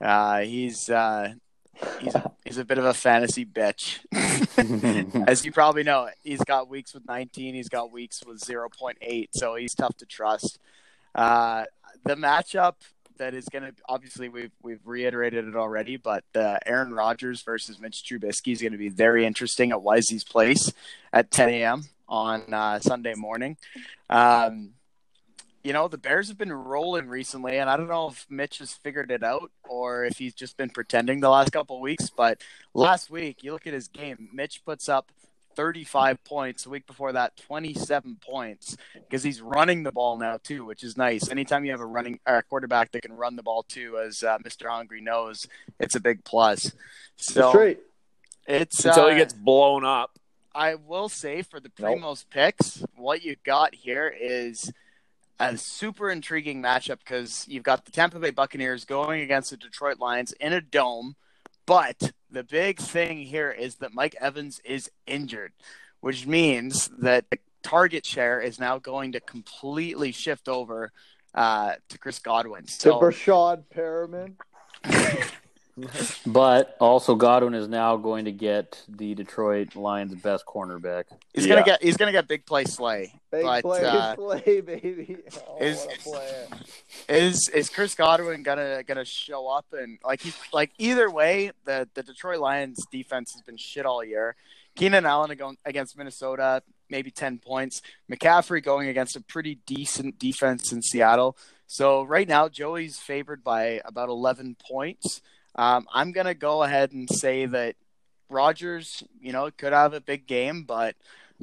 Uh, 0.00 0.40
he's 0.40 0.88
uh, 0.90 1.34
he's 2.00 2.14
he's 2.44 2.58
a 2.58 2.64
bit 2.64 2.78
of 2.78 2.84
a 2.84 2.94
fantasy 2.94 3.44
bitch, 3.44 3.98
as 5.28 5.44
you 5.44 5.52
probably 5.52 5.82
know. 5.82 6.08
He's 6.22 6.42
got 6.44 6.68
weeks 6.68 6.94
with 6.94 7.06
19, 7.06 7.54
he's 7.54 7.68
got 7.68 7.92
weeks 7.92 8.22
with 8.24 8.40
0.8, 8.40 9.28
so 9.32 9.54
he's 9.54 9.74
tough 9.74 9.96
to 9.98 10.06
trust. 10.06 10.58
Uh, 11.14 11.64
the 12.04 12.14
matchup 12.14 12.74
that 13.18 13.34
is 13.34 13.48
going 13.48 13.62
to 13.64 13.72
obviously 13.88 14.28
we've 14.28 14.50
we've 14.62 14.80
reiterated 14.84 15.46
it 15.46 15.56
already, 15.56 15.96
but 15.96 16.24
uh, 16.34 16.58
Aaron 16.66 16.92
Rodgers 16.92 17.42
versus 17.42 17.78
Mitch 17.78 18.04
Trubisky 18.04 18.52
is 18.52 18.60
going 18.60 18.72
to 18.72 18.78
be 18.78 18.88
very 18.88 19.24
interesting 19.24 19.72
at 19.72 19.78
Wisey's 19.78 20.24
Place 20.24 20.72
at 21.12 21.30
10 21.30 21.48
a.m. 21.50 21.84
on 22.08 22.52
uh, 22.52 22.80
Sunday 22.80 23.14
morning. 23.14 23.56
Um, 24.10 24.70
you 25.64 25.72
know 25.72 25.88
the 25.88 25.98
Bears 25.98 26.28
have 26.28 26.36
been 26.36 26.52
rolling 26.52 27.08
recently, 27.08 27.56
and 27.56 27.70
I 27.70 27.78
don't 27.78 27.88
know 27.88 28.08
if 28.08 28.26
Mitch 28.28 28.58
has 28.58 28.74
figured 28.74 29.10
it 29.10 29.24
out 29.24 29.50
or 29.66 30.04
if 30.04 30.18
he's 30.18 30.34
just 30.34 30.58
been 30.58 30.68
pretending 30.68 31.20
the 31.20 31.30
last 31.30 31.52
couple 31.52 31.76
of 31.76 31.82
weeks. 31.82 32.10
But 32.10 32.42
last 32.74 33.10
week, 33.10 33.42
you 33.42 33.52
look 33.52 33.66
at 33.66 33.72
his 33.72 33.88
game, 33.88 34.28
Mitch 34.32 34.62
puts 34.64 34.90
up 34.90 35.10
35 35.56 36.22
points. 36.22 36.64
The 36.64 36.70
week 36.70 36.86
before 36.86 37.12
that, 37.12 37.38
27 37.38 38.18
points 38.20 38.76
because 38.92 39.22
he's 39.22 39.40
running 39.40 39.84
the 39.84 39.92
ball 39.92 40.18
now 40.18 40.38
too, 40.42 40.66
which 40.66 40.84
is 40.84 40.98
nice. 40.98 41.30
Anytime 41.30 41.64
you 41.64 41.70
have 41.70 41.80
a 41.80 41.86
running 41.86 42.20
uh, 42.26 42.42
quarterback 42.48 42.92
that 42.92 43.00
can 43.00 43.14
run 43.14 43.36
the 43.36 43.42
ball 43.42 43.62
too, 43.62 43.98
as 43.98 44.22
uh, 44.22 44.36
Mr. 44.38 44.68
Hungry 44.68 45.00
knows, 45.00 45.48
it's 45.80 45.94
a 45.94 46.00
big 46.00 46.24
plus. 46.24 46.72
So 47.16 47.48
Straight. 47.50 47.78
it's 48.46 48.84
Until 48.84 49.04
uh, 49.04 49.10
he 49.10 49.16
gets 49.16 49.32
blown 49.32 49.86
up. 49.86 50.18
I 50.54 50.74
will 50.74 51.08
say 51.08 51.42
for 51.42 51.58
the 51.58 51.70
Nope. 51.80 52.18
Picks, 52.30 52.84
what 52.96 53.24
you 53.24 53.34
got 53.44 53.74
here 53.74 54.14
is 54.20 54.70
a 55.52 55.58
super 55.58 56.10
intriguing 56.10 56.62
matchup 56.62 56.98
because 56.98 57.46
you've 57.48 57.62
got 57.62 57.84
the 57.84 57.92
Tampa 57.92 58.18
Bay 58.18 58.30
Buccaneers 58.30 58.84
going 58.84 59.20
against 59.20 59.50
the 59.50 59.56
Detroit 59.56 59.98
Lions 59.98 60.32
in 60.32 60.52
a 60.52 60.60
dome. 60.60 61.16
But 61.66 62.12
the 62.30 62.44
big 62.44 62.78
thing 62.78 63.18
here 63.18 63.50
is 63.50 63.76
that 63.76 63.94
Mike 63.94 64.14
Evans 64.20 64.60
is 64.64 64.90
injured, 65.06 65.52
which 66.00 66.26
means 66.26 66.90
that 66.98 67.30
the 67.30 67.38
target 67.62 68.04
share 68.04 68.40
is 68.40 68.60
now 68.60 68.78
going 68.78 69.12
to 69.12 69.20
completely 69.20 70.12
shift 70.12 70.48
over 70.48 70.92
uh, 71.34 71.74
to 71.88 71.98
Chris 71.98 72.18
Godwin. 72.18 72.64
To 72.64 72.72
So, 72.72 73.00
Breshad 73.00 73.64
Perriman. 73.74 74.34
But 76.26 76.76
also, 76.80 77.14
Godwin 77.14 77.54
is 77.54 77.68
now 77.68 77.96
going 77.96 78.26
to 78.26 78.32
get 78.32 78.82
the 78.88 79.14
Detroit 79.14 79.74
Lions' 79.74 80.14
best 80.14 80.46
cornerback. 80.46 81.04
he's 81.32 81.46
gonna 81.46 81.64
get 81.64 81.82
he's 81.82 81.96
gonna 81.96 82.12
get 82.12 82.28
big 82.28 82.46
play 82.46 82.64
Slay. 82.64 83.12
Big 83.30 83.42
But, 83.42 83.62
play, 83.62 83.84
uh, 83.84 84.14
play, 84.14 84.60
baby. 84.60 85.18
Oh, 85.48 85.58
is- 85.58 85.86
what 86.04 86.22
a 86.22 87.12
is 87.12 87.48
is 87.48 87.70
Chris 87.70 87.94
Godwin 87.94 88.42
gonna 88.42 88.82
gonna 88.84 89.04
show 89.04 89.48
up 89.48 89.66
and 89.72 89.98
like 90.04 90.20
he's 90.22 90.36
like 90.52 90.70
either 90.78 91.10
way 91.10 91.50
the 91.64 91.88
the 91.94 92.02
Detroit 92.02 92.38
Lions 92.38 92.84
defense 92.92 93.32
has 93.32 93.42
been 93.42 93.56
shit 93.56 93.84
all 93.84 94.04
year. 94.04 94.36
Keenan 94.76 95.04
Allen 95.06 95.30
ag- 95.32 95.58
against 95.64 95.96
Minnesota 95.98 96.62
maybe 96.90 97.10
ten 97.10 97.38
points. 97.38 97.82
McCaffrey 98.10 98.62
going 98.62 98.88
against 98.88 99.16
a 99.16 99.20
pretty 99.20 99.56
decent 99.66 100.18
defense 100.18 100.70
in 100.70 100.82
Seattle. 100.82 101.36
So 101.66 102.02
right 102.04 102.28
now 102.28 102.48
Joey's 102.48 102.98
favored 102.98 103.42
by 103.42 103.80
about 103.84 104.08
eleven 104.08 104.56
points. 104.70 105.20
Um, 105.54 105.86
I'm 105.92 106.12
gonna 106.12 106.34
go 106.34 106.62
ahead 106.62 106.92
and 106.92 107.08
say 107.08 107.46
that 107.46 107.76
Rodgers, 108.28 109.02
you 109.20 109.32
know, 109.32 109.50
could 109.56 109.72
have 109.72 109.94
a 109.94 110.00
big 110.00 110.26
game, 110.26 110.64
but 110.64 110.96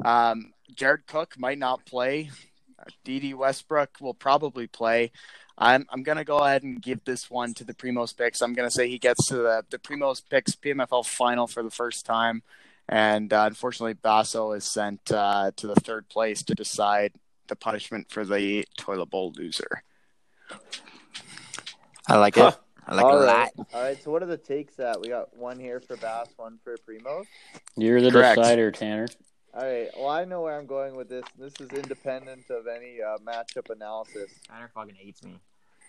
um, 0.04 0.54
Jared 0.76 1.08
Cook 1.08 1.36
might 1.38 1.58
not 1.58 1.86
play. 1.86 2.30
Dede 3.04 3.36
Westbrook 3.36 3.98
will 4.02 4.14
probably 4.14 4.68
play. 4.68 5.12
I'm 5.58 5.86
I'm 5.90 6.04
gonna 6.04 6.26
go 6.26 6.40
ahead 6.40 6.64
and 6.64 6.82
give 6.82 7.04
this 7.06 7.30
one 7.30 7.54
to 7.56 7.64
the 7.64 7.74
Primos 7.74 8.18
picks. 8.18 8.42
I'm 8.42 8.54
gonna 8.54 8.72
say 8.72 8.90
he 8.90 8.98
gets 8.98 9.28
to 9.28 9.36
the 9.36 9.66
the 9.70 9.78
Primos 9.78 10.22
picks 10.28 10.56
PMFL 10.56 11.06
final 11.06 11.48
for 11.48 11.62
the 11.62 11.70
first 11.70 12.06
time, 12.06 12.42
and 12.90 13.32
uh, 13.32 13.44
unfortunately 13.48 13.94
Basso 13.94 14.54
is 14.54 14.66
sent 14.66 15.12
uh, 15.12 15.52
to 15.56 15.68
the 15.68 15.76
third 15.76 16.10
place 16.10 16.42
to 16.44 16.56
decide 16.56 17.14
the 17.48 17.56
punishment 17.56 18.10
for 18.10 18.26
the 18.26 18.66
toilet 18.78 19.10
bowl 19.10 19.34
loser. 19.36 19.84
I 22.08 22.18
like 22.18 22.38
it. 22.38 22.56
Huh. 22.84 22.92
I 22.92 22.96
like 22.96 23.06
All 23.06 23.18
it 23.18 23.24
a 23.24 23.26
right. 23.26 23.58
lot. 23.58 23.68
All 23.74 23.82
right. 23.82 24.04
So 24.04 24.12
what 24.12 24.24
are 24.24 24.28
the 24.28 24.38
takes 24.38 24.80
at? 24.80 25.02
We 25.02 25.10
got 25.10 25.36
one 25.36 25.60
here 25.60 25.80
for 25.80 25.98
Bass, 25.98 26.28
one 26.38 26.60
for 26.64 26.78
Primo. 26.86 27.24
You're 27.78 28.02
the 28.02 28.12
Correct. 28.12 28.38
decider, 28.38 28.72
Tanner. 28.72 29.08
All 29.54 29.64
right. 29.64 29.90
Well, 29.98 30.10
I 30.10 30.26
know 30.26 30.42
where 30.42 30.58
I'm 30.58 30.66
going 30.66 30.96
with 30.96 31.10
this. 31.10 31.26
This 31.38 31.54
is 31.60 31.70
independent 31.72 32.50
of 32.50 32.68
any 32.68 33.02
uh, 33.02 33.18
matchup 33.20 33.70
analysis. 33.70 34.32
Tanner 34.48 34.70
fucking 34.74 34.96
hates 34.96 35.24
me. 35.24 35.40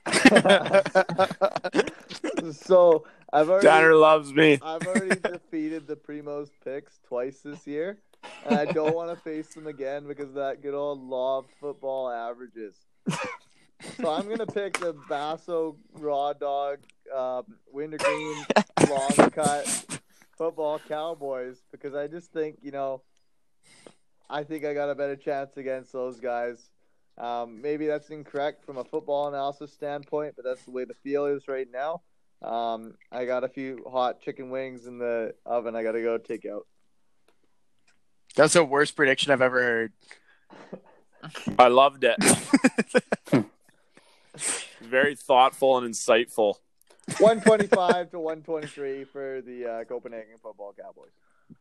so 2.52 3.04
I've 3.32 3.48
already 3.48 3.68
Tanner 3.68 3.94
loves 3.94 4.32
me. 4.32 4.58
I've 4.60 4.86
already 4.86 5.20
defeated 5.20 5.86
the 5.86 5.94
Primos 5.96 6.50
picks 6.64 6.98
twice 7.06 7.38
this 7.40 7.66
year, 7.66 7.98
and 8.44 8.56
I 8.56 8.64
don't 8.64 8.94
want 8.96 9.10
to 9.10 9.16
face 9.16 9.54
them 9.54 9.68
again 9.68 10.08
because 10.08 10.28
of 10.28 10.34
that 10.34 10.60
good 10.60 10.74
old 10.74 11.00
law 11.00 11.38
of 11.38 11.46
football 11.60 12.10
averages. 12.10 12.74
So 13.96 14.10
I'm 14.10 14.28
gonna 14.28 14.46
pick 14.46 14.78
the 14.78 14.94
Basso 15.08 15.76
Raw 15.94 16.32
Dog 16.32 16.78
um, 17.14 17.44
Wintergreen 17.72 18.44
Long 18.88 19.30
Cut 19.30 20.00
Football 20.36 20.80
Cowboys 20.88 21.58
because 21.70 21.94
I 21.94 22.06
just 22.06 22.32
think 22.32 22.58
you 22.62 22.70
know 22.70 23.02
I 24.28 24.44
think 24.44 24.64
I 24.64 24.74
got 24.74 24.90
a 24.90 24.94
better 24.94 25.16
chance 25.16 25.56
against 25.56 25.92
those 25.92 26.18
guys. 26.18 26.70
Um, 27.18 27.60
maybe 27.60 27.86
that's 27.86 28.08
incorrect 28.08 28.64
from 28.64 28.78
a 28.78 28.84
football 28.84 29.28
analysis 29.28 29.72
standpoint, 29.72 30.34
but 30.36 30.44
that's 30.44 30.62
the 30.64 30.70
way 30.70 30.84
the 30.84 30.94
feel 31.02 31.26
is 31.26 31.46
right 31.46 31.68
now. 31.70 32.00
Um, 32.40 32.94
I 33.12 33.26
got 33.26 33.44
a 33.44 33.48
few 33.48 33.84
hot 33.90 34.20
chicken 34.20 34.50
wings 34.50 34.86
in 34.86 34.98
the 34.98 35.34
oven. 35.44 35.76
I 35.76 35.82
got 35.82 35.92
to 35.92 36.02
go 36.02 36.18
take 36.18 36.46
out. 36.46 36.66
That's 38.34 38.54
the 38.54 38.64
worst 38.64 38.96
prediction 38.96 39.30
I've 39.30 39.42
ever 39.42 39.62
heard. 39.62 39.92
I 41.58 41.68
loved 41.68 42.04
it. 42.04 42.16
Very 44.84 45.14
thoughtful 45.16 45.78
and 45.78 45.92
insightful. 45.94 46.54
125 47.18 48.10
to 48.12 48.18
123 48.20 49.04
for 49.04 49.40
the 49.44 49.66
uh, 49.66 49.84
Copenhagen 49.84 50.36
Football 50.42 50.74
Cowboys. 50.80 51.10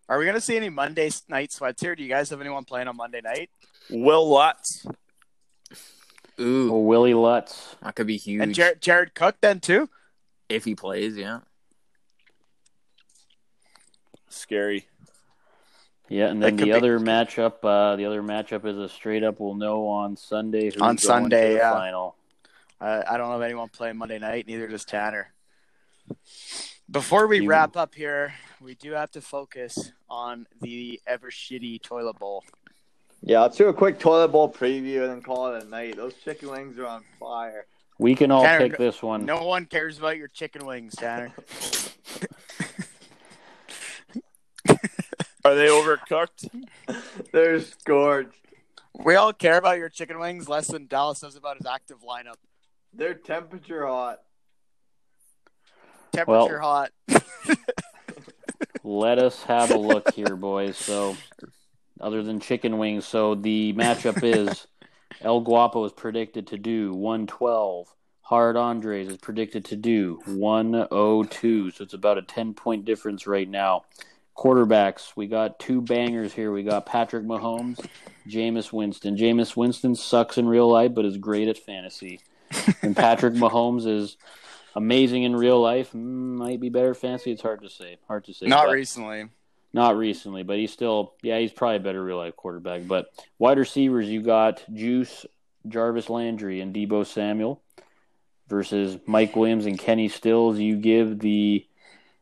Are 0.08 0.18
we 0.20 0.26
gonna 0.26 0.40
see 0.42 0.56
any 0.56 0.70
Monday 0.70 1.10
night 1.28 1.52
sweats 1.52 1.82
here? 1.82 1.96
Do 1.96 2.04
you 2.04 2.10
guys 2.10 2.30
have 2.30 2.40
anyone 2.42 2.64
playing 2.64 2.88
on 2.88 2.96
Monday 2.96 3.22
night? 3.22 3.50
Wil 3.90 4.30
Lutz. 4.30 4.86
Ooh, 6.40 6.72
Oh, 6.74 6.80
Willie 6.80 7.14
Lutz. 7.14 7.76
that 7.84 7.96
could 7.96 8.08
be 8.08 8.18
huge 8.18 8.42
And 8.42 8.54
Jared, 8.56 8.82
Jared 8.82 9.14
Cook 9.16 9.38
then 9.42 9.60
too. 9.60 9.90
if 10.50 10.64
he 10.66 10.76
plays. 10.76 11.18
Yeah. 11.18 11.40
Scary. 14.30 14.88
Yeah, 16.10 16.28
and 16.28 16.42
then 16.44 16.56
the 16.58 16.66
be- 16.66 16.72
other 16.74 17.00
matchup, 17.00 17.64
uh, 17.64 17.96
the 17.96 18.06
other 18.06 18.22
matchup 18.22 18.66
is 18.66 18.78
a 18.78 18.90
straight 18.90 19.24
up. 19.24 19.40
We'll 19.40 19.56
know 19.56 19.88
on 19.88 20.18
Sunday. 20.18 20.66
Who's 20.66 20.76
On 20.76 20.80
going 20.90 20.98
Sunday, 20.98 21.48
to 21.50 21.54
the 21.54 21.60
yeah. 21.60 21.74
Final. 21.74 22.16
Uh, 22.82 23.04
I 23.08 23.18
don't 23.18 23.32
have 23.32 23.42
anyone 23.44 23.70
playing 23.70 23.98
Monday 23.98 24.18
night. 24.18 24.48
Neither 24.48 24.68
does 24.68 24.86
Tanner. 24.86 25.34
Before 26.90 27.28
we 27.28 27.42
You- 27.42 27.48
wrap 27.50 27.78
up 27.78 27.94
here, 27.94 28.34
we 28.60 28.74
do 28.76 28.92
have 28.94 29.12
to 29.12 29.22
focus 29.22 29.92
on 30.10 30.48
the 30.62 31.00
ever 31.06 31.30
shitty 31.30 31.82
toilet 31.82 32.18
bowl. 32.18 32.44
Yeah, 33.22 33.42
let's 33.42 33.56
do 33.56 33.68
a 33.70 33.74
quick 33.74 34.00
toilet 34.00 34.30
bowl 34.30 34.52
preview 34.52 35.02
and 35.04 35.12
then 35.12 35.22
call 35.22 35.54
it 35.54 35.64
a 35.64 35.68
night. 35.68 35.96
Those 35.96 36.16
chicken 36.24 36.50
wings 36.50 36.80
are 36.80 36.88
on 36.88 37.04
fire. 37.20 37.68
We 38.00 38.16
can 38.16 38.32
all 38.32 38.42
Tanner, 38.42 38.68
pick 38.70 38.80
this 38.80 39.04
one. 39.04 39.26
No 39.26 39.44
one 39.46 39.68
cares 39.68 40.00
about 40.00 40.18
your 40.18 40.28
chicken 40.28 40.66
wings, 40.66 40.96
Tanner. 40.96 41.32
Are 45.44 45.56
they 45.56 45.68
overcooked? 45.68 46.50
They're 47.32 47.60
scorched. 47.62 48.30
we 48.94 49.16
all 49.16 49.34
care 49.34 49.58
about 49.58 49.78
your 49.78 49.90
chicken 49.90 50.20
wings 50.20 50.48
less 50.48 50.68
than 50.68 50.86
Dallas 50.88 51.20
does 51.22 51.36
about 51.36 51.58
his 51.58 51.66
active 51.66 51.98
lineup. 52.08 52.36
They're 52.94 53.14
temperature 53.14 53.86
hot. 53.86 54.20
Temperature 56.12 56.60
hot. 56.60 56.92
Let 58.84 59.20
us 59.20 59.44
have 59.44 59.72
a 59.72 59.78
look 59.78 60.14
here, 60.16 60.36
boys. 60.36 60.78
So, 60.78 61.16
other 62.00 62.24
than 62.24 62.40
chicken 62.40 62.78
wings, 62.78 63.06
so 63.06 63.36
the 63.36 63.74
matchup 63.74 64.24
is 64.24 64.68
El 65.22 65.42
Guapo 65.42 65.86
is 65.86 65.94
predicted 65.94 66.48
to 66.48 66.58
do 66.58 66.94
112. 66.94 67.94
Hard 68.22 68.58
Andres 68.58 69.10
is 69.10 69.18
predicted 69.18 69.66
to 69.66 69.76
do 69.76 70.20
102. 70.26 71.72
So 71.72 71.84
it's 71.84 71.94
about 71.94 72.18
a 72.18 72.22
10 72.22 72.54
point 72.54 72.86
difference 72.86 73.28
right 73.28 73.48
now. 73.48 73.84
Quarterbacks, 74.38 75.12
we 75.16 75.28
got 75.28 75.60
two 75.60 75.82
bangers 75.82 76.34
here. 76.34 76.52
We 76.52 76.64
got 76.64 76.86
Patrick 76.86 77.26
Mahomes, 77.26 77.86
Jameis 78.28 78.72
Winston. 78.72 79.16
Jameis 79.18 79.56
Winston 79.56 79.94
sucks 79.94 80.38
in 80.38 80.48
real 80.48 80.70
life, 80.72 80.94
but 80.96 81.06
is 81.06 81.18
great 81.18 81.48
at 81.50 81.58
fantasy. 81.58 82.22
And 82.82 82.96
Patrick 82.96 83.34
Mahomes 83.36 83.86
is 83.88 84.18
amazing 84.76 85.24
in 85.24 85.36
real 85.36 85.62
life. 85.62 85.92
Mm, 85.92 86.36
might 86.38 86.60
be 86.60 86.70
better 86.70 86.94
fantasy. 86.94 87.32
It's 87.32 87.42
hard 87.42 87.62
to 87.64 87.70
say. 87.70 87.98
Hard 88.08 88.26
to 88.26 88.34
say. 88.34 88.48
Not 88.48 88.68
but- 88.68 88.74
recently. 88.74 89.26
not 89.74 89.96
recently, 89.98 90.44
but 90.44 90.58
he's 90.58 90.72
still, 90.72 91.14
yeah, 91.22 91.40
he's 91.40 91.52
probably 91.54 91.78
a 91.78 91.80
better 91.82 92.04
real 92.04 92.18
life 92.18 92.36
quarterback. 92.36 92.88
But 92.88 93.08
wide 93.40 93.58
receivers, 93.58 94.08
you 94.10 94.22
got 94.22 94.64
Juice, 94.74 95.26
Jarvis 95.68 96.10
Landry, 96.10 96.60
and 96.62 96.74
Deebo 96.76 97.06
Samuel 97.06 97.62
versus 98.48 98.98
Mike 99.06 99.36
Williams 99.36 99.66
and 99.66 99.80
Kenny 99.80 100.10
Stills. 100.10 100.60
You 100.60 100.76
give 100.76 101.20
the 101.20 101.66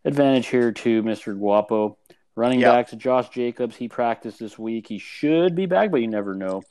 advantage 0.05 0.47
here 0.47 0.71
to 0.71 1.03
Mr. 1.03 1.35
Guapo. 1.37 1.97
Running 2.35 2.59
Yep. 2.61 2.71
backs, 2.73 2.91
Josh 2.93 3.29
Jacobs, 3.29 3.75
he 3.75 3.89
practiced 3.89 4.39
this 4.39 4.57
week. 4.57 4.87
He 4.87 4.97
should 4.97 5.55
be 5.55 5.65
back, 5.65 5.91
but 5.91 6.01
you 6.01 6.07
never 6.07 6.35
know. 6.35 6.61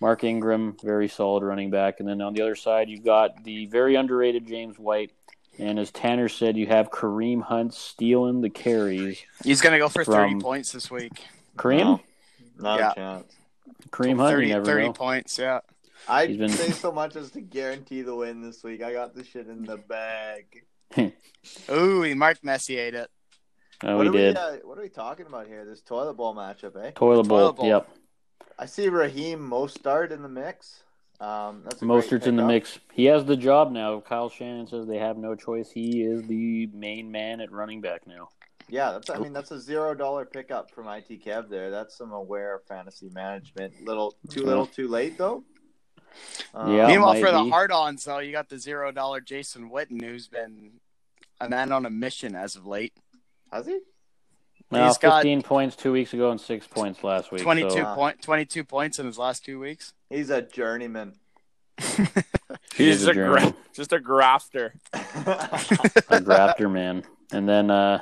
Mark 0.00 0.24
Ingram, 0.24 0.76
very 0.82 1.08
solid 1.08 1.42
running 1.42 1.70
back. 1.70 2.00
And 2.00 2.08
then 2.08 2.20
on 2.20 2.34
the 2.34 2.42
other 2.42 2.54
side, 2.56 2.88
you've 2.88 3.04
got 3.04 3.42
the 3.44 3.66
very 3.66 3.94
underrated 3.94 4.46
James 4.46 4.78
White. 4.78 5.12
And 5.58 5.78
as 5.78 5.90
Tanner 5.90 6.28
said, 6.28 6.56
you 6.56 6.66
have 6.66 6.90
Kareem 6.90 7.40
Hunt 7.42 7.72
stealing 7.72 8.42
the 8.42 8.50
carries. 8.50 9.18
He's 9.42 9.62
gonna 9.62 9.78
go 9.78 9.88
for 9.88 10.04
thirty 10.04 10.34
points 10.38 10.70
this 10.72 10.90
week. 10.90 11.12
Kareem? 11.56 11.78
No, 11.80 12.00
not 12.58 12.78
Yeah. 12.80 12.90
a 12.90 12.94
chance. 12.94 13.32
Kareem 13.90 14.18
Hunt, 14.18 14.30
30, 14.34 14.46
you 14.48 14.52
never 14.52 14.64
30 14.66 14.86
know. 14.86 14.92
points. 14.92 15.38
Yeah. 15.38 15.60
I'd 16.08 16.28
He's 16.28 16.38
been- 16.38 16.50
say 16.50 16.70
so 16.72 16.92
much 16.92 17.16
as 17.16 17.30
to 17.30 17.40
guarantee 17.40 18.02
the 18.02 18.14
win 18.14 18.42
this 18.42 18.62
week. 18.62 18.82
I 18.82 18.92
got 18.92 19.14
the 19.14 19.24
shit 19.24 19.46
in 19.48 19.64
the 19.64 19.76
bag. 19.78 20.64
Ooh, 21.70 22.02
he 22.02 22.12
Mark 22.14 22.42
Messi 22.42 22.76
ate 22.76 22.94
it. 22.94 23.10
Oh, 23.82 23.96
what 23.96 24.06
we 24.10 24.12
did. 24.16 24.34
We, 24.36 24.40
uh, 24.40 24.56
what 24.64 24.78
are 24.78 24.82
we 24.82 24.88
talking 24.88 25.26
about 25.26 25.46
here? 25.46 25.64
This 25.64 25.80
toilet 25.80 26.14
bowl 26.14 26.34
matchup, 26.34 26.76
eh? 26.82 26.90
Toilet 26.94 27.26
bowl. 27.28 27.38
Toilet 27.38 27.52
bowl. 27.56 27.66
Yep. 27.66 27.88
I 28.58 28.66
see 28.66 28.88
Raheem 28.88 29.38
Mostert 29.40 30.10
in 30.10 30.22
the 30.22 30.28
mix. 30.28 30.82
Um, 31.20 31.62
that's 31.64 31.80
a 31.80 31.84
Mostert's 31.84 32.26
in 32.26 32.36
the 32.36 32.44
mix. 32.44 32.78
He 32.92 33.06
has 33.06 33.24
the 33.24 33.36
job 33.36 33.72
now. 33.72 34.00
Kyle 34.00 34.28
Shanahan 34.28 34.66
says 34.66 34.86
they 34.86 34.98
have 34.98 35.16
no 35.16 35.34
choice. 35.34 35.70
He 35.70 36.02
is 36.02 36.22
the 36.26 36.66
main 36.74 37.10
man 37.10 37.40
at 37.40 37.50
running 37.52 37.80
back 37.80 38.06
now. 38.06 38.28
Yeah, 38.68 38.92
that's. 38.92 39.08
I 39.10 39.18
mean, 39.18 39.32
that's 39.32 39.50
a 39.50 39.60
zero 39.60 39.94
dollar 39.94 40.24
pickup 40.24 40.70
from 40.72 40.88
IT 40.88 41.24
Kev. 41.24 41.48
There, 41.48 41.70
that's 41.70 41.96
some 41.96 42.12
aware 42.12 42.60
fantasy 42.68 43.08
management. 43.14 43.84
Little 43.84 44.14
too 44.28 44.44
little, 44.44 44.66
too 44.66 44.88
late 44.88 45.16
though. 45.16 45.44
Um, 46.54 46.74
Yeah. 46.74 46.86
Meanwhile, 46.88 47.14
might 47.14 47.20
for 47.24 47.30
the 47.30 47.44
be. 47.44 47.50
hard-ons, 47.50 48.04
though, 48.04 48.18
you 48.18 48.32
got 48.32 48.48
the 48.48 48.58
zero-dollar 48.58 49.20
Jason 49.20 49.70
Witten, 49.70 50.02
who's 50.02 50.28
been 50.28 50.72
a 51.40 51.48
man 51.48 51.72
on 51.72 51.86
a 51.86 51.90
mission 51.90 52.34
as 52.34 52.56
of 52.56 52.66
late. 52.66 52.94
has 53.52 53.66
he? 53.66 53.78
Well, 54.70 54.88
He's 54.88 54.98
got 54.98 55.22
15 55.22 55.42
points 55.42 55.76
two 55.76 55.92
weeks 55.92 56.12
ago 56.12 56.30
and 56.30 56.40
six 56.40 56.66
points 56.66 57.04
last 57.04 57.30
week. 57.30 57.42
Twenty-two 57.42 57.70
So 57.70 57.94
point, 57.94 58.20
twenty-two 58.20 58.64
points 58.64 58.98
in 58.98 59.06
his 59.06 59.16
last 59.16 59.44
two 59.44 59.60
weeks. 59.60 59.92
He's 60.10 60.30
a 60.30 60.42
journeyman. 60.42 61.14
he 61.78 62.88
is 62.88 63.00
He's 63.00 63.06
a 63.06 63.10
a 63.10 63.14
gra- 63.14 63.54
just 63.72 63.92
a 63.92 64.00
grafter. 64.00 64.74
a 64.92 66.20
grafter 66.24 66.68
man. 66.68 67.04
And 67.32 67.48
then 67.48 67.70
uh, 67.70 68.00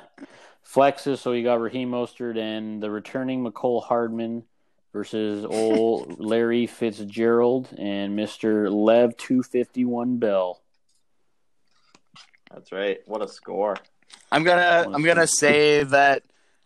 flexes. 0.67 1.19
So 1.19 1.33
you 1.33 1.43
got 1.45 1.61
Raheem 1.61 1.91
Mostert 1.91 2.39
and 2.39 2.83
the 2.83 2.91
returning 2.91 3.45
Mecole 3.45 3.83
Hardman 3.83 4.45
versus 4.93 5.45
old 5.45 6.19
Larry 6.25 6.67
Fitzgerald 6.67 7.69
and 7.77 8.17
Mister 8.17 8.71
Lev 8.71 9.17
two 9.19 9.43
fifty 9.43 9.85
one 9.85 10.17
Bell. 10.19 10.63
That's 12.51 12.73
right. 12.73 13.01
What 13.07 13.21
a 13.21 13.29
score! 13.29 13.77
I'm 14.31 14.45
gonna, 14.45 14.89
I'm 14.91 15.03
gonna 15.03 15.27
say 15.27 15.83
that 15.83 16.23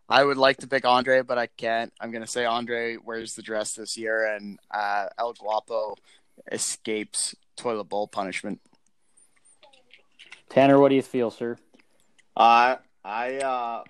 I 0.08 0.24
would 0.24 0.38
like 0.38 0.56
to 0.58 0.66
pick 0.66 0.86
Andre, 0.86 1.22
but 1.22 1.38
I 1.38 1.46
can't. 1.46 1.92
I'm 2.00 2.10
gonna 2.10 2.26
say 2.26 2.44
Andre 2.44 2.96
wears 2.96 3.34
the 3.34 3.42
dress 3.42 3.74
this 3.74 3.96
year, 3.96 4.34
and 4.34 4.58
uh, 4.70 5.06
El 5.18 5.34
Guapo 5.34 5.96
escapes 6.50 7.34
toilet 7.56 7.84
bowl 7.84 8.08
punishment. 8.08 8.60
Tanner, 10.48 10.78
what 10.78 10.88
do 10.88 10.94
you 10.94 11.02
feel, 11.02 11.30
sir? 11.30 11.58
I 12.36 12.78
I 13.04 13.36
uh, 13.36 13.84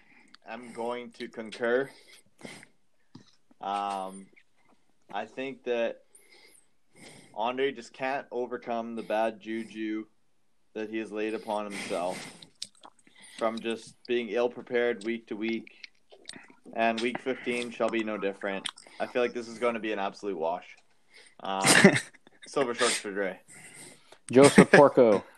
am 0.49 0.73
going 0.73 1.11
to 1.13 1.29
concur. 1.29 1.89
Um, 3.61 4.27
I 5.13 5.25
think 5.25 5.65
that 5.65 6.03
Andre 7.35 7.73
just 7.73 7.93
can't 7.93 8.27
overcome 8.33 8.97
the 8.97 9.03
bad 9.03 9.41
juju 9.41 10.07
that 10.75 10.91
he 10.91 10.99
has 10.99 11.13
laid 11.13 11.35
upon 11.35 11.65
himself 11.71 12.19
from 13.39 13.59
just 13.59 13.95
being 14.07 14.29
ill 14.31 14.49
prepared 14.49 15.05
week 15.05 15.29
to 15.29 15.37
week. 15.37 15.78
And 16.75 17.01
week 17.01 17.19
15 17.21 17.71
shall 17.71 17.89
be 17.89 18.05
no 18.05 18.17
different. 18.19 18.69
I 19.01 19.07
feel 19.07 19.23
like 19.23 19.33
this 19.33 19.49
is 19.49 19.59
going 19.59 19.75
to 19.75 19.81
be 19.81 19.93
an 19.93 19.99
absolute 19.99 20.39
wash. 20.39 20.67
Um, 21.41 21.67
Silver 22.47 22.75
Sharks 22.75 22.97
for 22.99 23.13
Dre. 23.13 23.39
Joseph 24.31 24.71
Porco. 24.71 25.25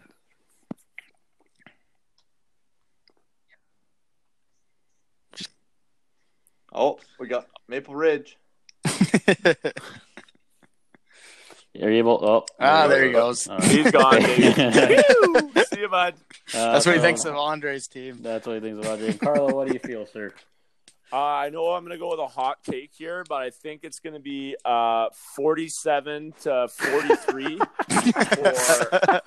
Oh, 6.73 7.01
we 7.19 7.27
got 7.27 7.47
Maple 7.67 7.97
Ridge. 7.97 8.39
Are 8.87 8.95
you 11.75 11.99
able? 11.99 12.19
Oh, 12.23 12.45
ah, 12.61 12.87
there 12.87 13.05
he 13.05 13.13
goes. 13.13 13.49
All 13.49 13.59
right. 13.59 13.65
He's 13.69 13.91
gone, 13.91 14.23
baby. 14.23 14.55
Uh, 14.55 15.65
See 15.65 15.81
you, 15.81 15.89
bud. 15.89 16.15
That's 16.53 16.87
what 16.87 16.95
he 16.95 17.01
thinks 17.01 17.25
of 17.25 17.35
Andre's 17.35 17.89
team. 17.89 18.19
That's 18.21 18.47
what 18.47 18.55
he 18.55 18.61
thinks 18.61 18.87
about 18.87 18.99
Jay. 18.99 19.15
Carlo, 19.15 19.55
what 19.55 19.69
do 19.69 19.75
you 19.75 19.81
feel, 19.81 20.07
sir? 20.07 20.33
Uh, 21.13 21.17
I 21.17 21.51
know 21.51 21.67
I'm 21.73 21.85
going 21.85 21.97
to 21.97 21.99
go 21.99 22.11
with 22.11 22.21
a 22.21 22.27
hot 22.29 22.59
take 22.63 22.93
here, 22.95 23.25
but 23.29 23.43
I 23.43 23.51
think 23.51 23.81
it's 23.83 23.99
going 23.99 24.15
to 24.15 24.21
be 24.21 24.57
uh, 24.65 25.07
47 25.35 26.35
to 26.43 26.69
43 26.69 27.59
for 27.59 27.65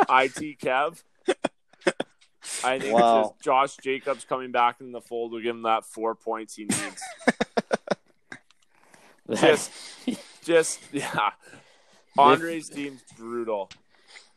IT 0.10 0.60
Kev. 0.60 1.04
I 2.64 2.80
think 2.80 2.94
Wow. 2.94 3.20
it's 3.20 3.30
just 3.30 3.42
Josh 3.42 3.78
Jacobs 3.84 4.24
coming 4.26 4.52
back 4.52 4.80
in 4.80 4.92
the 4.94 5.02
fold 5.02 5.32
will 5.34 5.42
give 5.42 5.56
him 5.56 5.64
that 5.64 5.86
four 5.86 6.16
points 6.16 6.56
he 6.56 6.64
needs. 6.66 7.02
just, 9.42 9.72
just 10.44 10.80
yeah. 10.92 11.32
Andre's 12.18 12.70
team's 12.70 13.02
brutal. 13.18 13.70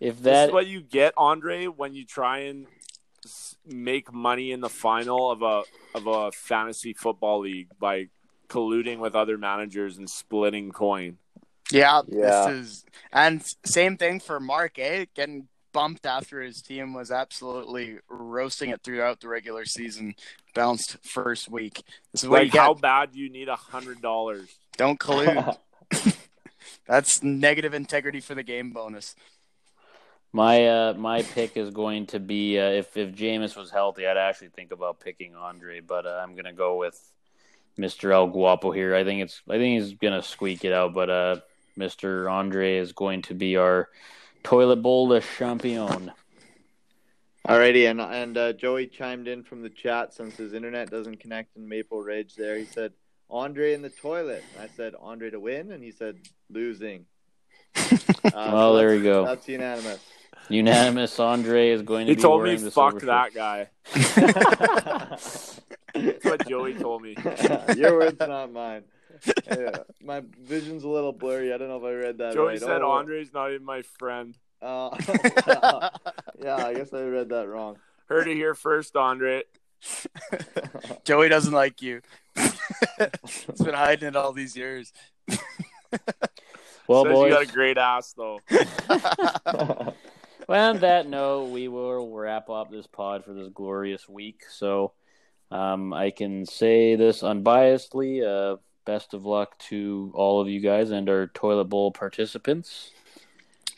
if 0.00 0.16
This 0.16 0.24
that 0.24 0.48
is 0.48 0.52
what 0.52 0.66
you 0.66 0.80
get, 0.80 1.14
Andre, 1.16 1.66
when 1.66 1.94
you 1.94 2.04
try 2.04 2.38
and 2.40 2.66
make 3.66 4.12
money 4.12 4.52
in 4.52 4.60
the 4.60 4.68
final 4.68 5.30
of 5.30 5.42
a 5.42 5.62
of 5.94 6.06
a 6.06 6.32
fantasy 6.32 6.92
football 6.92 7.40
league 7.40 7.68
by 7.78 8.08
colluding 8.48 8.98
with 8.98 9.14
other 9.16 9.36
managers 9.38 9.98
and 9.98 10.08
splitting 10.08 10.70
coin. 10.72 11.18
Yeah, 11.72 12.02
Yeah. 12.06 12.46
this 12.46 12.66
is 12.68 12.84
and 13.12 13.44
same 13.64 13.96
thing 13.96 14.20
for 14.20 14.38
Mark, 14.38 14.78
eh? 14.78 15.06
Getting 15.14 15.48
bumped 15.72 16.06
after 16.06 16.40
his 16.40 16.62
team 16.62 16.94
was 16.94 17.10
absolutely 17.10 17.98
roasting 18.08 18.70
it 18.70 18.82
throughout 18.82 19.20
the 19.20 19.28
regular 19.28 19.64
season. 19.66 20.14
Bounced 20.54 20.96
first 21.04 21.50
week. 21.50 21.82
This 22.12 22.22
is 22.22 22.28
Like, 22.30 22.46
you 22.46 22.50
get. 22.52 22.60
how 22.62 22.74
bad 22.74 23.12
do 23.12 23.18
you 23.18 23.28
need 23.28 23.48
a 23.48 23.56
hundred 23.56 24.00
dollars? 24.00 24.48
Don't 24.78 24.98
collude. 25.00 25.56
That's 26.86 27.22
negative 27.22 27.74
integrity 27.74 28.20
for 28.20 28.34
the 28.34 28.42
game 28.42 28.70
bonus. 28.70 29.14
My 30.36 30.66
uh, 30.68 30.94
my 30.98 31.22
pick 31.22 31.56
is 31.56 31.70
going 31.70 32.04
to 32.08 32.20
be 32.20 32.58
uh, 32.58 32.68
if 32.68 32.94
if 32.96 33.14
Jameis 33.14 33.56
was 33.56 33.70
healthy, 33.70 34.06
I'd 34.06 34.18
actually 34.18 34.48
think 34.48 34.70
about 34.70 35.00
picking 35.00 35.34
Andre, 35.34 35.80
but 35.80 36.04
uh, 36.04 36.20
I'm 36.22 36.36
gonna 36.36 36.52
go 36.52 36.76
with 36.76 37.00
Mr. 37.78 38.12
El 38.12 38.26
Guapo 38.26 38.70
here. 38.70 38.94
I 38.94 39.02
think 39.02 39.22
it's 39.22 39.40
I 39.48 39.56
think 39.56 39.80
he's 39.80 39.94
gonna 39.94 40.22
squeak 40.22 40.66
it 40.66 40.74
out, 40.74 40.92
but 40.92 41.08
uh, 41.08 41.36
Mr. 41.78 42.30
Andre 42.30 42.76
is 42.76 42.92
going 42.92 43.22
to 43.22 43.34
be 43.34 43.56
our 43.56 43.88
toilet 44.42 44.82
bowl 44.82 45.08
de 45.08 45.22
champion. 45.38 46.12
Alrighty, 47.48 47.90
and 47.90 48.02
and 48.02 48.36
uh, 48.36 48.52
Joey 48.52 48.88
chimed 48.88 49.28
in 49.28 49.42
from 49.42 49.62
the 49.62 49.70
chat 49.70 50.12
since 50.12 50.36
his 50.36 50.52
internet 50.52 50.90
doesn't 50.90 51.18
connect 51.18 51.56
in 51.56 51.66
Maple 51.66 52.02
Ridge. 52.02 52.34
There, 52.34 52.58
he 52.58 52.66
said 52.66 52.92
Andre 53.30 53.72
in 53.72 53.80
the 53.80 53.88
toilet. 53.88 54.44
I 54.60 54.68
said 54.68 54.94
Andre 55.00 55.30
to 55.30 55.40
win, 55.40 55.72
and 55.72 55.82
he 55.82 55.92
said 55.92 56.18
losing. 56.50 57.06
Uh, 58.26 58.50
Well, 58.52 58.72
so 58.72 58.76
there 58.78 58.94
you 58.94 59.04
go. 59.04 59.24
That's 59.24 59.46
unanimous. 59.48 60.00
Unanimous. 60.48 61.18
Andre 61.20 61.70
is 61.70 61.82
going 61.82 62.06
to 62.06 62.14
be 62.14 62.16
wearing 62.16 62.16
this. 62.16 62.16
He 62.16 62.16
be 62.16 62.22
told 62.22 62.42
me, 62.44 62.56
the 62.56 62.70
"Fuck 62.70 63.00
that 63.02 63.32
shirt. 63.32 63.34
guy." 63.34 63.68
That's 65.94 66.24
what 66.24 66.48
Joey 66.48 66.74
told 66.74 67.02
me. 67.02 67.16
Your 67.76 67.98
words, 67.98 68.18
not 68.20 68.52
mine. 68.52 68.84
Yeah, 69.50 69.78
my 70.02 70.22
vision's 70.42 70.84
a 70.84 70.88
little 70.88 71.12
blurry. 71.12 71.52
I 71.52 71.58
don't 71.58 71.68
know 71.68 71.78
if 71.78 71.84
I 71.84 71.92
read 71.92 72.18
that 72.18 72.34
Joey 72.34 72.46
right. 72.48 72.60
said 72.60 72.82
Oh, 72.82 72.90
Andre's 72.92 73.32
not 73.32 73.50
even 73.50 73.64
my 73.64 73.82
friend. 73.82 74.36
Uh, 74.60 74.90
yeah, 76.42 76.56
I 76.56 76.74
guess 76.74 76.92
I 76.92 77.02
read 77.02 77.28
that 77.30 77.48
wrong. 77.48 77.78
Heard 78.08 78.28
it 78.28 78.36
here 78.36 78.54
first, 78.54 78.94
Andre. 78.96 79.42
Joey 81.04 81.28
doesn't 81.28 81.52
like 81.52 81.82
you. 81.82 82.00
He's 82.36 83.62
been 83.62 83.74
hiding 83.74 84.08
it 84.08 84.16
all 84.16 84.32
these 84.32 84.56
years. 84.56 84.92
Well, 86.88 87.04
Says 87.04 87.12
boys. 87.14 87.28
you 87.30 87.34
got 87.34 87.42
a 87.42 87.46
great 87.52 87.78
ass 87.78 88.14
though. 88.16 88.40
Well, 90.48 90.70
on 90.70 90.78
that 90.80 91.08
note, 91.08 91.46
we 91.50 91.68
will 91.68 92.08
wrap 92.14 92.48
up 92.50 92.70
this 92.70 92.86
pod 92.86 93.24
for 93.24 93.32
this 93.32 93.48
glorious 93.52 94.08
week. 94.08 94.42
So 94.50 94.92
um, 95.50 95.92
I 95.92 96.10
can 96.10 96.46
say 96.46 96.94
this 96.94 97.22
unbiasedly. 97.22 98.22
Uh, 98.24 98.56
best 98.84 99.14
of 99.14 99.24
luck 99.24 99.58
to 99.58 100.12
all 100.14 100.40
of 100.40 100.48
you 100.48 100.60
guys 100.60 100.90
and 100.92 101.08
our 101.08 101.26
toilet 101.28 101.64
bowl 101.64 101.90
participants. 101.90 102.90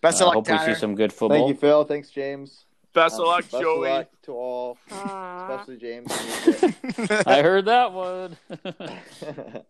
Best 0.03 0.21
Uh, 0.21 0.27
of 0.29 0.35
luck, 0.37 0.47
hope 0.49 0.61
we 0.67 0.75
see 0.75 0.79
some 0.79 0.95
good 0.95 1.13
football. 1.13 1.39
Thank 1.39 1.49
you, 1.49 1.55
Phil. 1.55 1.85
Thanks, 1.85 2.11
James. 2.11 2.65
Best 2.93 3.15
Um, 3.17 3.23
of 3.23 3.27
luck, 3.29 3.43
best 3.51 3.55
of 3.55 3.79
luck 3.79 4.09
to 4.25 4.33
all, 4.33 4.79
especially 4.91 5.77
James. 5.79 6.11
I 7.27 7.43
heard 7.43 7.65
that 7.67 7.93
one. 7.93 8.37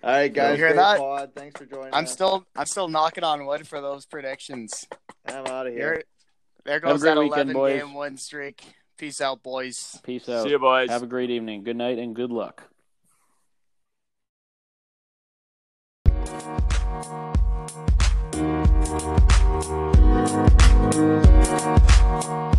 All 0.00 0.10
right, 0.12 0.32
guys. 0.32 0.58
You 0.58 0.64
hear 0.64 0.74
that? 0.74 0.98
Pod. 0.98 1.32
Thanks 1.34 1.58
for 1.58 1.66
joining. 1.66 1.92
I'm 1.92 2.04
us. 2.04 2.12
still 2.12 2.46
I'm 2.54 2.66
still 2.66 2.86
knocking 2.88 3.24
on 3.24 3.44
wood 3.46 3.66
for 3.66 3.80
those 3.80 4.06
predictions. 4.06 4.86
I'm 5.28 5.46
out 5.46 5.66
of 5.66 5.72
here. 5.72 5.94
Here, 5.94 6.04
there 6.64 6.80
goes 6.80 7.00
great 7.00 7.14
that 7.14 7.20
weekend, 7.20 7.50
11 7.50 7.52
boys. 7.52 7.80
game 7.80 7.94
win 7.94 8.16
streak. 8.16 8.62
Peace 8.96 9.20
out, 9.20 9.42
boys. 9.42 10.00
Peace 10.02 10.28
out. 10.28 10.42
See 10.42 10.50
you, 10.50 10.58
boys. 10.58 10.90
Have 10.90 11.02
a 11.02 11.06
great 11.06 11.30
evening. 11.30 11.62
Good 11.62 11.76
night 11.76 11.98
and 11.98 12.14
good 12.14 12.30
luck. 12.30 12.68
Thank 22.20 22.57